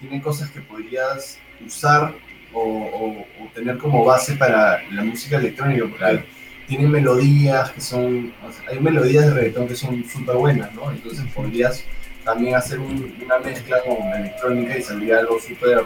tiene 0.00 0.22
cosas 0.22 0.50
que 0.50 0.60
podrías 0.62 1.38
usar 1.66 2.14
o, 2.54 2.60
o- 2.62 3.44
o 3.44 3.48
tener 3.54 3.76
como 3.76 4.02
base 4.04 4.34
para 4.36 4.82
la 4.90 5.04
música 5.04 5.36
electrónica, 5.36 5.82
porque 5.82 5.98
Claro. 5.98 6.22
tienen 6.66 6.90
melodías 6.90 7.70
que 7.72 7.80
son, 7.82 8.32
o 8.42 8.50
sea, 8.50 8.64
hay 8.70 8.80
melodías 8.80 9.26
de 9.26 9.34
reggaetón 9.34 9.68
que 9.68 9.76
son 9.76 10.02
súper 10.04 10.36
buenas, 10.36 10.72
¿no? 10.74 10.90
Entonces 10.90 11.26
podrías 11.34 11.84
también 12.24 12.54
hacer 12.54 12.78
un- 12.78 13.14
una 13.22 13.38
mezcla 13.40 13.82
con 13.82 13.98
la 14.08 14.20
electrónica 14.20 14.78
y 14.78 14.82
salir 14.82 15.12
algo 15.14 15.38
súper 15.38 15.82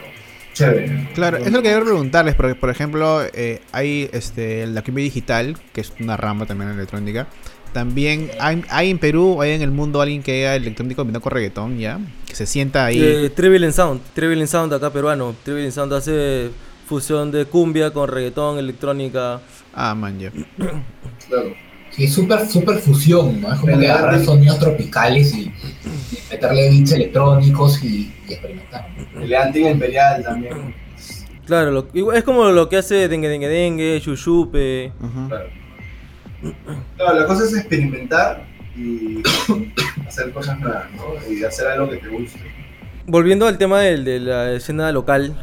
chévere. 0.55 1.09
Claro, 1.13 1.37
es 1.37 1.51
lo 1.51 1.61
que 1.61 1.69
quiero 1.69 1.85
preguntarles, 1.85 2.33
porque 2.33 2.55
por 2.55 2.71
ejemplo, 2.71 3.21
eh, 3.33 3.61
hay 3.71 4.09
este, 4.11 4.65
la 4.65 4.81
cumbia 4.81 5.03
digital, 5.03 5.55
que 5.71 5.81
es 5.81 5.93
una 5.99 6.17
rama 6.17 6.47
también 6.47 6.71
electrónica. 6.71 7.27
También 7.73 8.31
hay, 8.39 8.63
hay 8.69 8.89
en 8.89 8.97
Perú, 8.99 9.41
hay 9.41 9.51
en 9.51 9.61
el 9.61 9.69
mundo 9.69 10.01
alguien 10.01 10.23
que 10.23 10.47
haga 10.47 10.55
electrónico 10.55 11.01
combinado 11.01 11.21
con 11.21 11.33
reggaetón, 11.33 11.77
¿ya? 11.77 11.99
Que 12.25 12.33
se 12.33 12.45
sienta 12.45 12.85
ahí. 12.85 12.99
Eh, 12.99 13.29
Trivial 13.35 13.71
Sound, 13.73 14.01
Trivial 14.13 14.47
Sound 14.47 14.73
acá 14.73 14.91
peruano. 14.91 15.35
Trivial 15.43 15.71
Sound 15.73 15.91
hace 15.91 16.51
fusión 16.87 17.31
de 17.31 17.43
cumbia 17.45 17.91
con 17.91 18.07
reggaetón, 18.07 18.57
electrónica. 18.59 19.41
Ah, 19.73 19.93
man, 19.93 20.17
ya. 20.17 20.31
Claro. 21.27 21.53
Sí, 21.91 22.05
es 22.05 22.13
súper, 22.13 22.47
súper 22.47 22.77
fusión, 22.77 23.41
¿no? 23.41 23.53
Es 23.53 23.59
como 23.59 23.77
que 23.77 23.89
agarrar 23.89 24.23
sonidos 24.23 24.57
tropicales 24.59 25.33
y, 25.33 25.41
y 25.41 25.53
meterle 26.31 26.69
beats 26.69 26.91
electrónicos 26.93 27.83
y, 27.83 28.13
y 28.27 28.33
experimentar. 28.33 28.54
¿No? 29.29 29.35
El 29.37 29.41
anti-imperial 29.43 30.23
también. 30.23 30.75
Claro, 31.45 31.71
lo- 31.71 31.87
igual- 31.93 32.17
es 32.17 32.23
como 32.23 32.45
lo 32.51 32.67
que 32.69 32.77
hace 32.77 33.07
Dengue 33.07 33.27
Dengue 33.29 33.47
Dengue, 33.47 33.99
Shushupe. 33.99 34.91
Ujú. 34.99 35.27
Claro. 35.29 35.49
Claro, 36.97 37.19
la 37.19 37.25
cosa 37.27 37.43
es 37.45 37.55
experimentar 37.55 38.45
y 38.75 39.21
hacer 40.07 40.31
cosas 40.31 40.59
nuevas, 40.59 40.85
¿no? 40.95 41.31
Y 41.31 41.43
hacer 41.43 41.67
algo 41.67 41.89
que 41.89 41.97
te 41.97 42.07
guste. 42.09 42.39
Volviendo 43.07 43.47
al 43.47 43.57
tema 43.57 43.81
del- 43.81 44.03
de, 44.05 44.19
la 44.19 44.51
escena 44.53 44.91
local, 44.91 45.35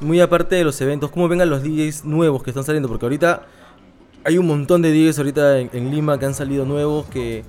muy 0.00 0.20
aparte 0.20 0.56
de 0.56 0.64
los 0.64 0.80
eventos, 0.80 1.10
¿cómo 1.10 1.28
vengan 1.28 1.48
los 1.50 1.62
DJs 1.62 2.04
nuevos 2.04 2.42
que 2.42 2.50
están 2.50 2.64
saliendo? 2.64 2.88
Porque 2.88 3.06
ahorita 3.06 3.42
hay 4.24 4.36
un 4.38 4.46
montón 4.46 4.82
de 4.82 4.92
DJs 4.92 5.18
ahorita 5.18 5.58
en, 5.58 5.70
en 5.72 5.90
Lima 5.90 6.18
que 6.18 6.26
han 6.26 6.34
salido 6.34 6.64
nuevos 6.66 7.06
que, 7.06 7.42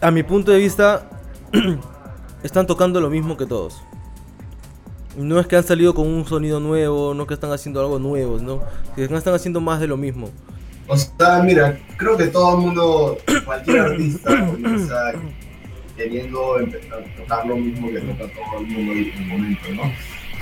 a 0.00 0.10
mi 0.12 0.22
punto 0.22 0.52
de 0.52 0.58
vista, 0.58 1.08
están 2.44 2.66
tocando 2.66 3.00
lo 3.00 3.10
mismo 3.10 3.36
que 3.36 3.46
todos. 3.46 3.82
No 5.16 5.38
es 5.38 5.46
que 5.46 5.56
han 5.56 5.64
salido 5.64 5.94
con 5.94 6.06
un 6.06 6.26
sonido 6.26 6.58
nuevo, 6.60 7.14
no 7.14 7.22
es 7.22 7.28
que 7.28 7.34
están 7.34 7.52
haciendo 7.52 7.80
algo 7.80 7.98
nuevo, 7.98 8.38
¿no? 8.38 8.62
Que 8.96 9.04
están 9.04 9.34
haciendo 9.34 9.60
más 9.60 9.80
de 9.80 9.86
lo 9.86 9.96
mismo. 9.96 10.30
O 10.88 10.96
sea, 10.96 11.42
mira, 11.42 11.78
creo 11.96 12.16
que 12.16 12.26
todo 12.26 12.56
el 12.56 12.62
mundo, 12.62 13.18
cualquier 13.44 13.80
artista, 13.80 14.46
comienza 14.46 15.12
queriendo 15.96 16.58
empezar 16.58 17.02
a 17.02 17.16
tocar 17.16 17.46
lo 17.46 17.56
mismo 17.56 17.88
que 17.88 18.00
toca 18.00 18.32
todo 18.32 18.60
el 18.60 18.66
mundo 18.66 18.92
en 18.92 19.12
el 19.12 19.26
momento, 19.26 19.62
¿no? 19.74 19.92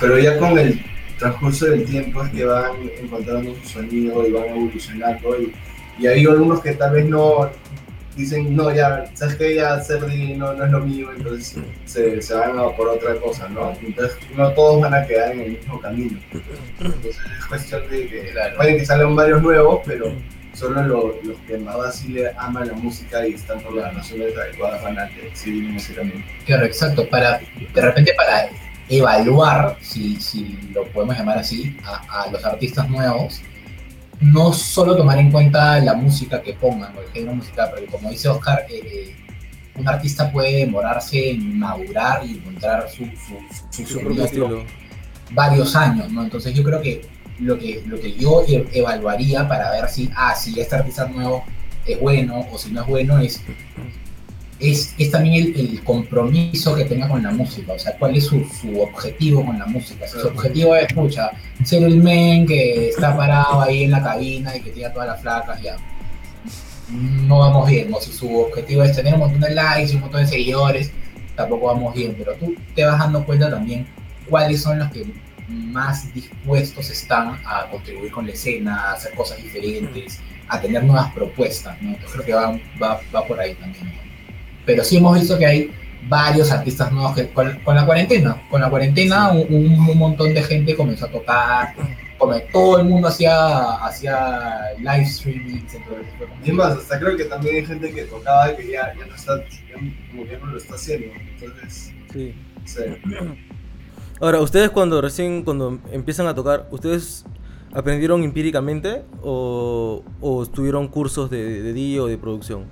Pero 0.00 0.18
ya 0.18 0.38
con 0.38 0.58
el 0.58 0.80
transcurso 1.18 1.66
del 1.66 1.84
tiempo 1.84 2.22
es 2.22 2.30
que 2.30 2.44
van 2.44 2.72
encontrando 3.00 3.54
su 3.62 3.68
sonido 3.68 4.26
y 4.26 4.32
van 4.32 4.44
evolucionando 4.44 5.40
y, 5.40 5.52
y 5.98 6.06
hay 6.06 6.24
algunos 6.24 6.60
que 6.60 6.72
tal 6.72 6.92
vez 6.94 7.06
no 7.06 7.50
dicen, 8.20 8.54
no, 8.56 8.72
ya, 8.74 9.04
sabes 9.14 9.36
que 9.36 9.54
ya 9.56 9.76
DJ 9.78 10.36
no, 10.36 10.52
no 10.54 10.64
es 10.64 10.70
lo 10.70 10.80
mío, 10.80 11.08
entonces 11.16 11.56
se, 11.84 12.20
se 12.22 12.34
van 12.34 12.58
a 12.58 12.70
por 12.76 12.88
otra 12.88 13.14
cosa, 13.16 13.48
¿no? 13.48 13.72
Entonces 13.82 14.16
no 14.36 14.50
todos 14.52 14.80
van 14.80 14.94
a 14.94 15.06
quedar 15.06 15.32
en 15.32 15.40
el 15.40 15.50
mismo 15.52 15.80
camino. 15.80 16.18
Entonces 16.80 17.16
es 17.38 17.46
cuestión 17.46 17.82
de 17.90 18.06
que 18.08 18.30
Claro. 18.32 18.56
pueden 18.56 18.76
que 18.78 18.86
salgan 18.86 19.14
varios 19.16 19.42
nuevos, 19.42 19.80
pero 19.86 20.12
solo 20.54 20.82
lo- 20.82 21.18
los 21.22 21.36
que 21.46 21.54
en 21.54 21.64
verdad 21.64 21.92
sí 21.92 22.08
le 22.08 22.30
aman 22.36 22.68
la 22.68 22.74
música 22.74 23.26
y 23.26 23.34
están 23.34 23.60
por 23.60 23.74
las 23.74 23.94
razones 23.94 24.36
adecuadas 24.36 24.82
van 24.82 24.98
a 24.98 25.08
que 25.08 25.30
seguir 25.34 25.64
camino. 25.94 26.24
Claro, 26.46 26.64
exacto. 26.66 27.08
Para, 27.08 27.38
de 27.74 27.80
repente 27.80 28.12
para 28.16 28.48
evaluar, 28.88 29.76
si, 29.80 30.20
si 30.20 30.58
lo 30.74 30.84
podemos 30.88 31.16
llamar 31.16 31.38
así, 31.38 31.76
a, 31.84 32.24
a 32.24 32.30
los 32.30 32.44
artistas 32.44 32.88
nuevos, 32.90 33.40
no 34.20 34.52
solo 34.52 34.96
tomar 34.96 35.18
en 35.18 35.30
cuenta 35.30 35.78
la 35.80 35.94
música 35.94 36.42
que 36.42 36.52
pongan 36.54 36.94
o 36.96 37.00
el 37.00 37.08
género 37.12 37.34
musical, 37.36 37.70
porque 37.70 37.86
como 37.86 38.10
dice 38.10 38.28
Oscar, 38.28 38.64
eh, 38.70 39.16
un 39.76 39.88
artista 39.88 40.30
puede 40.30 40.58
demorarse 40.58 41.30
en 41.30 41.58
madurar 41.58 42.24
y 42.26 42.32
encontrar 42.32 42.88
su, 42.90 43.04
su, 43.06 43.38
su, 43.70 43.82
Su 43.86 43.92
sonido 43.94 44.04
propio 44.04 44.24
estilo. 44.24 44.64
varios 45.32 45.74
años, 45.74 46.10
¿no? 46.12 46.22
Entonces 46.22 46.52
yo 46.54 46.62
creo 46.62 46.82
que 46.82 47.02
lo 47.38 47.58
que, 47.58 47.82
lo 47.86 47.98
que 47.98 48.12
yo 48.12 48.42
e- 48.46 48.66
evaluaría 48.72 49.48
para 49.48 49.70
ver 49.70 49.88
si, 49.88 50.10
ah, 50.14 50.34
si 50.34 50.60
este 50.60 50.76
artista 50.76 51.06
nuevo 51.08 51.42
es 51.86 51.98
bueno 51.98 52.46
o 52.52 52.58
si 52.58 52.70
no 52.72 52.82
es 52.82 52.86
bueno 52.88 53.18
es, 53.18 53.40
es, 54.58 54.94
es 54.98 55.10
también 55.10 55.34
el, 55.46 55.58
el 55.58 55.82
compromiso 55.82 56.74
que 56.74 56.84
tenga 56.84 57.08
con 57.08 57.22
la 57.22 57.30
música, 57.30 57.72
o 57.72 57.78
sea, 57.78 57.96
cuál 57.98 58.14
es 58.16 58.26
su, 58.26 58.44
su 58.60 58.78
objetivo 58.82 59.44
con 59.46 59.58
la 59.58 59.64
música. 59.64 60.06
Si 60.06 60.18
su 60.18 60.26
objetivo 60.28 60.76
es, 60.76 60.86
escucha, 60.88 61.30
ser 61.64 61.82
el 61.82 61.96
men 61.96 62.46
que 62.46 62.88
está 62.88 63.16
parado 63.16 63.62
ahí 63.62 63.84
en 63.84 63.90
la 63.90 64.02
cabina 64.02 64.56
y 64.56 64.60
que 64.60 64.70
tiene 64.70 64.90
todas 64.90 65.08
las 65.08 65.20
flacas, 65.20 65.60
ya. 65.60 65.76
No 66.90 67.38
vamos 67.38 67.68
bien, 67.68 67.92
o 67.92 68.00
si 68.00 68.12
su 68.12 68.36
objetivo 68.36 68.82
es 68.82 68.96
tener 68.96 69.14
un 69.14 69.20
montón 69.20 69.40
de 69.40 69.54
likes 69.54 69.92
y 69.92 69.96
un 69.96 70.02
montón 70.02 70.22
de 70.22 70.26
seguidores, 70.26 70.90
tampoco 71.36 71.66
vamos 71.66 71.94
bien, 71.94 72.14
pero 72.18 72.34
tú 72.34 72.54
te 72.74 72.84
vas 72.84 72.98
dando 72.98 73.24
cuenta 73.24 73.50
también 73.50 73.86
cuáles 74.28 74.62
son 74.62 74.78
los 74.78 74.90
que 74.90 75.06
más 75.48 76.12
dispuestos 76.14 76.90
están 76.90 77.38
a 77.44 77.68
contribuir 77.70 78.10
con 78.12 78.26
la 78.26 78.32
escena, 78.32 78.76
a 78.76 78.92
hacer 78.92 79.14
cosas 79.14 79.38
diferentes, 79.38 80.20
a 80.48 80.60
tener 80.60 80.84
nuevas 80.84 81.12
propuestas, 81.12 81.80
¿no? 81.80 81.92
Yo 81.92 82.06
creo 82.12 82.24
que 82.24 82.34
va, 82.34 82.58
va, 82.82 83.00
va 83.14 83.26
por 83.26 83.38
ahí 83.38 83.54
también, 83.54 83.86
¿no? 83.86 84.00
Pero 84.66 84.84
sí 84.84 84.96
hemos 84.96 85.18
visto 85.18 85.38
que 85.38 85.46
hay 85.46 85.70
varios 86.08 86.50
artistas 86.50 86.90
nuevos 86.92 87.14
que 87.14 87.30
con, 87.30 87.60
con 87.60 87.74
la 87.76 87.84
cuarentena, 87.86 88.42
con 88.50 88.60
la 88.60 88.70
cuarentena 88.70 89.30
un, 89.32 89.54
un 89.54 89.98
montón 89.98 90.34
de 90.34 90.42
gente 90.42 90.74
comenzó 90.76 91.06
a 91.06 91.10
tocar, 91.10 91.74
como 92.18 92.38
todo 92.52 92.80
el 92.80 92.86
mundo 92.86 93.08
hacía, 93.08 93.76
hacía 93.84 94.72
live 94.78 95.02
streaming, 95.02 95.62
Y 96.44 96.52
más, 96.52 96.76
hasta 96.76 96.98
creo 96.98 97.16
que 97.16 97.24
también 97.24 97.56
hay 97.56 97.66
gente 97.66 97.92
que 97.92 98.02
tocaba 98.04 98.54
que 98.56 98.70
ya, 98.70 98.94
ya 98.98 99.06
no 99.06 99.14
está, 99.14 99.36
ya 99.68 99.74
como 100.10 100.24
ya 100.26 100.38
no 100.38 100.46
lo 100.46 100.58
está 100.58 100.74
haciendo. 100.74 101.06
Entonces, 101.40 101.94
Sí. 102.12 102.34
sé. 102.64 103.00
Ahora, 104.20 104.40
ustedes 104.40 104.70
cuando 104.70 105.00
recién, 105.00 105.42
cuando 105.44 105.80
empiezan 105.90 106.26
a 106.26 106.34
tocar, 106.34 106.68
¿ustedes 106.70 107.24
aprendieron 107.72 108.22
empíricamente 108.22 109.04
o, 109.22 110.04
o 110.20 110.46
tuvieron 110.46 110.88
cursos 110.88 111.30
de, 111.30 111.62
de 111.62 111.72
DJ 111.72 112.00
o 112.00 112.06
de 112.06 112.18
producción? 112.18 112.66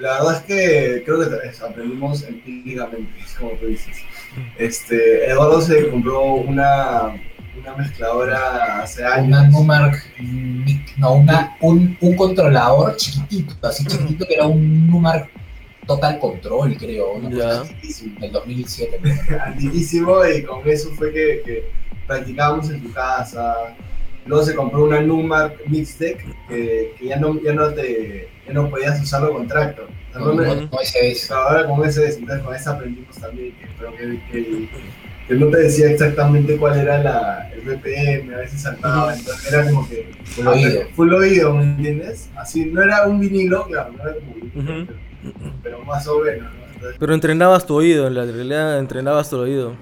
La 0.00 0.14
verdad 0.14 0.36
es 0.36 0.42
que 0.42 1.02
creo 1.04 1.18
que 1.20 1.48
es- 1.48 1.60
aprendimos 1.62 2.22
empíricamente, 2.24 3.20
es 3.22 3.34
como 3.34 3.52
tú 3.52 3.66
dices. 3.66 3.96
Este, 4.58 5.26
Eduardo 5.30 5.60
se 5.60 5.88
compró 5.90 6.22
una, 6.34 7.12
una 7.60 7.76
mezcladora 7.76 8.82
hace 8.82 9.02
una 9.02 9.14
años. 9.40 9.52
Numark, 9.52 10.02
Mic- 10.20 10.96
no, 10.96 11.14
una, 11.14 11.56
un, 11.60 11.96
un 12.00 12.16
controlador 12.16 12.96
chiquitito, 12.96 13.54
así 13.66 13.84
chiquitito 13.84 14.26
que 14.26 14.34
era 14.34 14.46
un 14.46 14.86
Numark 14.86 15.28
Total 15.86 16.18
Control, 16.18 16.76
creo, 16.78 17.12
una 17.14 17.30
cosa 17.30 17.64
del 18.20 18.32
2007. 18.32 18.98
creo. 19.02 19.42
antiquísimo, 19.44 20.24
y 20.26 20.42
con 20.44 20.66
eso 20.68 20.90
fue 20.92 21.12
que, 21.12 21.42
que 21.44 21.70
practicábamos 22.06 22.70
en 22.70 22.82
tu 22.82 22.92
casa. 22.92 23.74
Luego 24.26 24.44
se 24.44 24.54
compró 24.54 24.84
una 24.84 25.00
Numark 25.00 25.66
Mixtec 25.68 26.24
que, 26.48 26.94
que 26.98 27.06
ya, 27.06 27.16
no, 27.16 27.40
ya, 27.42 27.52
no 27.54 27.68
te, 27.72 28.28
ya 28.46 28.52
no 28.52 28.68
podías 28.70 29.00
usarlo 29.02 29.32
con 29.32 29.46
tractor. 29.48 29.88
Ese. 31.12 31.28
Pero 31.28 31.40
ahora 31.40 31.66
con 31.66 31.84
ese, 31.88 32.06
entonces 32.14 32.44
con 32.44 32.54
ese 32.54 32.68
aprendimos 32.68 33.16
también, 33.16 33.52
que, 33.56 33.66
pero 33.78 33.92
que, 33.96 34.20
que, 34.30 34.68
que 35.28 35.34
no 35.34 35.46
te 35.46 35.58
decía 35.58 35.90
exactamente 35.90 36.56
cuál 36.56 36.78
era 36.80 36.98
la, 37.02 37.50
el 37.54 37.60
BPM, 37.60 38.34
a 38.34 38.38
veces 38.38 38.62
saltaba, 38.62 39.14
entonces 39.14 39.52
era 39.52 39.64
como 39.70 39.88
que 39.88 40.10
Full 40.24 40.46
oído. 40.48 40.82
full 40.94 41.12
oído, 41.14 41.54
¿me 41.54 41.62
entiendes? 41.64 42.28
Así, 42.36 42.66
no 42.66 42.82
era 42.82 43.06
un 43.06 43.20
vinilo, 43.20 43.66
claro, 43.66 43.92
no 43.96 44.02
era 44.02 44.14
como 44.14 44.34
vinilo, 44.34 44.86
pero, 44.86 45.52
pero 45.62 45.84
más 45.84 46.06
o 46.08 46.18
menos, 46.20 46.52
Pero 46.98 47.14
entrenabas 47.14 47.66
tu 47.66 47.74
oído, 47.76 48.06
en 48.06 48.14
la 48.14 48.24
realidad 48.24 48.78
entrenabas 48.78 49.30
tu 49.30 49.36
oído. 49.38 49.74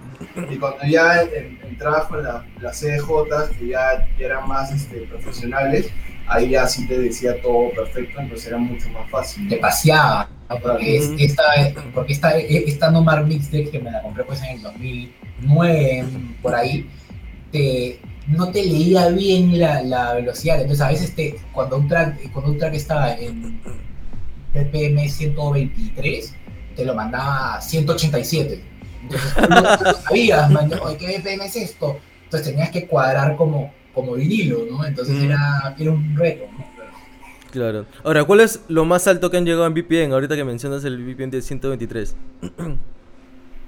y 0.51 0.57
cuando 0.57 0.85
ya 0.85 1.23
en- 1.23 1.59
entrabas 1.69 2.05
con 2.07 2.23
la- 2.23 2.45
las 2.61 2.77
CDJs, 2.79 3.57
que 3.57 3.69
ya, 3.69 4.09
ya 4.19 4.27
eran 4.27 4.49
más 4.49 4.73
este, 4.73 5.03
profesionales, 5.03 5.91
ahí 6.27 6.51
ya 6.51 6.67
sí 6.67 6.87
te 6.89 6.99
decía 6.99 7.41
todo 7.41 7.71
perfecto, 7.71 8.21
entonces 8.21 8.49
era 8.49 8.59
mucho 8.59 8.89
más 8.91 9.09
fácil. 9.11 9.49
te 9.49 9.57
paseaba, 9.59 10.29
¿no? 10.49 10.59
porque, 10.61 10.97
esta, 11.19 11.43
porque 11.95 12.13
esta, 12.13 12.37
esta 12.37 12.91
Nomar 12.91 13.27
que 13.27 13.81
me 13.83 13.91
la 13.91 14.03
compré 14.03 14.25
pues 14.25 14.43
en 14.43 14.57
el 14.57 14.63
2009, 14.63 16.05
por 16.43 16.55
ahí, 16.55 16.89
te, 17.53 18.01
no 18.27 18.51
te 18.51 18.63
leía 18.65 19.09
bien 19.09 19.59
la, 19.59 19.83
la 19.83 20.15
velocidad, 20.15 20.61
entonces 20.61 20.85
a 20.85 20.91
veces 20.91 21.15
te, 21.15 21.37
cuando, 21.53 21.77
un 21.79 21.89
track, 21.89 22.31
cuando 22.33 22.51
un 22.53 22.59
track 22.59 22.75
estaba 22.75 23.15
en 23.15 23.61
BPM 24.55 25.09
123, 25.09 26.35
te 26.79 26.85
lo 26.85 26.95
mandaba 26.95 27.57
a 27.57 27.61
187. 27.61 28.63
Entonces 29.03 29.35
tú 29.35 29.41
no, 29.41 29.79
tú 29.79 29.85
no 29.85 29.95
sabías, 29.95 30.49
man, 30.49 30.71
oye, 30.81 30.97
¿qué 30.97 31.19
BPM 31.19 31.43
es 31.43 31.57
esto? 31.57 31.99
Entonces 32.23 32.51
tenías 32.51 32.71
que 32.71 32.87
cuadrar 32.87 33.37
como, 33.37 33.75
como 33.93 34.13
vinilo, 34.15 34.61
¿no? 34.71 34.85
Entonces 34.85 35.21
era, 35.21 35.75
era 35.77 35.91
un 35.91 36.17
reto, 36.17 36.45
¿no? 36.57 36.65
Claro. 37.51 37.87
Ahora, 38.05 38.23
¿cuál 38.23 38.41
es 38.41 38.61
lo 38.69 38.85
más 38.85 39.09
alto 39.09 39.29
que 39.29 39.39
han 39.39 39.45
llegado 39.45 39.67
en 39.67 39.75
VPN? 39.75 40.13
Ahorita 40.13 40.37
que 40.37 40.45
mencionas 40.45 40.85
el 40.85 41.03
VPN 41.05 41.31
de 41.31 41.43
123. 41.43 42.15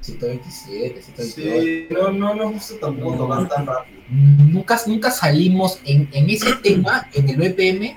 127, 0.03 1.03
128. 1.03 1.35
Sí, 1.35 1.89
no, 1.91 2.13
no 2.13 2.35
nos 2.35 2.53
gusta 2.53 2.75
tampoco 2.81 3.17
tocar 3.17 3.49
tan 3.49 3.67
rápido. 3.67 4.01
Nunca, 4.09 4.79
nunca 4.87 5.11
salimos 5.11 5.81
en, 5.85 6.09
en 6.13 6.31
ese 6.31 6.55
tema, 6.63 7.09
en 7.13 7.29
el 7.29 7.37
BPM, 7.37 7.97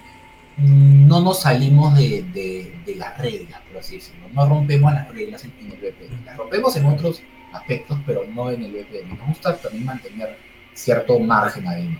no 0.57 1.21
nos 1.21 1.41
salimos 1.41 1.95
de, 1.97 2.23
de, 2.33 2.73
de 2.85 2.95
las 2.95 3.17
reglas, 3.17 3.59
por 3.67 3.77
así 3.79 3.95
decirlo. 3.95 4.27
No 4.33 4.47
rompemos 4.47 4.93
las 4.93 5.07
reglas 5.13 5.43
en, 5.45 5.53
en 5.59 5.71
el 5.71 5.77
BPM. 5.79 6.25
Las 6.25 6.37
rompemos 6.37 6.75
en 6.75 6.85
otros 6.85 7.21
aspectos, 7.53 7.97
pero 8.05 8.23
no 8.33 8.51
en 8.51 8.63
el 8.63 8.71
BPM. 8.71 9.17
Nos 9.17 9.27
gusta 9.27 9.55
también 9.57 9.85
mantener 9.85 10.37
cierto 10.73 11.19
margen 11.19 11.67
ahí, 11.67 11.87
¿no? 11.89 11.99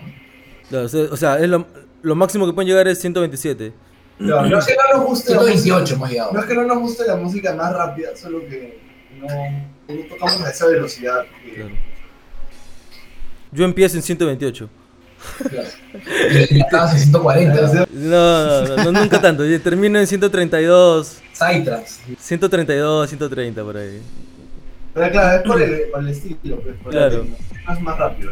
Claro, 0.69 0.85
o 0.85 1.17
sea- 1.17 1.39
es 1.39 1.49
lo, 1.49 1.65
lo 2.01 2.15
máximo 2.15 2.45
que 2.45 2.53
pueden 2.53 2.69
llegar 2.69 2.87
es 2.87 2.99
127. 3.01 3.73
No, 4.19 4.45
no 4.45 4.59
es 4.59 4.65
que 4.67 4.75
no 4.75 4.97
nos 4.97 5.07
guste 5.07 5.33
la 5.33 5.39
música, 5.41 5.57
128 5.59 5.93
hemos 5.95 6.09
llegado. 6.09 6.31
no 6.33 6.39
es 6.39 6.45
que 6.45 6.53
no 6.53 6.63
nos 6.63 6.79
guste 6.79 7.07
la 7.07 7.15
música 7.15 7.55
más 7.55 7.73
rápida, 7.73 8.15
solo 8.15 8.39
que 8.47 8.79
no, 9.19 9.27
no 9.27 10.05
tocamos 10.09 10.41
a 10.41 10.49
esa 10.51 10.67
velocidad. 10.67 11.25
que- 11.43 11.55
Claro. 11.55 11.75
Yo 13.51 13.65
empiezo 13.65 13.97
en 13.97 14.03
128. 14.03 14.69
Claro. 15.49 15.67
Y 16.49 16.57
ya 16.57 16.63
estabas 16.65 16.93
en 16.93 16.99
140. 16.99 17.86
No, 17.93 18.67
no, 18.67 18.84
no, 18.91 18.91
nunca 19.01 19.21
tanto. 19.21 19.45
Yo 19.45 19.61
termino 19.61 19.99
en 19.99 20.07
132, 20.07 21.17
Psytrance. 21.34 22.01
132, 22.19 23.09
130 23.09 23.63
por 23.63 23.78
ahí. 23.78 24.01
Pero 24.93 25.11
claro, 25.11 25.38
es 25.38 25.43
por 25.43 25.61
el, 25.61 25.82
por 25.91 26.01
el 26.01 26.09
estilo, 26.09 26.59
pues, 26.61 26.76
por 26.84 26.91
Claro. 26.91 27.26
es 27.71 27.82
más 27.82 27.97
rápido. 27.97 28.32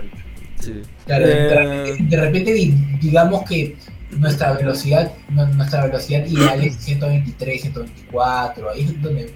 Sí. 0.59 0.81
Claro, 1.07 1.25
de 1.25 1.33
Eh, 1.33 1.49
repente, 1.49 2.03
de 2.15 2.21
repente 2.21 2.53
di- 2.53 2.97
digamos 3.01 3.43
que 3.49 3.75
nuestra 4.11 4.53
velocidad, 4.53 5.11
nu- 5.29 5.47
nuestra 5.55 5.85
velocidad 5.85 6.23
ideal 6.27 6.61
es 6.63 6.75
123, 6.77 7.61
124, 7.61 8.69
ahí 8.69 8.81
es 8.83 9.01
donde 9.01 9.33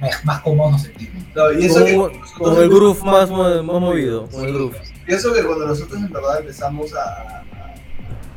más, 0.00 0.24
más 0.24 0.40
cómodos 0.40 0.72
nos 0.72 0.82
sentimos. 0.82 1.22
No, 1.36 1.52
y 1.52 1.66
eso 1.66 1.84
que, 1.84 1.94
Con, 1.94 2.12
con 2.38 2.62
el 2.62 2.68
groove 2.68 3.00
más, 3.04 3.30
más 3.30 3.62
movido. 3.80 4.26
Con 4.28 4.44
el 4.46 4.52
groove. 4.54 4.76
Y 5.08 5.12
eso 5.14 5.32
que 5.32 5.42
cuando 5.42 5.66
nosotros 5.66 6.00
en 6.00 6.10
verdad 6.12 6.40
empezamos 6.40 6.92
a, 6.94 7.00
a- 7.00 7.44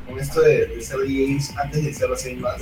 con 0.08 0.20
esto 0.20 0.42
de, 0.42 0.66
de 0.68 0.82
ser 0.82 1.00
DJs, 1.00 1.58
antes 1.58 1.84
de 1.86 1.94
ser 1.94 2.12
así 2.12 2.36
más, 2.36 2.62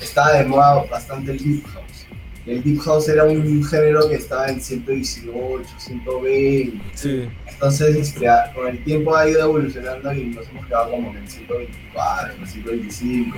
estaba 0.00 0.32
de 0.32 0.44
moda 0.46 0.84
bastante 0.90 1.32
el 1.32 1.38
Deep 1.38 1.66
House. 1.66 2.06
Y 2.46 2.52
el 2.52 2.62
Deep 2.62 2.78
House 2.80 3.08
era 3.08 3.24
un 3.24 3.64
género 3.64 4.08
que 4.08 4.14
estaba 4.14 4.48
en 4.48 4.60
118, 4.62 5.64
120. 5.78 6.80
Sí. 6.94 7.28
Entonces, 7.46 7.96
este, 7.96 8.26
con 8.54 8.68
el 8.68 8.82
tiempo 8.84 9.14
ha 9.16 9.28
ido 9.28 9.40
evolucionando 9.42 10.12
y 10.14 10.26
nos 10.26 10.48
hemos 10.48 10.66
quedado 10.66 10.90
como 10.92 11.10
en 11.10 11.16
el 11.18 11.28
124, 11.28 12.34
en 12.34 12.40
el 12.42 12.48
125. 12.48 13.36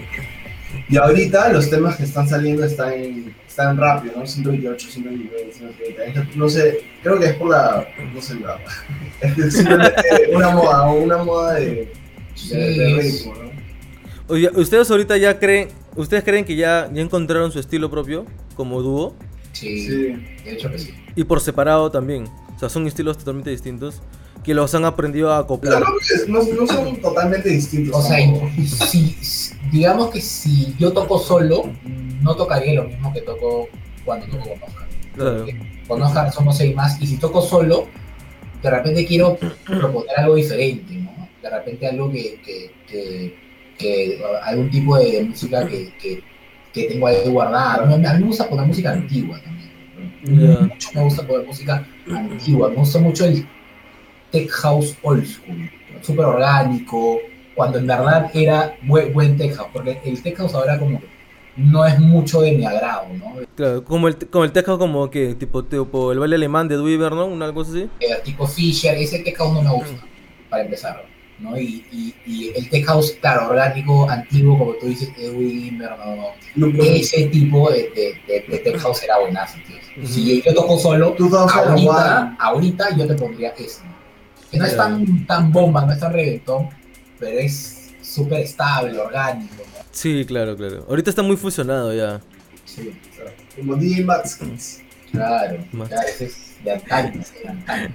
Y 0.88 0.96
ahorita 0.96 1.52
los 1.52 1.68
temas 1.70 1.96
que 1.96 2.04
están 2.04 2.28
saliendo 2.28 2.64
están, 2.64 2.92
en- 2.92 3.34
están 3.46 3.76
rápido, 3.76 4.14
¿no? 4.18 4.26
128, 4.26 4.88
129, 4.90 5.52
130. 5.52 6.04
Es 6.04 6.28
que, 6.28 6.36
No 6.36 6.48
sé, 6.48 6.80
creo 7.02 7.18
que 7.18 7.26
es 7.26 7.34
por 7.34 7.50
la. 7.50 7.86
No 8.14 8.20
sé, 8.22 8.34
la. 8.40 8.58
Es 9.20 9.34
que 9.34 9.40
es 9.42 9.54
simplemente 9.54 10.02
una 10.32 10.50
moda, 10.50 10.90
una 10.92 11.18
moda 11.24 11.54
de, 11.54 11.92
de, 12.50 12.98
ritmo, 13.02 13.34
¿no? 13.34 13.48
Oye, 14.28 14.50
¿ustedes 14.54 14.90
ahorita 14.90 15.16
ya 15.16 15.38
creen, 15.38 15.68
ustedes 15.96 16.22
creen 16.22 16.44
que 16.44 16.54
ya, 16.54 16.90
ya 16.92 17.00
encontraron 17.00 17.50
su 17.50 17.58
estilo 17.58 17.90
propio 17.90 18.26
como 18.54 18.82
dúo? 18.82 19.16
Sí, 19.52 19.86
Sí. 19.86 19.92
de 20.44 20.52
hecho 20.52 20.70
que 20.70 20.78
sí. 20.78 20.94
Y 21.16 21.24
por 21.24 21.40
separado 21.40 21.90
también. 21.90 22.24
O 22.54 22.58
sea, 22.58 22.68
son 22.68 22.86
estilos 22.86 23.16
totalmente 23.18 23.50
distintos 23.50 24.02
que 24.42 24.54
los 24.54 24.74
han 24.74 24.84
aprendido 24.84 25.32
a 25.32 25.38
acoplar. 25.38 25.82
Pero 26.26 26.44
no, 26.54 26.66
son 26.66 26.96
totalmente 27.00 27.48
distintos. 27.48 27.96
O 27.96 28.02
sea, 28.02 28.18
si, 28.66 29.16
digamos 29.70 30.10
que 30.10 30.20
si 30.20 30.74
yo 30.78 30.92
toco 30.92 31.18
solo, 31.18 31.70
no 32.22 32.34
tocaría 32.34 32.74
lo 32.74 32.84
mismo 32.84 33.12
que 33.12 33.20
toco 33.22 33.68
cuando 34.04 34.26
toco 34.26 34.44
con 34.44 34.62
Oscar. 34.62 34.88
Claro. 35.14 35.46
Con 35.86 36.02
Oscar 36.02 36.32
somos 36.32 36.56
seis 36.56 36.74
más, 36.74 37.00
y 37.00 37.06
si 37.06 37.16
toco 37.16 37.42
solo, 37.42 37.88
de 38.62 38.70
repente 38.70 39.06
quiero 39.06 39.36
proponer 39.64 40.18
algo 40.18 40.34
diferente, 40.34 40.94
¿no? 40.94 41.28
De 41.42 41.50
repente 41.50 41.86
algo 41.86 42.10
que, 42.10 42.40
que, 42.44 42.70
que, 42.86 43.36
que 43.78 44.22
algún 44.42 44.70
tipo 44.70 44.98
de 44.98 45.24
música 45.24 45.66
que, 45.66 45.92
que, 46.00 46.22
que 46.72 46.84
tengo 46.84 47.06
ahí 47.06 47.16
guardada. 47.26 47.84
A 47.84 47.86
mí 47.86 47.96
me 47.96 48.26
gusta 48.26 48.48
poner 48.48 48.66
música 48.66 48.92
antigua 48.92 49.40
también. 49.42 49.68
Ya. 50.24 50.60
Mucho 50.60 50.88
me 50.94 51.02
gusta 51.02 51.26
poner 51.26 51.46
música 51.46 51.86
antigua. 52.10 52.70
Me 52.70 52.76
gusta 52.76 52.98
mucho 52.98 53.24
el 53.24 53.46
tech 54.30 54.50
house 54.50 54.96
old 55.02 55.24
school, 55.24 55.70
súper 56.02 56.24
orgánico, 56.24 57.18
cuando 57.54 57.78
en 57.78 57.86
verdad 57.86 58.30
era 58.34 58.76
buen, 58.82 59.12
buen 59.12 59.36
tech 59.36 59.54
house, 59.56 59.68
porque 59.72 60.00
el 60.04 60.22
tech 60.22 60.36
house 60.36 60.54
ahora 60.54 60.78
como 60.78 61.00
que 61.00 61.06
no 61.56 61.84
es 61.84 61.98
mucho 61.98 62.40
de 62.40 62.52
mi 62.52 62.64
agrado, 62.64 63.06
¿no? 63.14 63.34
Claro, 63.56 63.84
como 63.84 64.06
el, 64.06 64.16
como 64.28 64.44
el 64.44 64.52
tech 64.52 64.64
house 64.66 64.78
como 64.78 65.10
que 65.10 65.34
tipo, 65.34 65.64
tipo 65.64 66.12
el 66.12 66.20
baile 66.20 66.36
alemán 66.36 66.68
de 66.68 66.76
Dewey 66.76 66.96
¿no? 66.98 67.26
Una 67.26 67.52
cosa 67.52 67.72
así. 67.72 67.90
Eh, 67.98 68.16
tipo 68.24 68.46
Fisher, 68.46 68.96
ese 68.96 69.18
tech 69.20 69.36
house 69.36 69.54
no 69.54 69.62
me 69.62 69.70
gusta, 69.70 70.04
para 70.48 70.62
empezar, 70.62 71.04
¿no? 71.40 71.58
Y, 71.58 71.84
y, 71.90 72.14
y 72.26 72.52
el 72.54 72.70
tech 72.70 72.86
house, 72.86 73.16
claro, 73.20 73.48
orgánico, 73.48 74.08
antiguo, 74.08 74.56
como 74.56 74.74
tú 74.74 74.86
dices, 74.86 75.10
Edwin 75.18 75.62
Gimmer, 75.64 75.90
no, 75.98 76.16
no. 76.16 76.84
Ese 76.84 77.24
tipo 77.24 77.70
de, 77.70 77.90
de, 77.90 78.14
de, 78.28 78.44
de 78.48 78.58
tech 78.58 78.78
house 78.78 79.02
era 79.02 79.18
buenazo, 79.18 79.58
tío. 79.66 80.06
Si 80.06 80.40
yo 80.40 80.54
toco 80.54 80.78
solo, 80.78 81.16
2001. 81.18 81.38
ahorita, 81.38 82.36
ahorita 82.38 82.96
yo 82.96 83.06
te 83.08 83.14
pondría 83.14 83.48
ese, 83.58 83.84
¿no? 83.84 83.97
Que 84.50 84.58
no 84.58 84.64
es 84.64 84.76
tan, 84.76 85.26
tan 85.26 85.52
bomba, 85.52 85.84
no 85.84 85.92
es 85.92 86.00
tan 86.00 86.12
reggaetón, 86.12 86.68
pero 87.18 87.38
es 87.38 87.90
súper 88.02 88.40
estable, 88.40 88.98
orgánico, 88.98 89.54
¿no? 89.58 89.84
Sí, 89.90 90.24
claro, 90.26 90.56
claro. 90.56 90.86
Ahorita 90.88 91.10
está 91.10 91.22
muy 91.22 91.36
fusionado 91.36 91.92
ya. 91.94 92.20
Sí, 92.64 92.92
Como 93.56 93.76
DJ 93.76 94.04
Maxkins. 94.04 94.80
claro, 95.12 95.58
Más. 95.72 95.88
claro, 95.88 96.08
ese 96.08 96.26
es 96.26 96.56
de 96.64 96.72
antaño, 96.72 97.20
ese 97.20 97.40
de 97.40 97.48
antaño. 97.48 97.94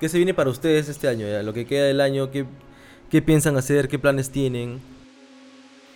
¿Qué 0.00 0.08
se 0.08 0.16
viene 0.18 0.34
para 0.34 0.50
ustedes 0.50 0.88
este 0.88 1.08
año 1.08 1.26
ya? 1.28 1.42
Lo 1.42 1.52
que 1.52 1.66
queda 1.66 1.86
del 1.86 2.00
año, 2.00 2.30
¿qué, 2.30 2.44
qué 3.10 3.20
piensan 3.22 3.56
hacer? 3.56 3.88
¿Qué 3.88 3.98
planes 3.98 4.30
tienen? 4.30 4.80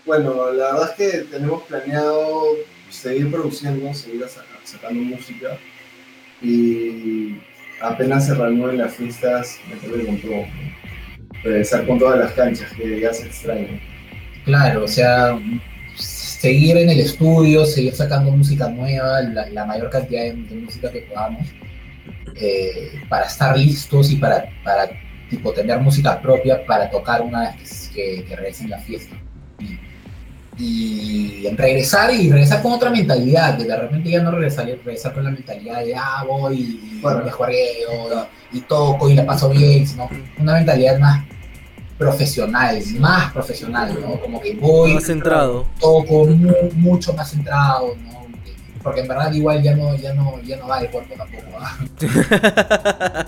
Bueno, 0.05 0.51
la 0.53 0.73
verdad 0.73 0.91
es 0.91 0.97
que 1.13 1.19
tenemos 1.31 1.63
planeado 1.63 2.43
seguir 2.91 3.31
produciendo, 3.31 3.95
seguir 3.95 4.23
saca- 4.29 4.61
sacando 4.65 5.01
música 5.01 5.57
y 6.41 7.37
apenas 7.83 8.27
se 8.27 8.35
reanuden 8.35 8.79
las 8.79 8.95
fiestas, 8.95 9.59
meterle 9.69 10.07
con 10.07 10.19
todo. 10.19 10.45
Regresar 11.43 11.87
con 11.87 11.99
todas 11.99 12.19
las 12.19 12.33
canchas 12.33 12.73
que 12.73 13.01
ya 13.01 13.13
se 13.13 13.27
extrañan. 13.27 13.81
Claro, 14.45 14.85
o 14.85 14.89
sea, 14.89 15.39
seguir 15.97 16.77
en 16.77 16.91
el 16.91 17.01
estudio, 17.01 17.65
seguir 17.65 17.95
sacando 17.95 18.31
música 18.31 18.69
nueva, 18.69 19.21
la, 19.23 19.65
mayor 19.65 19.91
cantidad 19.91 20.23
de, 20.23 20.35
de 20.35 20.55
música 20.57 20.91
que 20.91 21.03
podamos, 21.03 21.47
eh, 22.37 23.01
para 23.09 23.27
estar 23.27 23.59
listos 23.59 24.11
y 24.11 24.17
para, 24.17 24.49
para 24.65 24.89
tipo, 25.29 25.53
tener 25.53 25.79
música 25.81 26.21
propia 26.21 26.65
para 26.67 26.91
tocar 26.91 27.23
una 27.23 27.53
vez 27.53 27.91
que, 27.95 28.17
que, 28.17 28.25
que 28.25 28.37
regresen 28.37 28.71
la 28.71 28.79
fiesta. 28.79 29.17
Y, 30.59 31.49
regresar 31.57 32.13
y 32.15 32.31
regresar 32.31 32.61
con 32.63 32.73
otra 32.73 32.91
mentalidad, 32.91 33.55
de 33.55 33.75
repente 33.77 34.11
ya 34.11 34.23
no 34.23 34.31
regresar, 34.33 34.67
regresar 34.67 35.13
con 35.15 35.25
la 35.25 35.31
mentalidad 35.31 35.85
de 35.85 35.95
ah, 35.97 36.25
voy 36.29 36.57
y 36.61 37.01
Bueno. 37.01 37.25
me 37.25 37.31
juegueo 37.31 38.27
y, 38.53 38.61
toco 38.61 39.09
y 39.09 39.15
la 39.15 39.25
paso 39.25 39.49
bien, 39.49 39.87
sino 39.87 40.09
una 40.39 40.55
mentalidad 40.55 40.99
más 40.99 41.25
profesional, 41.99 42.83
más 42.99 43.33
profesional, 43.33 43.97
¿no? 44.01 44.21
Como 44.21 44.41
que 44.41 44.55
voy, 44.55 44.95
Más 44.95 45.05
centrado. 45.05 45.67
toco 45.81 46.27
mu- 46.27 46.53
mucho 46.75 47.13
más 47.15 47.31
centrado, 47.31 47.95
¿no? 48.05 48.23
Porque 48.83 49.01
en 49.01 49.09
verdad 49.09 49.33
igual 49.33 49.63
ya 49.63 49.75
no, 49.77 49.95
ya 49.95 50.13
no, 50.13 50.41
ya 50.43 50.57
no 50.57 50.67
va 50.69 50.81
el 50.81 50.91
cuerpo 50.91 51.15
tampoco. 51.17 51.45
¿ah? 51.61 51.79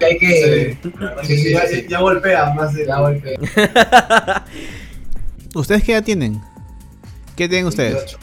Hay 0.00 0.18
que 0.18 0.78
Sí, 1.24 1.36
sí, 1.36 1.38
sí, 1.38 1.52
ya, 1.52 1.66
sí. 1.66 1.86
ya 1.88 1.98
golpea 2.00 2.54
más 2.54 2.72
de 2.72 2.86
ya 2.86 2.98
golpe. 3.00 3.34
¿Ustedes 5.60 5.82
qué 5.82 5.92
edad 5.92 6.04
tienen? 6.04 6.40
¿Qué 7.36 7.48
tienen 7.48 7.66
ustedes? 7.66 7.94
28. 7.94 8.18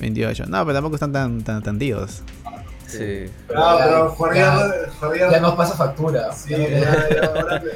28. 0.00 0.46
No, 0.46 0.64
pero 0.64 0.74
tampoco 0.74 0.96
están 0.96 1.12
tan, 1.12 1.42
tan, 1.42 1.62
tan 1.62 1.78
tíos. 1.78 2.22
Sí. 2.86 3.26
No, 3.54 3.78
pero 3.78 4.08
Jorge 4.10 4.38
ya, 4.40 4.70
Jorge- 4.98 5.20
ya 5.30 5.40
nos 5.40 5.54
pasa 5.54 5.74
factura. 5.76 6.32
Sí, 6.32 6.54
ahora 6.54 7.30
muerto. 7.30 7.66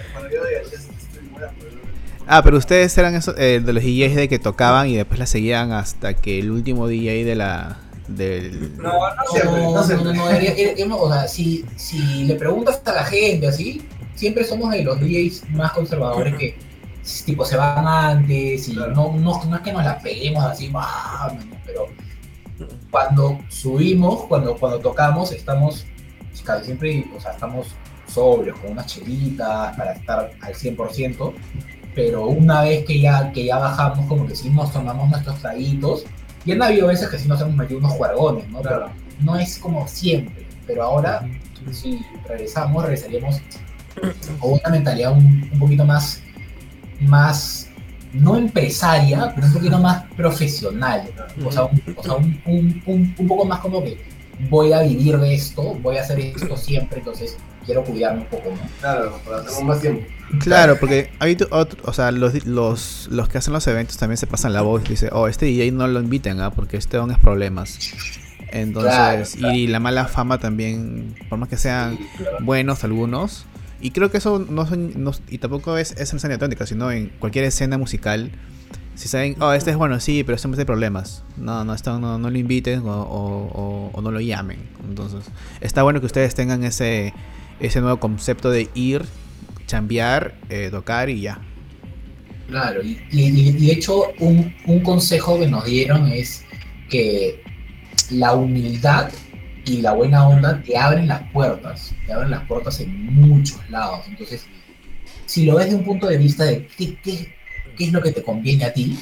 Ah, 2.26 2.42
pero 2.42 2.56
ustedes 2.56 2.96
eran 2.96 3.14
esos, 3.14 3.34
eh, 3.38 3.60
de 3.64 3.72
los 3.72 3.82
DJs 3.82 4.16
de 4.16 4.28
que 4.28 4.38
tocaban 4.38 4.88
y 4.88 4.96
después 4.96 5.18
la 5.18 5.26
seguían 5.26 5.72
hasta 5.72 6.14
que 6.14 6.38
el 6.38 6.50
último 6.50 6.88
DJ 6.88 7.24
de 7.24 7.34
la. 7.34 7.78
Del... 8.08 8.76
No, 8.76 8.82
no 8.82 8.90
No, 8.92 9.56
no 9.56 9.72
no, 9.76 9.82
siempre. 9.84 10.04
no, 10.06 10.14
no, 10.14 10.30
era- 10.30 10.52
era- 10.52 10.72
era- 10.72 10.94
o 10.94 11.12
sea, 11.12 11.28
si, 11.28 11.64
si 11.76 12.24
le 12.24 12.34
preguntas 12.34 12.80
a 12.84 12.92
la 12.92 13.04
gente 13.04 13.46
así, 13.46 13.86
siempre 14.14 14.44
somos 14.44 14.70
de 14.72 14.82
los 14.84 14.98
DJs 15.00 15.50
más 15.50 15.72
conservadores 15.72 16.34
que 16.38 16.56
tipo 17.24 17.44
se 17.44 17.56
van 17.56 17.86
antes 17.86 18.68
y 18.68 18.74
Claro. 18.74 18.92
no, 18.94 19.12
no, 19.12 19.44
no 19.44 19.56
es 19.56 19.62
que 19.62 19.72
nos 19.72 19.84
la 19.84 19.98
peguemos 19.98 20.44
así, 20.44 20.70
"Ah", 20.74 21.30
pero 21.66 21.86
cuando 22.90 23.38
subimos, 23.48 24.24
cuando, 24.26 24.56
cuando 24.56 24.78
tocamos, 24.80 25.32
estamos 25.32 25.84
casi 26.44 26.64
siempre, 26.66 27.06
o 27.16 27.20
sea, 27.20 27.32
estamos 27.32 27.68
sobrios, 28.06 28.58
con 28.58 28.72
unas 28.72 28.86
chelitas 28.86 29.76
para 29.76 29.92
estar 29.92 30.30
al 30.40 30.54
100%, 30.54 31.32
pero 31.94 32.26
una 32.26 32.62
vez 32.62 32.84
que 32.84 33.00
ya, 33.00 33.32
que 33.32 33.44
ya 33.46 33.58
bajamos, 33.58 34.06
como 34.06 34.26
que 34.26 34.36
sí 34.36 34.50
nos 34.50 34.72
tomamos 34.72 35.08
nuestros 35.10 35.38
traguitos, 35.40 36.04
y 36.44 36.52
han 36.52 36.62
habido 36.62 36.88
veces 36.88 37.08
que 37.08 37.18
sí 37.18 37.26
nos 37.28 37.40
hemos 37.40 37.54
metido 37.56 37.78
unos 37.80 37.92
juergones, 37.92 38.48
¿no? 38.50 38.60
Pero 38.60 38.76
Claro. 38.76 38.92
no 39.20 39.36
es 39.38 39.58
como 39.58 39.88
siempre. 39.88 40.46
Pero 40.66 40.82
ahora, 40.82 41.26
si 41.72 42.00
regresamos, 42.28 42.82
regresaríamos 42.82 43.40
con 44.38 44.52
una 44.52 44.68
mentalidad 44.70 45.12
un, 45.12 45.48
un 45.52 45.58
poquito 45.58 45.84
más, 45.84 46.20
más, 47.00 47.68
no 48.12 48.36
empresaria, 48.36 49.32
pero 49.34 49.46
un 49.48 49.52
poquito 49.52 49.78
más 49.78 50.04
profesional. 50.16 51.10
O 51.44 51.50
sea, 51.52 51.64
un, 51.64 51.82
o 51.96 52.02
sea, 52.02 52.14
un, 52.14 52.40
un- 52.46 52.82
un- 52.86 53.14
un 53.18 53.28
poco 53.28 53.44
más 53.44 53.60
como 53.60 53.82
que 53.82 53.98
voy 54.50 54.72
a 54.72 54.82
vivir 54.82 55.16
de 55.18 55.34
esto, 55.34 55.74
voy 55.82 55.96
a 55.96 56.02
hacer 56.02 56.18
esto 56.20 56.56
siempre, 56.56 56.98
entonces 56.98 57.36
quiero 57.64 57.82
cuidarme 57.84 58.22
un 58.22 58.26
poco, 58.26 58.50
¿no? 58.50 58.56
Claro, 58.80 59.18
para 59.24 59.38
hacer 59.38 59.64
más 59.64 59.80
tiempo. 59.80 60.04
Claro, 60.40 60.76
porque 60.80 61.10
hay 61.20 61.36
otro- 61.50 61.78
o 61.84 61.92
sea, 61.92 62.10
los, 62.10 62.44
los, 62.46 63.08
los 63.10 63.28
que 63.28 63.38
hacen 63.38 63.52
los 63.52 63.66
eventos 63.66 63.96
también 63.96 64.16
se 64.16 64.26
pasan 64.26 64.52
la 64.52 64.62
voz 64.62 64.82
y 64.86 64.90
dicen, 64.90 65.10
oh, 65.12 65.28
este 65.28 65.46
DJ 65.46 65.70
no 65.72 65.86
lo 65.86 66.00
inviten, 66.00 66.40
¿ah? 66.40 66.50
porque 66.50 66.76
este 66.76 66.96
don 66.96 67.10
es 67.10 67.18
problemas. 67.18 67.78
Entonces, 68.50 69.34
Claro, 69.36 69.54
y 69.54 69.66
la 69.66 69.80
mala 69.80 70.06
fama 70.06 70.38
también, 70.38 71.14
por 71.28 71.38
más 71.38 71.48
que 71.48 71.56
sean 71.56 71.98
buenos 72.40 72.84
algunos, 72.84 73.46
y 73.84 73.90
creo 73.90 74.10
que 74.10 74.16
eso 74.16 74.38
no 74.38 74.66
son, 74.66 75.04
no- 75.04 75.12
y 75.28 75.36
tampoco 75.36 75.76
es, 75.76 75.92
es 75.98 76.10
en 76.24 76.38
tónica, 76.38 76.64
sino 76.64 76.90
en 76.90 77.10
cualquier 77.18 77.44
escena 77.44 77.76
musical, 77.76 78.30
si 78.94 79.08
saben, 79.08 79.36
oh, 79.42 79.52
este 79.52 79.72
es 79.72 79.76
bueno, 79.76 80.00
sí, 80.00 80.24
pero 80.24 80.38
siempre 80.38 80.58
hay 80.58 80.64
problemas. 80.64 81.22
No, 81.36 81.64
no, 81.66 81.74
esto 81.74 81.98
no, 81.98 82.18
no 82.18 82.30
lo 82.30 82.38
inviten 82.38 82.80
o, 82.80 83.90
o- 83.92 84.00
no 84.00 84.10
lo 84.10 84.20
llamen. 84.20 84.56
Entonces, 84.88 85.26
está 85.60 85.82
bueno 85.82 86.00
que 86.00 86.06
ustedes 86.06 86.34
tengan 86.34 86.64
ese, 86.64 87.12
ese 87.60 87.82
nuevo 87.82 88.00
concepto 88.00 88.50
de 88.50 88.70
ir, 88.74 89.04
chambear, 89.66 90.34
eh, 90.48 90.68
tocar 90.70 91.10
y 91.10 91.20
ya. 91.20 91.42
Claro, 92.48 92.82
y- 92.82 92.98
y 93.10 93.52
de 93.52 93.70
hecho 93.70 94.04
un, 94.18 94.54
un 94.64 94.80
consejo 94.80 95.38
que 95.38 95.46
nos 95.46 95.66
dieron 95.66 96.06
es 96.10 96.42
que 96.88 97.42
la 98.10 98.32
humildad 98.32 99.10
y 99.64 99.80
la 99.80 99.92
buena 99.92 100.26
onda 100.28 100.62
te 100.62 100.76
abren 100.76 101.08
las 101.08 101.22
puertas, 101.32 101.94
te 102.06 102.12
abren 102.12 102.30
las 102.30 102.42
puertas 102.46 102.80
en 102.80 103.06
muchos 103.14 103.58
lados. 103.70 104.00
Entonces, 104.08 104.46
si 105.26 105.44
lo 105.46 105.56
ves 105.56 105.70
de 105.70 105.76
un 105.76 105.84
punto 105.84 106.06
de 106.06 106.18
vista 106.18 106.44
de 106.44 106.66
qué, 106.76 106.96
qué- 107.02 107.34
qué 107.76 107.84
es 107.86 107.92
lo 107.92 108.00
que 108.02 108.12
te 108.12 108.22
conviene 108.22 108.64
a 108.64 108.72
ti, 108.72 108.96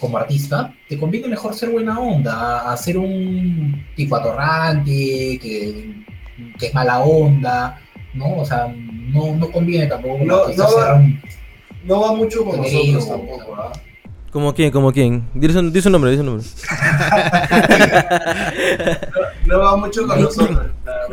como 0.00 0.18
artista, 0.18 0.74
te 0.88 0.98
conviene 0.98 1.28
mejor 1.28 1.54
ser 1.54 1.70
buena 1.70 1.98
onda, 2.00 2.70
a 2.72 2.76
ser 2.76 2.98
un 2.98 3.84
tipo 3.94 4.16
atorrante, 4.16 5.38
que, 5.40 5.94
que 6.58 6.66
es 6.66 6.74
mala 6.74 6.98
onda, 7.00 7.80
¿no? 8.14 8.38
O 8.38 8.44
sea, 8.44 8.66
no, 8.76 9.36
no 9.36 9.50
conviene 9.52 9.86
tampoco 9.86 10.24
No, 10.24 10.36
artista 10.44 10.64
no, 11.84 12.00
va 12.00 12.12
mucho 12.14 12.44
con 12.44 12.56
nosotros 12.56 13.08
tampoco, 13.08 13.54
¿ah? 13.56 13.72
¿Como 14.32 14.54
quién? 14.54 14.70
¿Como 14.70 14.92
quién? 14.92 15.26
Di 15.34 15.50
su, 15.52 15.70
di 15.70 15.80
su 15.80 15.88
nombre, 15.90 16.10
di 16.10 16.18
su 16.18 16.22
nombre. 16.24 16.46
No 19.46 19.60
va 19.60 19.76
mucho 19.76 20.06
con 20.06 20.20
nosotros. 20.20 20.66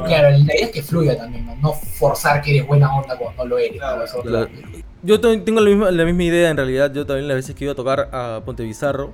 Claro, 0.05 0.29
la 0.31 0.37
idea 0.37 0.55
es 0.65 0.71
que 0.71 0.83
fluya 0.83 1.17
también, 1.17 1.45
¿no? 1.45 1.55
No 1.55 1.73
forzar 1.73 2.41
que 2.41 2.57
eres 2.57 2.67
buena 2.67 2.93
onda 2.93 3.17
cuando 3.17 3.43
no 3.43 3.49
lo 3.51 3.57
eres. 3.57 3.79
Claro. 4.23 4.49
Yo 5.03 5.19
tengo 5.21 5.61
la 5.61 5.69
misma, 5.69 5.91
la 5.91 6.03
misma 6.03 6.23
idea 6.23 6.49
en 6.49 6.57
realidad. 6.57 6.91
Yo 6.93 7.05
también 7.05 7.27
las 7.29 7.35
veces 7.37 7.55
que 7.55 7.63
iba 7.63 7.71
a 7.73 7.75
tocar 7.75 8.09
a 8.11 8.41
Ponte 8.43 8.63
Bizarro, 8.63 9.13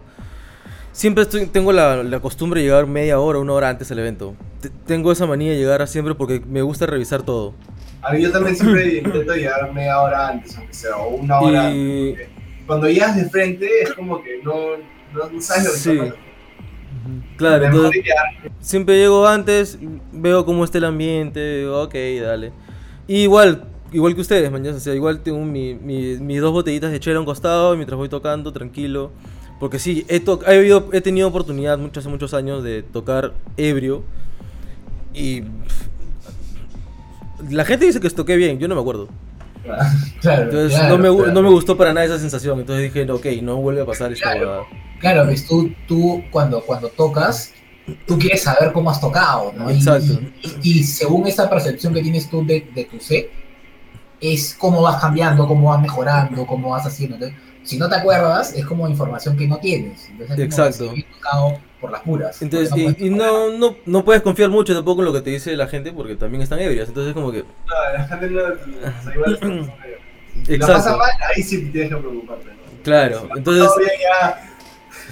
siempre 0.91 1.22
estoy, 1.24 1.45
tengo 1.45 1.72
la, 1.72 2.02
la 2.04 2.20
costumbre 2.20 2.62
de 2.62 2.68
llegar 2.68 2.88
media 2.88 3.20
hora, 3.20 3.38
una 3.38 3.54
hora 3.54 3.70
antes 3.70 3.91
al 3.91 3.99
evento. 3.99 4.34
T- 4.62 4.72
tengo 4.88 5.12
esa 5.12 5.28
manía 5.28 5.52
de 5.52 5.58
llegar 5.58 5.82
a 5.84 5.88
siempre 5.88 6.16
porque 6.16 6.41
me 6.47 6.64
gusta 6.64 6.88
revisar 6.88 7.22
todo. 7.22 7.54
A 8.02 8.14
mí 8.14 8.22
yo 8.24 8.32
también 8.32 8.56
siempre 8.56 8.97
intento 8.97 9.34
llegar 9.36 9.72
media 9.72 10.02
hora 10.02 10.30
antes, 10.30 10.58
aunque 10.58 10.74
sea, 10.74 10.95
o 10.97 11.10
una 11.10 11.39
hora 11.39 11.68
antes. 11.68 11.78
Y 11.78 12.10
porque 12.14 12.30
Cuando 12.68 12.88
llegas 12.89 13.16
de 13.16 13.30
frente 13.30 13.68
es 13.82 13.93
como 13.93 14.22
que 14.24 14.41
no, 14.43 14.78
no, 15.14 15.30
no 15.30 15.41
sabes 15.41 15.66
lo 15.66 15.72
que 15.72 15.78
Sí. 15.78 15.91
está 15.91 16.16
claro, 17.38 17.66
entonces 17.66 18.03
siempre 18.59 18.97
llego 18.97 19.28
antes, 19.28 19.78
veo 20.12 20.45
cómo 20.45 20.64
está 20.64 20.78
el 20.78 20.86
ambiente, 20.86 21.57
digo, 21.59 21.82
ok, 21.84 21.95
dale. 22.22 22.51
Y 23.07 23.24
igual, 23.24 23.66
igual 23.91 24.14
que 24.16 24.22
ustedes, 24.22 24.51
mañana, 24.51 24.78
o 24.78 24.80
sea, 24.80 24.93
igual 24.95 25.22
tengo 25.22 25.43
mi- 25.43 25.74
mi- 25.76 26.18
mis 26.18 26.39
dos 26.41 26.51
botellitas 26.51 26.91
de 26.91 26.99
chela 26.99 27.18
a 27.18 27.20
un 27.22 27.26
costado 27.26 27.76
mientras 27.76 27.97
voy 27.97 28.09
tocando, 28.09 28.53
tranquilo. 28.53 29.12
Porque 29.59 29.78
sí, 29.80 30.05
he, 30.07 30.20
to- 30.20 30.39
he, 30.47 30.57
habido- 30.57 30.89
he 30.91 31.01
tenido 31.01 31.28
oportunidad 31.28 31.78
muchos, 31.78 32.03
hace 32.03 32.09
muchos 32.09 32.34
años 32.34 32.64
de 32.64 32.84
tocar 32.84 33.34
ebrio. 33.57 34.03
Y 35.14 35.41
pff, 35.41 35.88
la 37.51 37.66
gente 37.66 37.86
dice 37.86 37.99
que 37.99 38.09
toqué 38.09 38.36
bien, 38.38 38.59
yo 38.59 38.68
no 38.68 38.76
me 38.76 38.82
acuerdo. 38.82 39.07
Claro, 40.22 40.43
Entonces 40.43 40.78
claro, 40.78 40.97
no, 40.97 41.03
me, 41.03 41.18
claro. 41.18 41.34
no 41.34 41.41
me 41.41 41.49
gustó 41.49 41.78
para 41.78 41.93
nada 41.93 42.05
esa 42.05 42.20
sensación. 42.20 42.59
Entonces 42.59 42.93
dije, 42.93 43.09
ok, 43.12 43.26
no 43.41 43.57
vuelve 43.57 43.82
a 43.82 43.86
pasar 43.86 44.12
esta 44.12 44.32
Claro. 44.34 44.68
Claro, 44.99 45.26
ves 45.26 45.47
tú, 45.47 45.72
tú 45.88 46.24
cuando, 46.32 46.62
cuando 46.62 46.89
tocas, 46.89 47.53
tú 48.05 48.20
quieres 48.20 48.43
saber 48.43 48.72
cómo 48.72 48.91
has 48.91 49.01
tocado, 49.01 49.51
¿no? 49.57 49.70
Y- 49.72 49.76
Exacto. 49.76 50.20
Y, 50.64 50.80
y 50.80 50.84
según 50.84 51.28
esa 51.28 51.49
percepción 51.49 51.93
que 51.93 52.01
tienes 52.03 52.30
tú 52.30 52.45
de, 52.45 52.68
de 52.74 52.86
tu 52.86 52.99
set, 52.99 53.30
es 54.20 54.55
cómo 54.59 54.82
vas 54.84 55.01
cambiando, 55.01 55.47
cómo 55.47 55.70
vas 55.70 55.82
mejorando, 55.82 56.45
cómo 56.45 56.70
vas 56.70 56.86
haciendo. 56.86 57.16
Entonces, 57.16 57.38
si 57.64 57.78
no 57.78 57.89
te 57.89 57.95
acuerdas, 57.95 58.53
es 58.55 58.66
como 58.66 58.88
información 58.88 59.36
que 59.36 59.47
no 59.47 59.57
tienes. 59.57 60.07
Entonces, 60.09 60.38
es 60.39 60.55
como 60.55 60.68
Exacto. 60.68 60.93
he 60.95 61.03
tocado 61.03 61.57
por 61.82 61.92
las 61.92 62.02
puras. 62.04 62.42
Entonces, 62.42 62.72
y, 62.78 63.08
y 63.08 63.10
no, 63.10 63.52
no, 63.52 63.76
no 63.86 64.06
puedes 64.06 64.22
confiar 64.22 64.50
mucho 64.50 64.74
tampoco 64.74 65.02
en 65.02 65.06
lo 65.08 65.14
que 65.14 65.22
te 65.22 65.32
dice 65.32 65.56
la 65.58 65.68
gente 65.68 65.92
porque 65.92 66.16
también 66.16 66.42
están 66.44 66.60
ebrias. 66.60 66.88
Entonces, 66.88 67.14
como 67.14 67.32
que. 67.32 67.40
No, 67.40 67.94
la 67.98 68.08
gente 68.08 68.30
no. 68.30 68.42
o 68.44 69.04
sea, 69.04 69.14
igual. 69.16 69.70
Si 70.46 70.54
Exacto. 70.54 70.74
pasa 70.76 70.96
mal, 70.98 71.10
ahí 71.36 71.44
sí 71.44 71.66
tienes 71.72 71.90
que 71.92 71.98
preocuparte. 71.98 72.46
¿no? 72.48 72.84
Claro, 72.84 73.22
Si 73.34 73.38
entonces- 73.38 73.70
ya. 74.02 74.48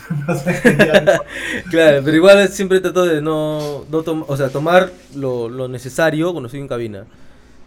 No 0.27 0.35
sé, 0.35 0.75
ya. 0.77 1.21
Claro, 1.69 2.01
pero 2.05 2.15
igual 2.15 2.47
siempre 2.47 2.79
trato 2.79 3.05
de 3.05 3.21
no, 3.21 3.85
no 3.91 4.01
tom- 4.01 4.23
o 4.27 4.37
sea, 4.37 4.49
tomar 4.49 4.89
lo, 5.15 5.49
lo 5.49 5.67
necesario 5.67 6.31
cuando 6.31 6.47
estoy 6.47 6.61
en 6.61 6.67
cabina. 6.69 7.05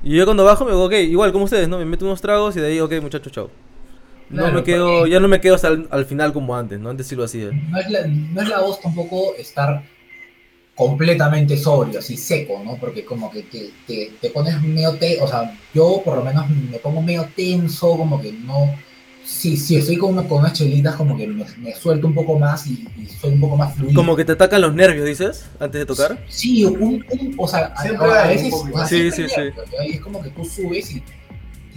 Y 0.02 0.16
yo 0.16 0.24
cuando 0.24 0.44
bajo 0.44 0.64
me 0.64 0.72
digo, 0.72 0.84
ok, 0.86 0.92
igual 0.94 1.30
como 1.30 1.44
ustedes, 1.44 1.68
¿no? 1.68 1.78
Me 1.78 1.84
meto 1.84 2.04
unos 2.06 2.20
tragos 2.20 2.56
y 2.56 2.60
de 2.60 2.68
ahí, 2.68 2.80
ok, 2.80 2.94
muchachos, 3.02 3.30
chao. 3.32 3.50
No 4.32 4.50
me 4.52 4.62
quedo, 4.64 4.98
porque- 5.00 5.10
ya 5.10 5.20
no 5.20 5.28
me 5.28 5.40
quedo 5.40 5.54
hasta 5.54 5.68
el, 5.68 5.86
al 5.90 6.04
final 6.06 6.32
como 6.32 6.56
antes, 6.56 6.80
¿no? 6.80 6.90
Antes 6.90 7.06
sí 7.06 7.14
lo 7.16 7.24
hacía. 7.24 7.50
no 7.52 7.78
es, 7.78 7.90
la, 7.90 8.06
no 8.06 8.40
es 8.42 8.48
la 8.48 8.60
voz 8.60 8.80
tampoco 8.80 9.34
estar 9.36 9.82
completamente 10.74 11.56
sobrio, 11.56 11.98
así 11.98 12.16
seco, 12.16 12.60
¿no? 12.64 12.76
Porque 12.76 13.04
como 13.04 13.30
que 13.30 13.42
te, 13.42 13.70
te, 13.86 14.10
te 14.20 14.30
pones 14.30 14.60
medio 14.62 14.94
te, 14.94 15.20
o 15.20 15.28
sea, 15.28 15.54
yo 15.74 16.00
por 16.04 16.16
lo 16.16 16.24
menos 16.24 16.48
me 16.48 16.78
pongo 16.78 17.02
medio 17.02 17.28
tenso, 17.36 17.96
como 17.96 18.20
que 18.20 18.32
no, 18.32 18.74
sí, 19.22 19.56
sí, 19.58 19.76
estoy 19.76 19.98
con, 19.98 20.14
una- 20.14 20.26
con 20.26 20.38
unas 20.38 20.54
chelitas 20.54 20.96
como 20.96 21.14
que 21.16 21.26
me, 21.26 21.44
me 21.58 21.74
suelto 21.74 22.06
un 22.06 22.14
poco 22.14 22.38
más 22.38 22.66
y, 22.66 22.88
y 22.98 23.06
soy 23.06 23.32
un 23.34 23.40
poco 23.40 23.56
más 23.58 23.74
fluido. 23.76 23.94
Como 23.94 24.16
que 24.16 24.24
te 24.24 24.32
atacan 24.32 24.62
los 24.62 24.74
nervios, 24.74 25.04
dices, 25.06 25.44
antes 25.60 25.80
de 25.80 25.86
tocar. 25.86 26.18
Sí, 26.28 26.64
un, 26.64 27.04
un- 27.10 27.34
o 27.36 27.46
sea, 27.46 27.66
a, 27.76 27.82
Siempre 27.82 28.06
a 28.10 28.22
hay 28.22 28.36
veces, 28.36 28.52
un 28.54 28.58
poquito. 28.60 28.76
o 28.76 28.78
sea, 28.78 28.88
Sí, 28.88 29.10
sí, 29.10 29.22
hay 29.22 29.28
sí. 29.28 29.36
nervios, 29.36 29.66
¿no? 29.78 29.84
Y 29.84 29.90
es 29.92 30.00
como 30.00 30.22
que 30.22 30.30
tú 30.30 30.44
subes 30.44 30.90
y, 30.90 31.02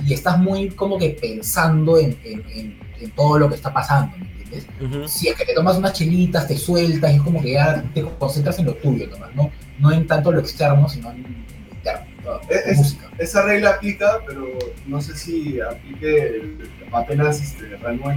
y 0.05 0.13
estás 0.13 0.37
muy 0.39 0.69
como 0.69 0.97
que 0.97 1.09
pensando 1.21 1.97
en, 1.99 2.17
en, 2.23 2.43
en- 2.49 2.79
en 2.99 3.11
todo 3.11 3.37
lo 3.39 3.49
que 3.49 3.55
está 3.55 3.73
pasando, 3.73 4.15
¿me 4.17 4.25
entiendes? 4.25 5.11
Si 5.11 5.27
es 5.27 5.35
que 5.35 5.45
te 5.45 5.53
tomas 5.53 5.77
unas 5.77 5.93
chelitas, 5.93 6.47
te 6.47 6.57
sueltas, 6.57 7.11
y 7.11 7.15
es 7.17 7.21
como 7.21 7.41
que 7.41 7.53
ya 7.53 7.83
te 7.93 8.01
concentras 8.17 8.57
en 8.59 8.65
lo 8.65 8.73
tuyo 8.75 9.07
nomás, 9.07 9.33
¿no? 9.35 9.51
No 9.79 9.91
en 9.91 10.07
tanto 10.07 10.31
lo 10.31 10.39
externo, 10.39 10.87
sino 10.87 11.11
en, 11.11 11.23
lo 11.23 11.75
interno, 11.75 12.05
¿no? 12.23 12.39
Es- 12.49 12.65
La 12.65 12.71
es- 12.71 12.77
música. 12.77 13.11
Esa 13.17 13.43
regla 13.43 13.69
aplica, 13.71 14.19
pero 14.27 14.47
no 14.87 14.99
sé 15.01 15.15
si 15.17 15.59
aplique 15.61 16.57
apenas 16.91 17.41
este, 17.41 17.63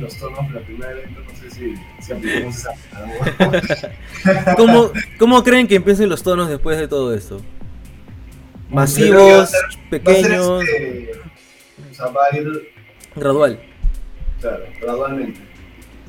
los 0.01 0.17
tonos 0.17 0.49
de 0.49 0.55
la 0.61 0.67
primera 0.67 0.91
evento, 0.93 1.21
no 1.21 1.37
sé 1.41 1.51
si, 1.51 1.75
si 2.01 2.13
apliquemos 2.13 2.57
esa 2.57 2.71
regla. 2.93 4.55
¿Cómo, 4.57 4.91
¿Cómo 5.19 5.43
creen 5.45 5.67
que 5.69 5.77
empiecen 5.77 6.09
los 6.09 6.23
tonos 6.23 6.49
después 6.49 6.79
de 6.79 6.89
todo 6.89 7.15
esto? 7.15 7.41
Masivos, 8.71 9.21
ser- 9.21 9.31
Va 9.31 9.43
a 9.43 9.47
ser, 9.47 9.81
pequeños, 9.91 10.63
este, 10.63 11.11
sea, 11.99 12.07
va 12.09 12.23
a 12.31 12.37
ir, 12.37 12.71
gradual. 13.15 13.61
claro, 14.41 14.65
gradualmente. 14.81 15.41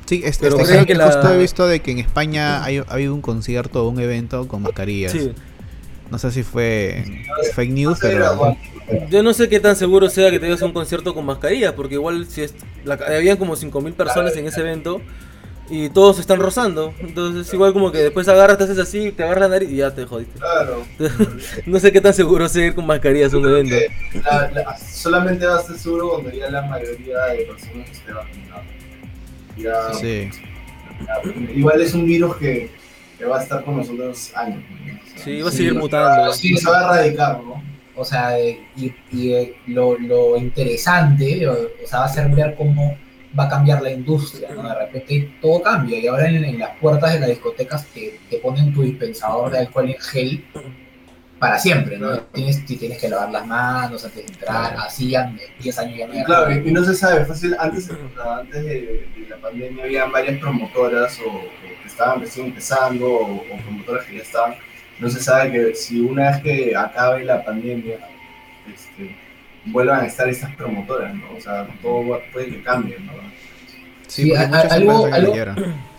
Sí, 0.06 0.22
este, 0.24 0.48
Pero 0.48 0.58
este, 0.60 0.72
creo 0.72 0.86
que 0.86 0.94
la- 0.94 1.06
justo 1.06 1.32
he 1.32 1.38
visto 1.38 1.66
de 1.68 1.80
que 1.80 1.92
en 1.92 1.98
España 1.98 2.64
hay, 2.64 2.78
ha 2.78 2.84
habido 2.88 3.14
un 3.14 3.20
concierto 3.20 3.84
o 3.84 3.88
un 3.88 4.00
evento 4.00 4.48
con 4.48 4.62
mascarillas. 4.62 5.12
Sí. 5.12 5.32
No 6.10 6.18
sé 6.18 6.32
si 6.32 6.42
fue 6.42 7.04
fake 7.54 7.70
news, 7.70 7.98
pero. 8.02 8.56
Yo 9.08 9.22
no 9.22 9.32
sé 9.32 9.48
qué 9.48 9.60
tan 9.60 9.76
seguro 9.76 10.10
sea 10.10 10.30
que 10.32 10.40
te 10.40 10.52
un 10.64 10.72
concierto 10.72 11.14
con 11.14 11.24
mascarilla, 11.24 11.76
porque 11.76 11.94
igual 11.94 12.26
si 12.26 12.42
es, 12.42 12.54
la, 12.84 12.94
habían 12.94 13.36
como 13.36 13.54
5.000 13.54 13.92
personas 13.94 14.36
en 14.36 14.46
ese 14.48 14.60
evento 14.62 15.00
y 15.70 15.88
todos 15.90 16.16
se 16.16 16.22
están 16.22 16.40
rozando. 16.40 16.92
Entonces 17.00 17.52
igual 17.54 17.72
como 17.72 17.92
que 17.92 17.98
después 17.98 18.26
agarras, 18.28 18.58
te 18.58 18.64
haces 18.64 18.78
así, 18.78 19.12
te 19.12 19.22
agarras 19.22 19.42
la 19.42 19.48
nariz 19.48 19.70
y 19.70 19.76
ya 19.76 19.94
te 19.94 20.04
jodiste. 20.04 20.38
Claro. 20.38 20.82
No 21.66 21.78
sé 21.78 21.92
qué 21.92 22.00
tan 22.00 22.12
seguro 22.14 22.48
sea 22.48 22.66
ir 22.66 22.74
con 22.74 22.86
mascarillas 22.86 23.32
un 23.34 23.44
evento. 23.46 23.74
Que 23.76 24.20
la- 24.20 24.50
la- 24.52 24.76
solamente 24.78 25.46
va 25.46 25.56
a 25.58 25.60
estar 25.60 25.76
seguro 25.76 26.10
cuando 26.10 26.30
ya 26.32 26.50
la 26.50 26.62
mayoría 26.62 27.18
de 27.26 27.44
personas 27.44 27.90
esté 27.90 28.12
vacunada. 28.12 28.62
Ya, 29.56 29.92
sí. 29.94 30.30
ya, 31.06 31.52
igual 31.54 31.80
es 31.82 31.94
un 31.94 32.06
virus 32.06 32.36
que, 32.36 32.70
que 33.18 33.24
va 33.26 33.38
a 33.38 33.42
estar 33.42 33.64
con 33.64 33.76
nosotros 33.76 34.32
años. 34.34 34.62
¿no? 34.70 34.92
O 34.94 35.06
sea, 35.14 35.24
Sí, 35.24 35.42
va 35.42 35.48
a 35.48 35.52
seguir 35.52 35.72
sí, 35.72 35.78
mutando. 35.78 36.32
sí. 36.32 36.50
no 36.52 36.56
se 36.58 36.70
va 36.70 36.78
a 36.80 36.94
erradicar, 36.98 37.42
¿no? 37.42 37.62
O 37.96 38.04
sea, 38.04 38.40
y, 38.40 38.60
y, 39.12 39.32
eh, 39.34 39.54
lo, 39.66 39.98
lo 39.98 40.36
interesante, 40.38 41.46
o, 41.46 41.52
o 41.52 41.86
sea, 41.86 41.98
va 42.00 42.04
a 42.06 42.08
ser 42.08 42.28
ver 42.30 42.54
cómo 42.56 42.96
va 43.38 43.44
a 43.44 43.48
cambiar 43.48 43.82
la 43.82 43.90
industria, 43.92 44.50
¿no? 44.54 44.68
De 44.68 44.74
repente 44.74 45.34
todo 45.40 45.62
cambia 45.62 45.98
y 45.98 46.06
ahora 46.06 46.28
en, 46.28 46.44
en 46.44 46.58
las 46.58 46.76
puertas 46.78 47.12
de 47.12 47.20
las 47.20 47.28
discotecas 47.28 47.86
te, 47.86 48.18
te 48.28 48.38
ponen 48.38 48.72
tu 48.72 48.82
dispensador 48.82 49.50
de 49.50 49.58
alcohol 49.58 49.88
en 49.88 50.00
gel 50.00 50.44
para 51.38 51.58
siempre, 51.58 51.96
¿no? 51.96 52.18
Tienes, 52.20 52.64
tienes 52.66 53.00
que 53.00 53.08
lavar 53.08 53.30
las 53.30 53.46
manos 53.46 54.04
antes 54.04 54.26
de 54.26 54.32
entrar, 54.32 54.76
así 54.76 55.10
ya 55.10 55.32
10 55.58 55.78
años 55.78 55.98
ya 55.98 56.06
no 56.06 56.12
hay 56.12 56.24
Claro, 56.24 56.52
y, 56.52 56.68
y 56.68 56.72
no 56.72 56.84
se 56.84 56.94
sabe, 56.94 57.24
fácil, 57.24 57.56
antes, 57.58 57.88
antes 58.22 58.64
de, 58.64 59.08
de 59.16 59.26
la 59.28 59.36
pandemia 59.38 59.84
había 59.84 60.04
varias 60.06 60.38
promotoras 60.38 61.18
o, 61.20 61.30
o 61.30 61.82
que 61.82 61.88
estaban 61.88 62.20
recién 62.20 62.46
empezando 62.46 63.06
o, 63.10 63.36
o 63.36 63.56
promotoras 63.64 64.04
que 64.04 64.16
ya 64.16 64.22
estaban. 64.22 64.54
No 64.98 65.08
se 65.08 65.18
sabe 65.18 65.50
que 65.50 65.74
si 65.74 66.00
una 66.00 66.30
vez 66.30 66.42
que 66.42 66.76
acabe 66.76 67.24
la 67.24 67.42
pandemia, 67.42 67.98
este, 68.70 69.16
vuelvan 69.66 70.00
a 70.00 70.06
estar 70.06 70.28
estas 70.28 70.54
promotoras, 70.56 71.14
¿no? 71.14 71.24
O 71.36 71.40
sea, 71.40 71.68
todo 71.82 72.20
puede 72.32 72.48
que 72.50 72.62
cambie, 72.62 72.98
¿no? 73.00 73.12
Sí, 74.08 74.34
a- 74.34 74.42
algo- 74.70 75.06
algo-. 75.06 75.34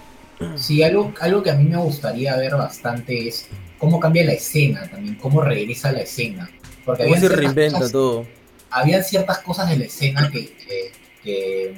Sí, 0.55 0.81
algo, 0.81 1.13
algo 1.21 1.43
que 1.43 1.51
a 1.51 1.55
mí 1.55 1.65
me 1.65 1.77
gustaría 1.77 2.35
ver 2.35 2.55
bastante 2.55 3.27
es 3.27 3.47
cómo 3.77 3.99
cambia 3.99 4.23
la 4.25 4.33
escena 4.33 4.87
también, 4.89 5.13
cómo 5.15 5.39
regresa 5.41 5.91
la 5.91 6.01
escena. 6.01 6.49
Porque 6.83 7.03
¿Cómo 7.03 7.13
se 7.15 7.19
ciertas 7.21 7.39
reinventa 7.39 7.77
cosas- 7.77 7.91
todo? 7.91 8.25
habían 8.71 9.03
ciertas 9.03 9.37
cosas 9.39 9.69
de 9.69 9.77
la 9.77 9.85
escena 9.85 10.31
que, 10.31 10.47
que- 10.55 10.91
que 11.23 11.73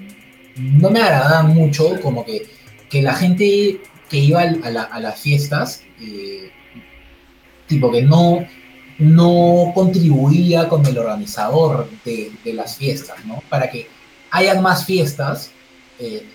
no 0.56 0.90
me 0.92 1.02
agradaban 1.02 1.48
mucho, 1.54 2.00
como 2.00 2.24
que, 2.26 2.46
que 2.90 3.02
la 3.02 3.14
gente 3.16 3.82
que 4.10 4.18
iba 4.18 4.40
al- 4.42 4.62
a, 4.64 4.70
la- 4.70 4.84
a 4.84 5.00
las 5.02 5.20
fiestas, 5.20 5.84
eh, 6.00 6.50
tipo 7.68 7.92
que 7.92 8.02
no, 8.02 8.48
no 9.00 9.72
contribuía 9.74 10.70
con 10.70 10.86
el 10.86 10.98
organizador 10.98 11.90
de, 12.06 12.32
de 12.44 12.54
las 12.54 12.78
fiestas, 12.78 13.26
¿no? 13.26 13.42
Para 13.50 13.70
que 13.70 13.88
hayan 14.32 14.62
más 14.62 14.86
fiestas, 14.86 15.52
eh, 16.00 16.26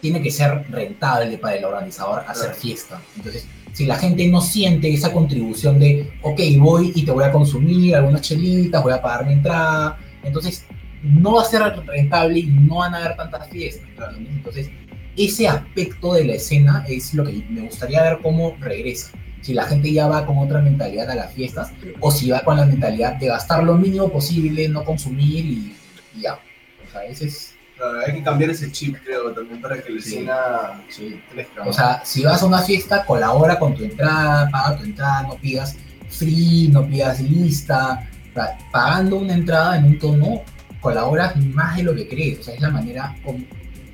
tiene 0.00 0.20
que 0.20 0.30
ser 0.30 0.66
rentable 0.70 1.38
para 1.38 1.56
el 1.56 1.64
organizador 1.64 2.24
hacer 2.26 2.54
fiesta. 2.54 3.00
Entonces, 3.16 3.46
si 3.72 3.86
la 3.86 3.96
gente 3.96 4.26
no 4.26 4.40
siente 4.40 4.92
esa 4.92 5.12
contribución 5.12 5.78
de, 5.78 6.12
ok, 6.22 6.40
voy 6.58 6.92
y 6.94 7.04
te 7.04 7.12
voy 7.12 7.24
a 7.24 7.30
consumir 7.30 7.94
algunas 7.94 8.22
chelitas, 8.22 8.82
voy 8.82 8.92
a 8.92 9.00
pagar 9.00 9.26
mi 9.26 9.34
entrada, 9.34 9.98
entonces 10.24 10.64
no 11.02 11.34
va 11.34 11.42
a 11.42 11.44
ser 11.44 11.62
rentable 11.86 12.40
y 12.40 12.46
no 12.46 12.76
van 12.76 12.94
a 12.94 12.98
haber 12.98 13.16
tantas 13.16 13.48
fiestas. 13.48 13.88
Entonces, 14.18 14.70
ese 15.16 15.46
aspecto 15.46 16.14
de 16.14 16.24
la 16.24 16.34
escena 16.34 16.84
es 16.88 17.14
lo 17.14 17.24
que 17.24 17.44
me 17.48 17.62
gustaría 17.62 18.02
ver 18.02 18.18
cómo 18.22 18.56
regresa. 18.60 19.10
Si 19.42 19.52
la 19.54 19.64
gente 19.64 19.92
ya 19.92 20.06
va 20.06 20.24
con 20.24 20.38
otra 20.38 20.60
mentalidad 20.60 21.10
a 21.10 21.14
las 21.14 21.32
fiestas 21.34 21.70
o 22.00 22.10
si 22.10 22.30
va 22.30 22.40
con 22.40 22.56
la 22.56 22.64
mentalidad 22.64 23.16
de 23.16 23.26
gastar 23.26 23.62
lo 23.64 23.74
mínimo 23.76 24.08
posible, 24.10 24.68
no 24.68 24.84
consumir 24.84 25.44
y, 25.44 25.76
y 26.16 26.22
ya. 26.22 26.34
O 26.34 26.90
sea, 26.90 27.04
ese 27.04 27.26
es... 27.26 27.54
Claro, 27.76 27.98
hay 28.06 28.12
que 28.14 28.22
cambiar 28.22 28.50
ese 28.50 28.70
chip, 28.70 28.96
creo, 29.04 29.32
también 29.32 29.60
para 29.60 29.82
que 29.82 29.90
la 29.90 30.00
Sí. 30.00 30.08
escena 30.14 30.82
sí. 30.88 31.20
crezca. 31.32 31.62
O 31.64 31.72
sea, 31.72 32.00
si 32.04 32.22
vas 32.22 32.40
a 32.42 32.46
una 32.46 32.58
fiesta, 32.62 33.04
colabora 33.04 33.58
con 33.58 33.74
tu 33.74 33.82
entrada, 33.82 34.48
paga 34.50 34.76
tu 34.78 34.84
entrada, 34.84 35.22
no 35.24 35.34
pidas 35.34 35.76
free, 36.08 36.68
no 36.70 36.86
pidas 36.86 37.20
lista. 37.20 38.08
O 38.30 38.34
sea, 38.34 38.56
pagando 38.70 39.16
una 39.16 39.34
entrada 39.34 39.76
en 39.78 39.84
un 39.86 39.98
tono, 39.98 40.42
colaboras 40.80 41.34
más 41.36 41.76
de 41.76 41.82
lo 41.82 41.94
que 41.94 42.06
crees. 42.06 42.38
O 42.40 42.42
sea, 42.44 42.54
es 42.54 42.60
la 42.60 42.70
manera 42.70 43.16
como, 43.24 43.40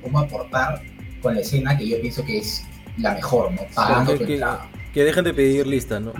como 0.03 0.19
aportar 0.19 0.81
con 1.21 1.33
la 1.33 1.41
escena 1.41 1.75
que 1.77 1.87
yo 1.87 1.99
pienso 1.99 2.23
que 2.23 2.37
es 2.39 2.63
la 2.97 3.15
mejor, 3.15 3.51
¿no? 3.53 3.61
Pagando 3.73 4.15
tu 4.15 4.23
entrada. 4.23 4.67
Que 4.71 4.78
dejen 4.93 5.23
de 5.23 5.33
pedir 5.33 5.67
lista, 5.67 5.99
¿no? 5.99 6.13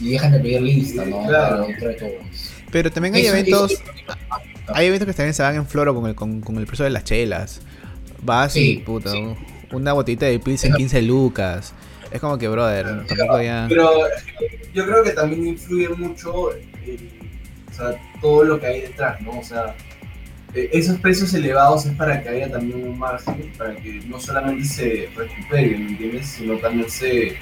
Y 0.00 0.10
dejan 0.12 0.32
de 0.32 0.40
pedir 0.40 0.62
lista, 0.62 1.04
¿no? 1.04 1.26
Claro. 1.26 1.66
Todo. 1.98 2.08
Pero 2.70 2.90
también 2.90 3.14
hay 3.14 3.22
Eso- 3.26 3.34
eventos, 3.36 3.70
eso- 3.72 3.82
hay 4.68 4.86
eventos 4.86 5.06
que 5.06 5.12
también 5.14 5.34
se 5.34 5.42
van 5.42 5.54
en 5.56 5.66
floro 5.66 5.94
con 5.94 6.06
el, 6.08 6.14
con, 6.14 6.40
con 6.40 6.56
el 6.58 6.66
precio 6.66 6.84
de 6.84 6.90
las 6.90 7.04
chelas. 7.04 7.60
Vas 8.22 8.56
y 8.56 8.60
Sí, 8.76 8.82
puta, 8.84 9.10
sí. 9.10 9.22
una 9.72 9.92
botellita 9.92 10.26
de 10.26 10.38
Pilsen 10.38 10.72
en 10.72 10.76
15 10.78 11.02
lucas. 11.02 11.74
Es 12.10 12.20
como 12.20 12.38
que, 12.38 12.48
brother, 12.48 13.06
tampoco 13.06 13.42
ya. 13.42 13.66
Pero 13.68 13.90
yo 14.72 14.84
creo 14.86 15.02
que 15.02 15.10
también 15.10 15.46
influye 15.48 15.88
mucho 15.90 16.52
el- 16.52 17.10
o 17.70 17.74
sea, 17.74 18.00
todo 18.20 18.44
lo 18.44 18.60
que 18.60 18.66
hay 18.66 18.80
detrás, 18.82 19.20
¿no? 19.20 19.38
O 19.38 19.42
sea, 19.44 19.74
eh, 20.54 20.70
esos 20.72 20.98
precios 21.00 21.34
elevados 21.34 21.86
es 21.86 21.92
para 21.94 22.22
que 22.22 22.28
haya 22.28 22.50
también 22.50 22.84
un 22.88 22.96
margen, 22.98 23.52
para 23.58 23.74
que 23.74 24.00
no 24.06 24.20
solamente 24.20 24.64
se 24.64 25.08
recupere, 25.16 25.76
¿me 25.76 25.88
entiendes? 25.90 26.26
Sino 26.28 26.56
también 26.58 26.88
se 26.88 27.36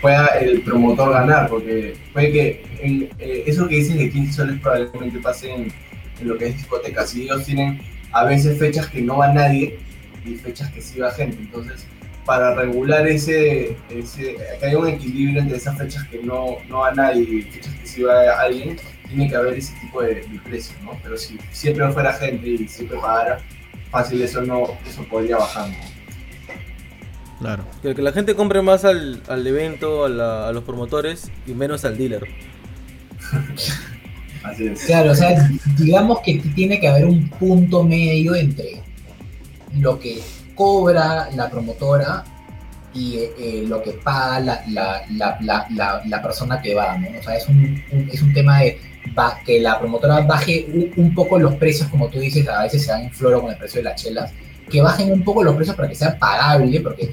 pueda 0.00 0.26
el 0.40 0.60
promotor 0.62 1.12
ganar, 1.12 1.48
porque 1.48 1.94
puede 2.12 2.32
que 2.32 2.64
en- 2.80 3.08
eh, 3.18 3.44
eso 3.46 3.66
que 3.68 3.76
dices 3.76 3.96
de 3.96 4.10
15 4.10 4.32
soles 4.32 4.60
probablemente 4.60 5.18
pase 5.20 5.52
en, 5.54 5.72
lo 6.20 6.36
que 6.36 6.46
es 6.48 6.56
discotecas, 6.56 7.14
y 7.14 7.22
ellos 7.22 7.44
tienen 7.44 7.80
a 8.12 8.24
veces 8.24 8.58
fechas 8.58 8.88
que 8.88 9.00
no 9.02 9.18
va 9.18 9.32
nadie 9.32 9.78
y 10.24 10.34
fechas 10.34 10.70
que 10.72 10.80
sí 10.82 10.98
va 10.98 11.10
gente, 11.12 11.36
entonces 11.38 11.86
para 12.24 12.54
regular 12.54 13.06
ese, 13.06 13.76
que 13.88 14.66
haya 14.66 14.78
un 14.78 14.88
equilibrio 14.88 15.40
entre 15.40 15.56
esas 15.56 15.78
fechas 15.78 16.04
que 16.08 16.18
no, 16.22 16.56
no 16.68 16.80
va 16.80 16.92
nadie 16.92 17.22
y 17.22 17.42
fechas 17.42 17.72
que 17.74 17.86
sí 17.86 18.02
va 18.02 18.38
alguien, 18.40 18.76
tiene 19.08 19.28
que 19.30 19.36
haber 19.36 19.54
ese 19.54 19.72
tipo 19.80 20.02
de, 20.02 20.16
de 20.16 20.38
precios, 20.44 20.76
¿no? 20.82 20.98
Pero 21.02 21.16
si 21.16 21.38
siempre 21.52 21.90
fuera 21.92 22.12
gente 22.12 22.46
y 22.46 22.68
siempre 22.68 22.98
pagara, 22.98 23.38
fácil 23.90 24.20
eso 24.20 24.42
no, 24.42 24.76
eso 24.86 25.02
podría 25.04 25.38
bajar, 25.38 25.68
¿no? 25.70 25.97
Claro. 27.40 27.64
Que, 27.82 27.94
que 27.94 28.02
la 28.02 28.12
gente 28.12 28.34
compre 28.34 28.62
más 28.62 28.84
al, 28.84 29.22
al 29.28 29.46
evento, 29.46 30.04
a, 30.04 30.08
la- 30.08 30.48
a 30.48 30.52
los 30.52 30.64
promotores 30.64 31.30
y 31.46 31.52
menos 31.52 31.84
al 31.84 31.96
dealer. 31.96 32.22
Así 34.42 34.66
es. 34.66 34.84
Claro, 34.84 35.12
o 35.12 35.14
sea, 35.14 35.48
digamos 35.76 36.20
que 36.24 36.34
tiene 36.54 36.80
que 36.80 36.88
haber 36.88 37.04
un 37.04 37.28
punto 37.28 37.82
medio 37.82 38.34
entre 38.34 38.82
lo 39.78 39.98
que 39.98 40.20
cobra 40.54 41.28
la 41.34 41.50
promotora 41.50 42.24
y 42.94 43.16
eh, 43.38 43.64
lo 43.66 43.82
que 43.82 43.92
paga 43.92 44.40
la, 44.40 44.62
la, 44.68 45.02
la, 45.10 45.38
la, 45.40 45.66
la, 45.70 46.02
la 46.06 46.22
persona 46.22 46.60
que 46.62 46.74
va, 46.74 46.96
¿no? 46.98 47.08
O 47.18 47.22
sea, 47.22 47.36
es 47.36 47.46
un, 47.48 47.82
un- 47.92 48.08
es 48.10 48.22
un 48.22 48.32
tema 48.32 48.60
de 48.60 48.80
ba- 49.14 49.38
que 49.44 49.60
la 49.60 49.78
promotora 49.78 50.20
baje 50.20 50.66
un, 50.72 50.92
un 51.04 51.14
poco 51.14 51.38
los 51.38 51.54
precios, 51.56 51.88
como 51.90 52.08
tú 52.08 52.18
dices, 52.18 52.48
a 52.48 52.62
veces 52.62 52.84
se 52.84 52.90
dan 52.92 53.02
en 53.02 53.12
floro 53.12 53.42
con 53.42 53.50
el 53.50 53.58
precio 53.58 53.80
de 53.80 53.84
las 53.84 54.00
chelas, 54.02 54.32
que 54.70 54.80
bajen 54.80 55.12
un 55.12 55.22
poco 55.24 55.42
los 55.44 55.54
precios 55.56 55.76
para 55.76 55.88
que 55.88 55.94
sea 55.94 56.18
pagable, 56.18 56.80
porque 56.80 57.12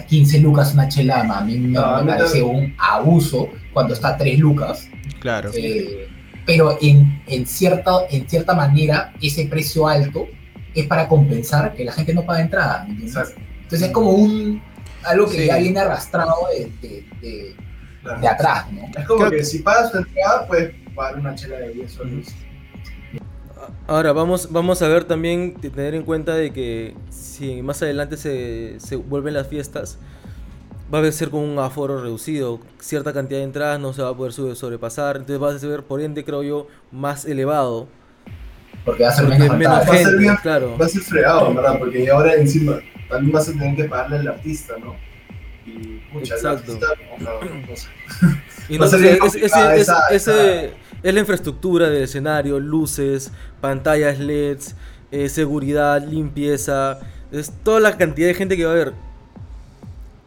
a 0.00 0.06
15 0.06 0.38
lucas 0.40 0.72
una 0.74 0.88
chela 0.88 1.20
a 1.20 1.40
mí 1.42 1.56
me, 1.58 1.78
parece 1.80 2.42
un 2.42 2.74
abuso 2.78 3.48
cuando 3.72 3.94
está 3.94 4.08
a 4.08 4.16
3 4.16 4.38
lucas. 4.38 4.88
Claro. 5.20 5.50
Eh, 5.54 6.08
pero 6.46 6.78
en, 6.80 7.22
en, 7.26 7.46
cierta, 7.46 7.92
en 8.10 8.28
cierta 8.28 8.54
manera, 8.54 9.12
ese 9.20 9.46
precio 9.46 9.86
alto 9.86 10.26
es 10.74 10.86
para 10.86 11.06
compensar 11.08 11.74
que 11.74 11.84
la 11.84 11.92
gente 11.92 12.14
no 12.14 12.24
paga 12.24 12.40
entrada. 12.40 12.84
¿me 12.84 12.90
entiendes? 12.94 13.16
Exacto. 13.16 13.40
Entonces 13.62 13.82
es 13.88 13.92
como 13.94 14.10
un 14.10 14.62
algo 15.04 15.26
que 15.30 15.38
Sí. 15.38 15.46
ya 15.46 15.56
viene 15.58 15.80
arrastrado 15.80 16.34
de, 16.52 16.88
de, 16.88 17.04
de- 17.20 17.56
Claro. 18.02 18.20
de 18.22 18.28
atrás, 18.28 18.72
¿no? 18.72 18.80
Es 18.98 19.06
como 19.06 19.18
Creo 19.20 19.30
que 19.30 19.36
que- 19.38 19.44
si 19.44 19.58
pagas 19.58 19.92
tu 19.92 19.98
entrada, 19.98 20.46
puedes 20.46 20.74
pagar 20.94 21.18
una 21.20 21.34
chela 21.34 21.56
de 21.58 21.68
10 21.74 21.92
soles. 21.92 22.34
Ahora, 23.86 24.12
vamos, 24.12 24.48
vamos 24.50 24.82
a 24.82 24.88
ver 24.88 25.04
también, 25.04 25.54
tener 25.54 25.94
en 25.94 26.02
cuenta 26.04 26.34
de 26.34 26.52
que 26.52 26.94
si 27.10 27.62
más 27.62 27.82
adelante 27.82 28.16
se, 28.16 28.78
se 28.78 28.96
vuelven 28.96 29.34
las 29.34 29.48
fiestas, 29.48 29.98
va 30.92 31.00
a 31.00 31.12
ser 31.12 31.30
con 31.30 31.40
un 31.40 31.58
aforo 31.58 32.00
reducido, 32.02 32.60
cierta 32.78 33.12
cantidad 33.12 33.38
de 33.38 33.44
entradas 33.44 33.80
no 33.80 33.92
se 33.92 34.02
va 34.02 34.10
a 34.10 34.14
poder 34.16 34.32
sobrepasar, 34.32 35.16
entonces 35.16 35.42
va 35.42 35.54
a 35.54 35.58
ser, 35.58 35.82
por 35.84 36.00
ende, 36.00 36.24
creo 36.24 36.42
yo, 36.42 36.66
más 36.92 37.24
elevado. 37.24 37.88
Porque 38.84 39.02
va 39.04 39.10
a 39.10 39.12
ser 39.12 39.24
Porque 39.26 39.38
menos 39.40 39.58
menos 39.58 39.86
rentable. 39.86 39.90
Va 39.90 39.94
a 39.94 39.96
ser 39.98 40.06
gente, 40.06 40.18
bien- 40.22 40.36
claro. 40.42 40.78
Va 40.80 40.86
a 40.86 40.88
ser 40.88 41.02
fregado, 41.02 41.54
¿verdad? 41.54 41.78
Porque 41.78 42.10
ahora 42.10 42.34
encima 42.34 42.80
también 43.08 43.32
vas 43.32 43.48
a 43.48 43.52
tener 43.52 43.76
que 43.76 43.84
pagarle 43.84 44.18
al 44.18 44.28
artista, 44.28 44.74
¿no? 44.78 44.94
Y 45.66 45.98
pucha, 46.12 46.34
el 46.34 46.40
Exacto. 46.40 46.72
artista, 46.72 46.86
o 47.16 47.18
sea, 47.20 47.50
no 47.68 47.76
sé. 47.76 47.88
Y 48.68 48.78
no 48.78 48.86
sé, 48.86 49.18
ese- 49.24 49.44
esa- 50.14 50.78
es- 51.02 51.14
la 51.14 51.20
infraestructura 51.20 51.88
del 51.90 52.02
escenario, 52.04 52.58
luces, 52.60 53.32
pantallas 53.60 54.18
LEDs, 54.18 54.74
eh, 55.10 55.28
seguridad, 55.28 56.02
limpieza, 56.06 57.00
es 57.32 57.52
toda 57.62 57.80
la 57.80 57.96
cantidad 57.96 58.28
de 58.28 58.34
gente 58.34 58.56
que 58.56 58.64
va 58.64 58.70
a 58.70 58.74
haber. 58.74 58.92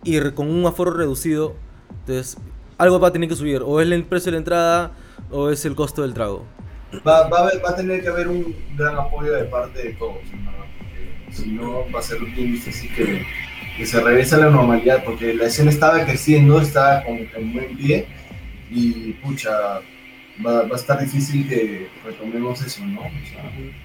Y 0.03 0.19
con 0.32 0.49
un 0.49 0.65
aforo 0.65 0.91
reducido, 0.91 1.55
entonces 2.01 2.38
algo 2.78 2.99
va 2.99 3.07
a 3.09 3.11
tener 3.13 3.30
que 3.30 3.36
subir, 3.36 3.61
o 3.63 3.80
es 3.80 3.89
el 3.89 4.03
precio 4.03 4.28
de 4.28 4.32
la 4.34 4.38
entrada 4.39 4.91
o 5.32 5.49
es 5.49 5.63
el 5.65 5.76
costo 5.76 6.01
del 6.01 6.13
trago. 6.13 6.45
Va, 7.07 7.28
va, 7.30 7.47
a 7.47 7.59
va 7.59 7.69
a 7.69 7.76
tener 7.76 8.01
que 8.03 8.09
haber 8.09 8.28
un 8.28 8.55
gran 8.78 8.95
apoyo 8.97 9.34
de 9.34 9.45
parte 9.45 9.82
de 9.82 9.93
todos, 9.93 10.17
si 11.32 11.47
no, 11.51 11.86
va 11.91 11.99
a 11.99 12.03
ser 12.03 12.19
bien 12.19 12.51
difícil 12.51 12.93
que, 12.95 13.26
que 13.78 13.86
se 13.86 13.99
regrese 14.01 14.36
a 14.36 14.39
la 14.39 14.49
normalidad, 14.49 15.03
porque 15.03 15.34
la 15.34 15.45
escena 15.45 15.71
estaba 15.71 16.05
creciendo, 16.05 16.61
estaba 16.61 17.03
con 17.03 17.15
en 17.17 17.53
buen 17.53 17.76
pie, 17.78 18.05
y 18.69 19.13
pucha, 19.13 19.80
va, 20.45 20.63
va 20.63 20.73
a 20.73 20.75
estar 20.75 20.99
difícil 20.99 21.47
que 21.47 21.88
retomemos 22.05 22.61
eso, 22.65 22.86
¿no? 22.86 23.01
O 23.01 23.09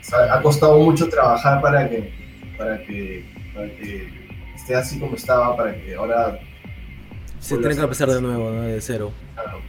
sea, 0.03 0.35
ha- 0.35 0.43
costado 0.43 0.79
mucho 0.79 1.09
trabajar 1.09 1.61
para 1.61 1.89
que, 1.89 2.13
para 2.57 2.83
que, 2.85 3.25
para 3.55 3.67
que 3.69 4.09
esté 4.55 4.75
así 4.75 4.99
como 4.99 5.17
estaba, 5.17 5.57
para 5.57 5.75
que 5.75 5.95
ahora, 5.95 6.39
Se 7.41 7.57
tiene 7.59 7.75
que 7.75 7.81
empezar 7.83 8.09
de 8.09 8.21
nuevo, 8.21 8.51
¿no? 8.51 8.63
de 8.63 8.81
cero. 8.81 9.13
claro, 9.35 9.61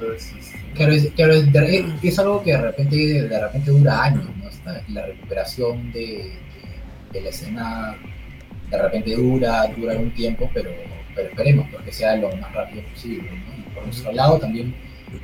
entonces, 0.00 0.52
Claro, 0.74 0.92
es, 0.92 1.10
claro, 1.12 1.32
es, 1.32 1.84
es 2.02 2.18
algo 2.18 2.42
que 2.42 2.52
de 2.52 2.60
repente, 2.60 2.96
de 2.96 3.40
repente 3.40 3.70
dura 3.70 4.02
años, 4.04 4.24
¿no? 4.24 4.46
La 4.88 5.06
recuperación 5.06 5.90
de, 5.92 6.00
de- 6.00 6.36
de 7.12 7.20
la 7.22 7.28
escena 7.30 7.96
de 8.70 8.82
repente 8.82 9.14
dura, 9.14 9.64
dura 9.76 9.94
un 9.94 10.10
tiempo, 10.10 10.50
pero, 10.52 10.70
pero 11.14 11.28
esperemos 11.28 11.68
porque 11.72 11.92
sea 11.92 12.16
lo 12.16 12.34
más 12.36 12.52
rápido 12.52 12.82
posible. 12.92 13.30
¿no? 13.30 13.56
Y 13.58 13.62
por 13.74 13.84
nuestro 13.84 14.12
lado 14.12 14.38
también 14.40 14.74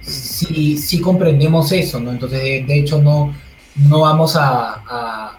sí, 0.00 0.76
sí 0.78 1.00
comprendemos 1.00 1.72
eso, 1.72 2.00
¿no? 2.00 2.10
Entonces, 2.10 2.42
de, 2.42 2.64
de 2.64 2.78
hecho, 2.78 3.00
no, 3.00 3.34
no 3.76 4.00
vamos 4.00 4.36
a, 4.36 4.82
a- 4.88 5.38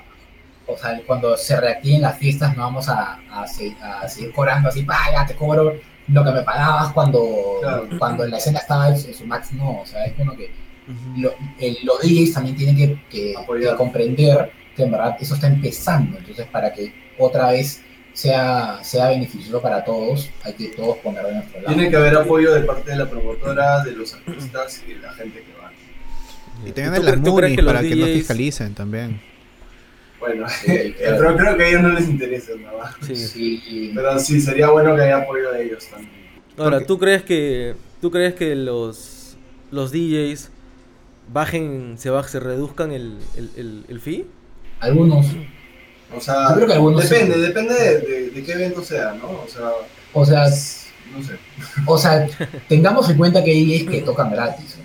o 0.68 0.78
sea, 0.78 1.00
cuando 1.06 1.36
se 1.38 1.60
reactiven 1.60 2.02
las 2.02 2.18
fiestas, 2.18 2.56
no 2.56 2.64
vamos 2.64 2.88
a, 2.90 3.20
a, 3.32 3.48
se- 3.48 3.76
a 3.82 4.08
seguir 4.08 4.32
cobrando 4.34 4.70
así, 4.70 4.84
"Pa, 4.84 4.98
ya 5.12 5.26
te 5.26 5.36
cobro 5.36 5.74
lo 6.08 6.24
que 6.24 6.32
me 6.32 6.42
pagabas 6.42 6.94
cuando, 6.94 7.22
Claro. 7.62 7.88
cuando 8.00 8.26
la 8.26 8.38
escena 8.38 8.60
estaba 8.60 8.88
en, 8.90 8.96
en 8.96 9.14
su 9.14 9.26
max, 9.26 9.52
no, 9.54 9.82
o 9.82 9.86
sea, 9.86 10.06
es 10.06 10.14
como 10.14 10.36
que 10.36 10.52
lo- 11.18 11.34
el- 11.60 11.78
los 11.84 12.02
DJs 12.02 12.34
también 12.34 12.56
tienen 12.56 12.76
que, 12.76 13.02
que- 13.10 13.36
Apoyar. 13.38 13.72
que 13.72 13.78
comprender 13.78 14.52
que 14.76 14.84
en 14.84 14.92
verdad 14.92 15.16
eso 15.20 15.36
está 15.36 15.48
empezando, 15.48 16.18
entonces 16.18 16.48
para 16.48 16.74
que 16.74 16.94
otra 17.20 17.52
vez 17.52 17.82
sea, 18.14 18.80
sea 18.84 19.10
beneficioso 19.10 19.62
para 19.62 19.84
todos, 19.84 20.30
hay 20.44 20.54
que 20.54 20.68
todos 20.70 20.98
poner 20.98 21.26
de 21.26 21.34
nuestro 21.36 21.62
lado. 21.62 21.74
Tiene 21.76 21.90
que 21.90 21.96
haber 21.96 22.16
apoyo 22.16 22.54
de 22.54 22.62
parte 22.62 22.92
de 22.92 22.98
la 22.98 23.10
promotora, 23.10 23.84
de 23.84 23.92
los 23.94 24.14
artistas 24.14 24.84
y 24.88 24.94
de 24.94 25.00
la 25.00 25.14
gente 25.14 25.40
que 25.44 25.54
va. 25.62 25.72
Y 26.66 26.68
¿Tú 26.68 26.74
también 26.74 26.94
de 26.94 27.00
cre- 27.00 27.04
las 27.04 27.20
MUNIs 27.20 27.62
para 27.64 27.82
que 27.82 27.96
no 27.96 28.06
DJs 28.06 28.18
fiscalicen 28.18 28.74
también. 28.76 29.22
Bueno, 30.20 30.46
pero 30.66 31.36
creo 31.36 31.58
que 31.58 31.64
a 31.64 31.68
ellos 31.70 31.82
no 31.82 31.90
les 31.90 32.08
interesa 32.08 32.52
nada. 32.56 32.96
Sí. 33.02 33.16
Sí, 33.16 33.92
Pero 33.94 34.20
sí, 34.20 34.40
sería 34.40 34.70
bueno 34.70 34.96
que 34.96 35.02
haya 35.02 35.18
apoyo 35.18 35.52
de 35.52 35.66
ellos 35.66 35.86
también. 35.88 36.12
Ahora, 36.58 36.78
Porque- 36.78 36.86
¿tú 36.86 37.00
crees 37.00 37.24
que 37.24 37.76
tú 38.00 38.12
crees 38.12 38.34
que 38.36 38.56
los 38.56 39.36
los 39.72 39.92
DJs 39.92 40.52
bajen, 41.34 41.96
se 41.98 42.12
baj- 42.12 42.28
se 42.28 42.40
reduzcan 42.40 42.92
el, 42.92 43.18
el, 43.36 43.50
el, 43.58 43.86
el 43.90 44.00
fee? 44.00 44.26
algunos, 44.80 45.26
O 46.16 46.22
sea, 46.22 46.50
Yo 46.50 46.56
creo 46.56 46.68
que 46.68 46.74
algunos 46.74 47.10
depende, 47.10 47.38
depende 47.40 47.74
de, 47.74 48.00
de- 48.00 48.30
de 48.32 48.44
qué 48.44 48.52
evento 48.54 48.84
sea, 48.84 49.14
¿no? 49.14 49.30
O 49.32 49.48
sea, 49.48 49.70
o 50.14 50.26
sea, 50.26 50.44
no 50.46 51.24
sé. 51.24 51.34
o 51.86 51.98
sea, 51.98 52.28
tengamos 52.68 53.10
en 53.10 53.18
cuenta 53.18 53.44
que 53.44 53.52
hay 53.52 53.66
DJs 53.66 53.90
que 53.92 54.02
tocan 54.02 54.32
gratis, 54.32 54.78
¿no? 54.78 54.84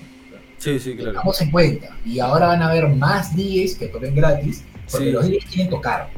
Sí, 0.59 0.79
sí, 0.81 0.95
claro. 0.97 1.13
tengamos 1.13 1.41
en 1.41 1.51
cuenta, 1.51 1.89
y 2.05 2.19
ahora 2.19 2.49
van 2.49 2.63
a 2.63 2.71
haber 2.71 2.89
más 2.89 3.35
DJs 3.37 3.75
que 3.77 3.87
toquen 3.89 4.15
gratis, 4.15 4.65
porque 4.91 5.07
Sí. 5.07 5.13
los 5.13 5.27
DJs 5.29 5.45
quieren 5.47 5.71
tocar, 5.71 6.09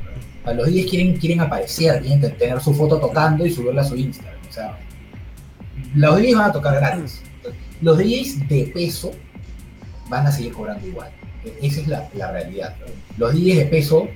los 0.47 0.67
DJs 0.67 0.91
quieren, 0.91 1.17
quieren 1.17 1.41
aparecer, 1.41 2.01
quieren 2.01 2.21
te- 2.21 2.31
tener 2.31 2.61
su 2.61 2.73
foto 2.75 2.99
tocando 2.99 3.45
y 3.45 3.51
subirla 3.53 3.83
a 3.83 3.85
su 3.85 3.97
Instagram, 3.97 4.35
o 4.49 4.53
sea, 4.53 4.79
los 5.95 6.17
DJs 6.17 6.35
van 6.37 6.51
a 6.51 6.53
tocar 6.53 6.75
gratis, 6.77 7.21
los 7.83 7.99
DJs 7.99 8.49
de 8.49 8.71
peso 8.73 9.13
van 10.09 10.27
a 10.27 10.33
seguir 10.33 10.53
cobrando 10.53 10.87
igual, 10.87 11.11
E- 11.45 11.67
esa 11.67 11.81
es 11.81 11.89
la, 11.89 12.09
la 12.15 12.33
realidad, 12.33 12.75
los 13.19 13.33
DJs 13.35 13.57
de 13.59 13.65
peso 13.67 14.09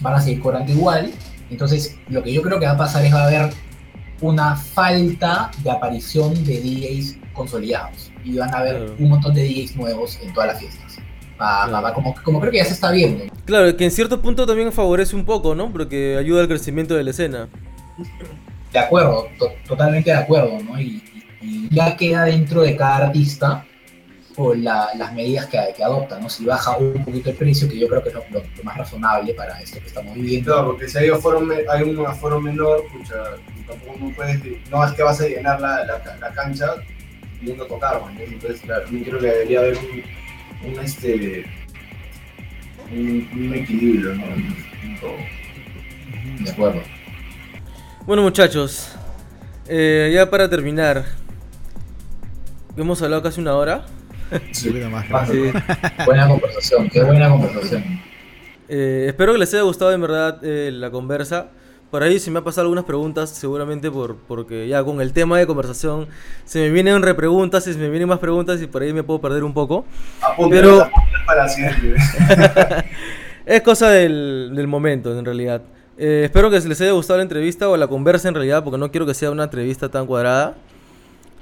van 0.00 0.14
a 0.14 0.20
seguir 0.20 0.40
cobrando 0.40 0.72
igual, 0.72 1.10
entonces 1.50 1.96
lo 2.08 2.22
que 2.22 2.32
yo 2.32 2.42
creo 2.42 2.58
que 2.58 2.66
va 2.66 2.72
a 2.72 2.76
pasar 2.76 3.04
es 3.04 3.12
va 3.14 3.22
a 3.24 3.26
haber 3.26 3.50
una 4.20 4.56
falta 4.56 5.50
de 5.62 5.70
aparición 5.70 6.32
de 6.44 6.60
DJs 6.60 7.16
consolidados 7.32 8.10
y 8.24 8.36
van 8.36 8.54
a 8.54 8.58
haber 8.58 8.76
Claro. 8.76 8.94
un 8.98 9.08
montón 9.08 9.34
de 9.34 9.42
DJs 9.44 9.76
nuevos 9.76 10.18
en 10.22 10.32
todas 10.32 10.48
las 10.52 10.60
fiestas. 10.60 10.98
Va- 11.40 11.66
va, 11.66 11.92
como, 11.92 12.14
como 12.22 12.38
creo 12.40 12.52
que 12.52 12.58
ya 12.58 12.64
se 12.64 12.74
está 12.74 12.92
viendo. 12.92 13.24
Claro, 13.44 13.76
que 13.76 13.84
en 13.84 13.90
cierto 13.90 14.22
punto 14.22 14.46
también 14.46 14.70
favorece 14.72 15.16
un 15.16 15.24
poco, 15.24 15.56
¿no? 15.56 15.72
Porque 15.72 16.16
ayuda 16.16 16.42
al 16.42 16.46
crecimiento 16.48 16.94
de 16.94 17.02
la 17.02 17.10
escena. 17.10 17.48
De 18.72 18.78
acuerdo, 18.78 19.26
to- 19.38 19.50
totalmente 19.66 20.10
de 20.10 20.16
acuerdo, 20.16 20.58
¿no? 20.62 20.80
Y 20.80 21.02
ya 21.70 21.96
queda 21.96 22.24
dentro 22.26 22.62
de 22.62 22.76
cada 22.76 23.06
artista 23.08 23.64
o 24.36 24.54
la- 24.54 24.88
las 24.96 25.12
medidas 25.12 25.46
que, 25.46 25.58
que 25.76 25.84
adopta, 25.84 26.18
¿no? 26.18 26.28
Si 26.30 26.44
baja 26.44 26.76
un 26.78 27.04
poquito 27.04 27.30
el 27.30 27.36
precio, 27.36 27.68
que 27.68 27.78
yo 27.78 27.88
creo 27.88 28.02
que 28.02 28.08
es 28.08 28.14
lo, 28.14 28.24
lo- 28.30 28.40
lo 28.56 28.64
más 28.64 28.76
razonable 28.78 29.34
para 29.34 29.60
esto 29.60 29.78
que 29.80 29.86
estamos 29.86 30.14
viviendo. 30.14 30.52
Claro, 30.52 30.68
porque 30.68 30.88
si 30.88 30.98
hay, 30.98 31.08
aforo 31.10 31.46
hay 31.70 31.82
un 31.82 32.06
aforo 32.06 32.40
menor, 32.40 32.84
pucha, 32.92 33.14
tampoco 33.66 33.96
no 34.00 34.14
puedes, 34.14 34.40
no 34.70 34.84
es 34.84 34.92
que 34.92 35.02
vas 35.02 35.20
a 35.20 35.26
llenar 35.28 35.60
la, 35.60 35.84
la, 35.84 36.16
la 36.20 36.30
cancha 36.32 36.66
a 36.72 37.66
tocar, 37.68 38.00
¿no? 38.00 38.20
Entonces, 38.20 38.60
claro, 38.60 38.84
también 38.84 39.04
creo 39.04 39.18
que 39.18 39.26
debería 39.26 39.58
haber 39.60 39.76
un, 39.78 40.68
un, 40.72 40.80
este, 40.80 41.44
un, 42.92 43.28
un 43.34 43.54
equilibrio, 43.54 44.14
¿no? 44.14 44.24
En- 44.26 44.56
en 44.84 45.00
todo. 45.00 45.16
De 46.44 46.50
acuerdo. 46.50 46.80
Bueno, 48.06 48.22
muchachos, 48.22 48.92
eh, 49.68 50.10
ya 50.14 50.28
para 50.30 50.48
terminar, 50.48 51.04
hemos 52.76 53.00
hablado 53.02 53.22
casi 53.22 53.40
una 53.40 53.54
hora. 53.56 53.84
Un 54.64 54.72
poquito 54.72 54.90
más 54.90 55.10
Más 55.10 55.28
rápido. 55.28 55.52
Buena 56.06 56.28
conversación, 56.28 56.88
qué 56.88 57.02
buena 57.02 57.28
conversación. 57.28 57.84
Eh, 58.68 59.04
espero 59.08 59.32
que 59.32 59.38
les 59.38 59.52
haya 59.54 59.62
gustado 59.62 59.92
en 59.92 60.00
verdad 60.00 60.38
eh, 60.42 60.70
la 60.72 60.90
conversa. 60.90 61.48
Por 61.90 62.02
ahí 62.02 62.18
se 62.18 62.30
me 62.30 62.38
ha 62.38 62.42
pasado 62.44 62.62
algunas 62.62 62.84
preguntas, 62.84 63.28
seguramente 63.28 63.90
por, 63.90 64.16
porque 64.16 64.66
ya 64.66 64.82
con 64.82 65.02
el 65.02 65.12
tema 65.12 65.38
de 65.38 65.46
conversación 65.46 66.08
se 66.46 66.60
me 66.60 66.70
vienen 66.70 67.02
repreguntas 67.02 67.66
y 67.66 67.74
se 67.74 67.78
me 67.78 67.90
vienen 67.90 68.08
más 68.08 68.18
preguntas 68.18 68.62
y 68.62 68.66
por 68.66 68.80
ahí 68.80 68.94
me 68.94 69.02
puedo 69.02 69.20
perder 69.20 69.44
un 69.44 69.52
poco. 69.52 69.84
Apunta 70.22 70.56
Pero- 70.56 70.90
para 71.26 71.48
siempre. 71.48 71.94
Es 73.44 73.60
cosa 73.62 73.90
del, 73.90 74.52
del 74.54 74.68
momento, 74.68 75.18
en 75.18 75.24
realidad. 75.24 75.62
Eh, 75.98 76.22
espero 76.26 76.48
que 76.48 76.60
les 76.60 76.80
haya 76.80 76.92
gustado 76.92 77.16
la 77.18 77.24
entrevista 77.24 77.68
o 77.68 77.76
la 77.76 77.88
conversa 77.88 78.28
en 78.28 78.34
realidad, 78.34 78.62
porque 78.62 78.78
no 78.78 78.90
quiero 78.90 79.04
que 79.04 79.14
sea 79.14 79.30
una 79.32 79.44
entrevista 79.44 79.88
tan 79.88 80.06
cuadrada. 80.06 80.54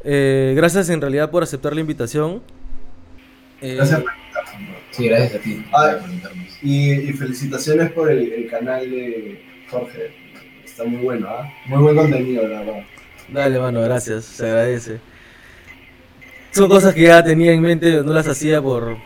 Eh, 0.03 0.55
gracias 0.57 0.89
en 0.89 1.01
realidad 1.03 1.31
por 1.31 1.43
aceptar 1.43 1.75
la 1.75 1.81
invitación. 1.83 2.43
Eh, 3.63 3.75
Gracias 3.75 4.01
por 4.01 4.13
invitarnos. 4.13 4.77
Sí, 4.91 5.09
gracias 5.09 5.35
a 5.35 5.39
ti. 5.39 5.65
Ah. 5.73 5.97
Y, 6.63 6.93
y 6.93 7.13
felicitaciones 7.13 7.93
por 7.93 8.11
el, 8.11 8.33
el 8.33 8.51
canal 8.51 8.91
de 8.91 9.43
Jorge. 9.71 10.13
Está 10.65 10.85
muy 10.85 11.03
bueno, 11.03 11.29
¿ah? 11.29 11.49
Muy 11.67 11.83
buen 11.83 11.97
contenido, 11.97 12.47
la 12.49 12.61
verdad. 12.61 12.83
Dale, 13.29 13.59
mano, 13.59 13.81
gracias, 13.83 14.25
se 14.25 14.47
agradece. 14.47 14.99
Son 16.53 16.69
cosas 16.69 16.95
que 16.95 17.03
ya 17.03 17.23
tenía 17.23 17.53
en 17.53 17.61
mente, 17.61 18.03
no 18.03 18.13
las 18.13 18.27
hacía 18.27 18.61
por, 18.61 18.97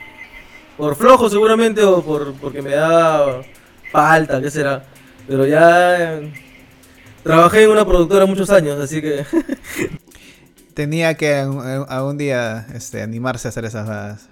por 0.78 0.96
flojo 0.96 1.28
seguramente 1.28 1.82
o 1.82 2.02
por, 2.02 2.32
porque 2.34 2.62
me 2.62 2.70
da 2.70 3.42
falta, 3.92 4.40
qué 4.40 4.50
será. 4.50 4.84
Pero 5.28 5.46
ya 5.46 6.14
eh, 6.20 6.32
trabajé 7.22 7.64
en 7.64 7.70
una 7.70 7.84
productora 7.84 8.24
muchos 8.24 8.48
años, 8.50 8.80
así 8.80 9.02
que 9.02 9.24
Tenía 10.74 11.14
que 11.14 11.34
a- 11.34 11.82
algún 11.88 12.18
día 12.18 12.66
este, 12.74 13.02
animarse 13.02 13.46
a 13.48 13.50
hacer 13.50 13.64
esas 13.64 13.86
badas. 13.86 14.28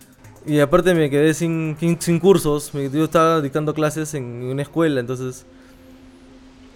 Y 0.47 0.59
aparte 0.61 0.95
me 0.95 1.09
quedé 1.09 1.35
sin, 1.35 1.77
sin, 1.79 2.01
sin 2.01 2.19
cursos. 2.19 2.73
Yo 2.73 3.05
estaba 3.05 3.41
dictando 3.41 3.75
clases 3.75 4.15
en 4.15 4.25
una 4.25 4.63
escuela, 4.63 5.01
entonces... 5.01 5.47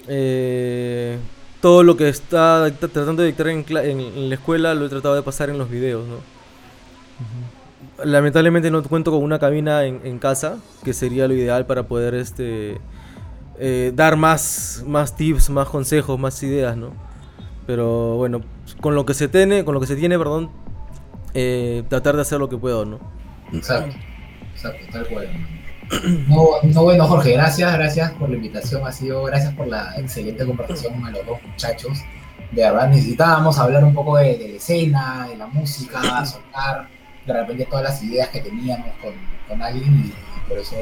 eh, 0.08 1.18
todo 1.60 1.82
lo 1.82 1.96
que 1.96 2.08
está 2.08 2.70
tratando 2.78 3.22
de 3.22 3.28
dictar 3.28 3.48
en, 3.48 3.64
en- 3.68 4.00
en 4.00 4.28
la 4.28 4.34
escuela 4.36 4.74
lo 4.74 4.86
he 4.86 4.88
tratado 4.88 5.14
de 5.16 5.22
pasar 5.22 5.50
en 5.50 5.58
los 5.58 5.68
videos, 5.70 6.06
¿no? 6.06 6.16
Lamentablemente 8.04 8.70
no 8.70 8.82
cuento 8.82 9.10
con 9.10 9.22
una 9.22 9.38
cabina 9.38 9.84
en, 9.84 10.00
en 10.04 10.18
casa, 10.18 10.58
que 10.84 10.92
sería 10.92 11.26
lo 11.28 11.34
ideal 11.34 11.64
para 11.66 11.84
poder 11.84 12.14
este 12.14 12.78
eh, 13.58 13.92
dar 13.94 14.16
más, 14.16 14.84
más 14.86 15.16
tips, 15.16 15.48
más 15.50 15.68
consejos, 15.68 16.18
más 16.18 16.42
ideas, 16.42 16.76
¿no? 16.76 16.90
Pero 17.66 18.16
bueno, 18.16 18.42
con 18.80 18.94
lo 18.94 19.06
que 19.06 19.14
se 19.14 19.28
tiene, 19.28 19.64
con 19.64 19.74
lo 19.74 19.80
que 19.80 19.86
se 19.86 19.96
tiene, 19.96 20.18
perdón, 20.18 20.50
eh, 21.34 21.84
tratar 21.88 22.16
de 22.16 22.22
hacer 22.22 22.38
lo 22.38 22.48
que 22.50 22.58
puedo, 22.58 22.84
¿no? 22.84 22.98
Exacto, 23.53 23.97
exacto, 24.55 24.86
tal 24.92 25.07
cual. 25.09 25.28
No, 26.28 26.49
no, 26.64 26.82
bueno, 26.82 27.07
Jorge, 27.07 27.34
gracias, 27.34 27.72
gracias 27.74 28.11
por 28.14 28.28
la 28.28 28.34
invitación, 28.34 28.84
ha 28.84 28.90
sido, 28.90 29.22
gracias 29.22 29.55
por 29.55 29.68
la 29.68 29.94
excelente 29.97 30.44
conversación 30.44 31.05
a 31.07 31.11
los 31.12 31.24
dos 31.24 31.38
muchachos. 31.47 31.99
De 32.51 32.62
verdad, 32.62 32.88
necesitábamos 32.88 33.57
hablar 33.59 33.84
un 33.84 33.94
poco 33.94 34.16
de, 34.16 34.36
de 34.36 34.49
la 34.49 34.57
escena, 34.57 35.26
de 35.30 35.36
la 35.36 35.47
música, 35.47 36.01
soltar 36.26 36.88
de 37.24 37.32
repente 37.32 37.66
todas 37.66 37.84
las 37.84 38.03
ideas 38.03 38.28
que 38.30 38.40
teníamos 38.40 38.88
con, 39.01 39.12
con 39.49 39.62
alguien 39.62 40.07
y 40.07 40.49
por 40.49 40.59
eso, 40.59 40.76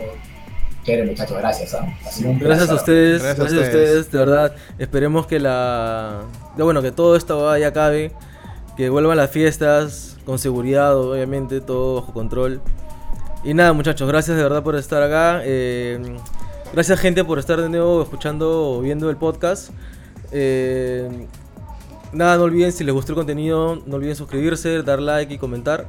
chévere 0.84 1.06
muchachos, 1.10 1.38
gracias. 1.38 1.76
un 2.24 2.38
Gracias 2.38 2.70
a 2.70 2.74
ustedes, 2.74 3.22
Gracias 3.22 3.38
gracias, 3.38 3.60
a 3.60 3.64
a 3.64 3.68
ustedes. 3.68 4.10
de 4.10 4.18
verdad. 4.18 4.56
Esperemos 4.78 5.26
que 5.26 5.40
la. 5.40 6.22
bueno, 6.56 6.82
que 6.82 6.92
todo 6.92 7.16
esto 7.16 7.44
vaya 7.44 7.68
acabe. 7.68 8.12
Que 8.76 8.90
vuelvan 8.90 9.16
las 9.16 9.30
fiestas 9.30 10.13
con 10.24 10.38
seguridad, 10.38 10.96
obviamente, 10.96 11.60
todo 11.60 11.96
bajo 11.96 12.12
control. 12.12 12.60
Y 13.42 13.54
nada, 13.54 13.72
muchachos, 13.72 14.08
gracias 14.08 14.36
de 14.36 14.42
verdad 14.42 14.62
por 14.62 14.74
estar 14.76 15.02
acá. 15.02 15.42
eh, 15.44 16.00
gracias, 16.72 16.98
gente, 16.98 17.24
por 17.24 17.38
estar 17.38 17.60
de 17.60 17.68
nuevo 17.68 18.02
escuchando 18.02 18.76
o 18.76 18.80
viendo 18.80 19.10
el 19.10 19.16
podcast. 19.16 19.70
Eh, 20.32 21.26
nada, 22.12 22.36
no 22.36 22.44
olviden, 22.44 22.72
si 22.72 22.84
les 22.84 22.94
gustó 22.94 23.12
el 23.12 23.16
contenido, 23.16 23.82
no 23.86 23.96
olviden 23.96 24.16
suscribirse, 24.16 24.82
dar 24.82 25.00
like 25.00 25.34
y 25.34 25.38
comentar. 25.38 25.86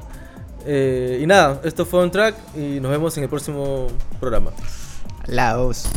Eh, 0.65 1.19
y 1.21 1.27
nada, 1.27 1.61
esto 1.63 1.85
fue 1.85 2.01
On 2.01 2.11
Track 2.11 2.35
y 2.55 2.79
nos 2.79 2.91
vemos 2.91 3.15
en 3.17 3.23
el 3.23 3.29
próximo 3.29 3.87
programa. 4.19 4.51
Laos. 5.27 5.87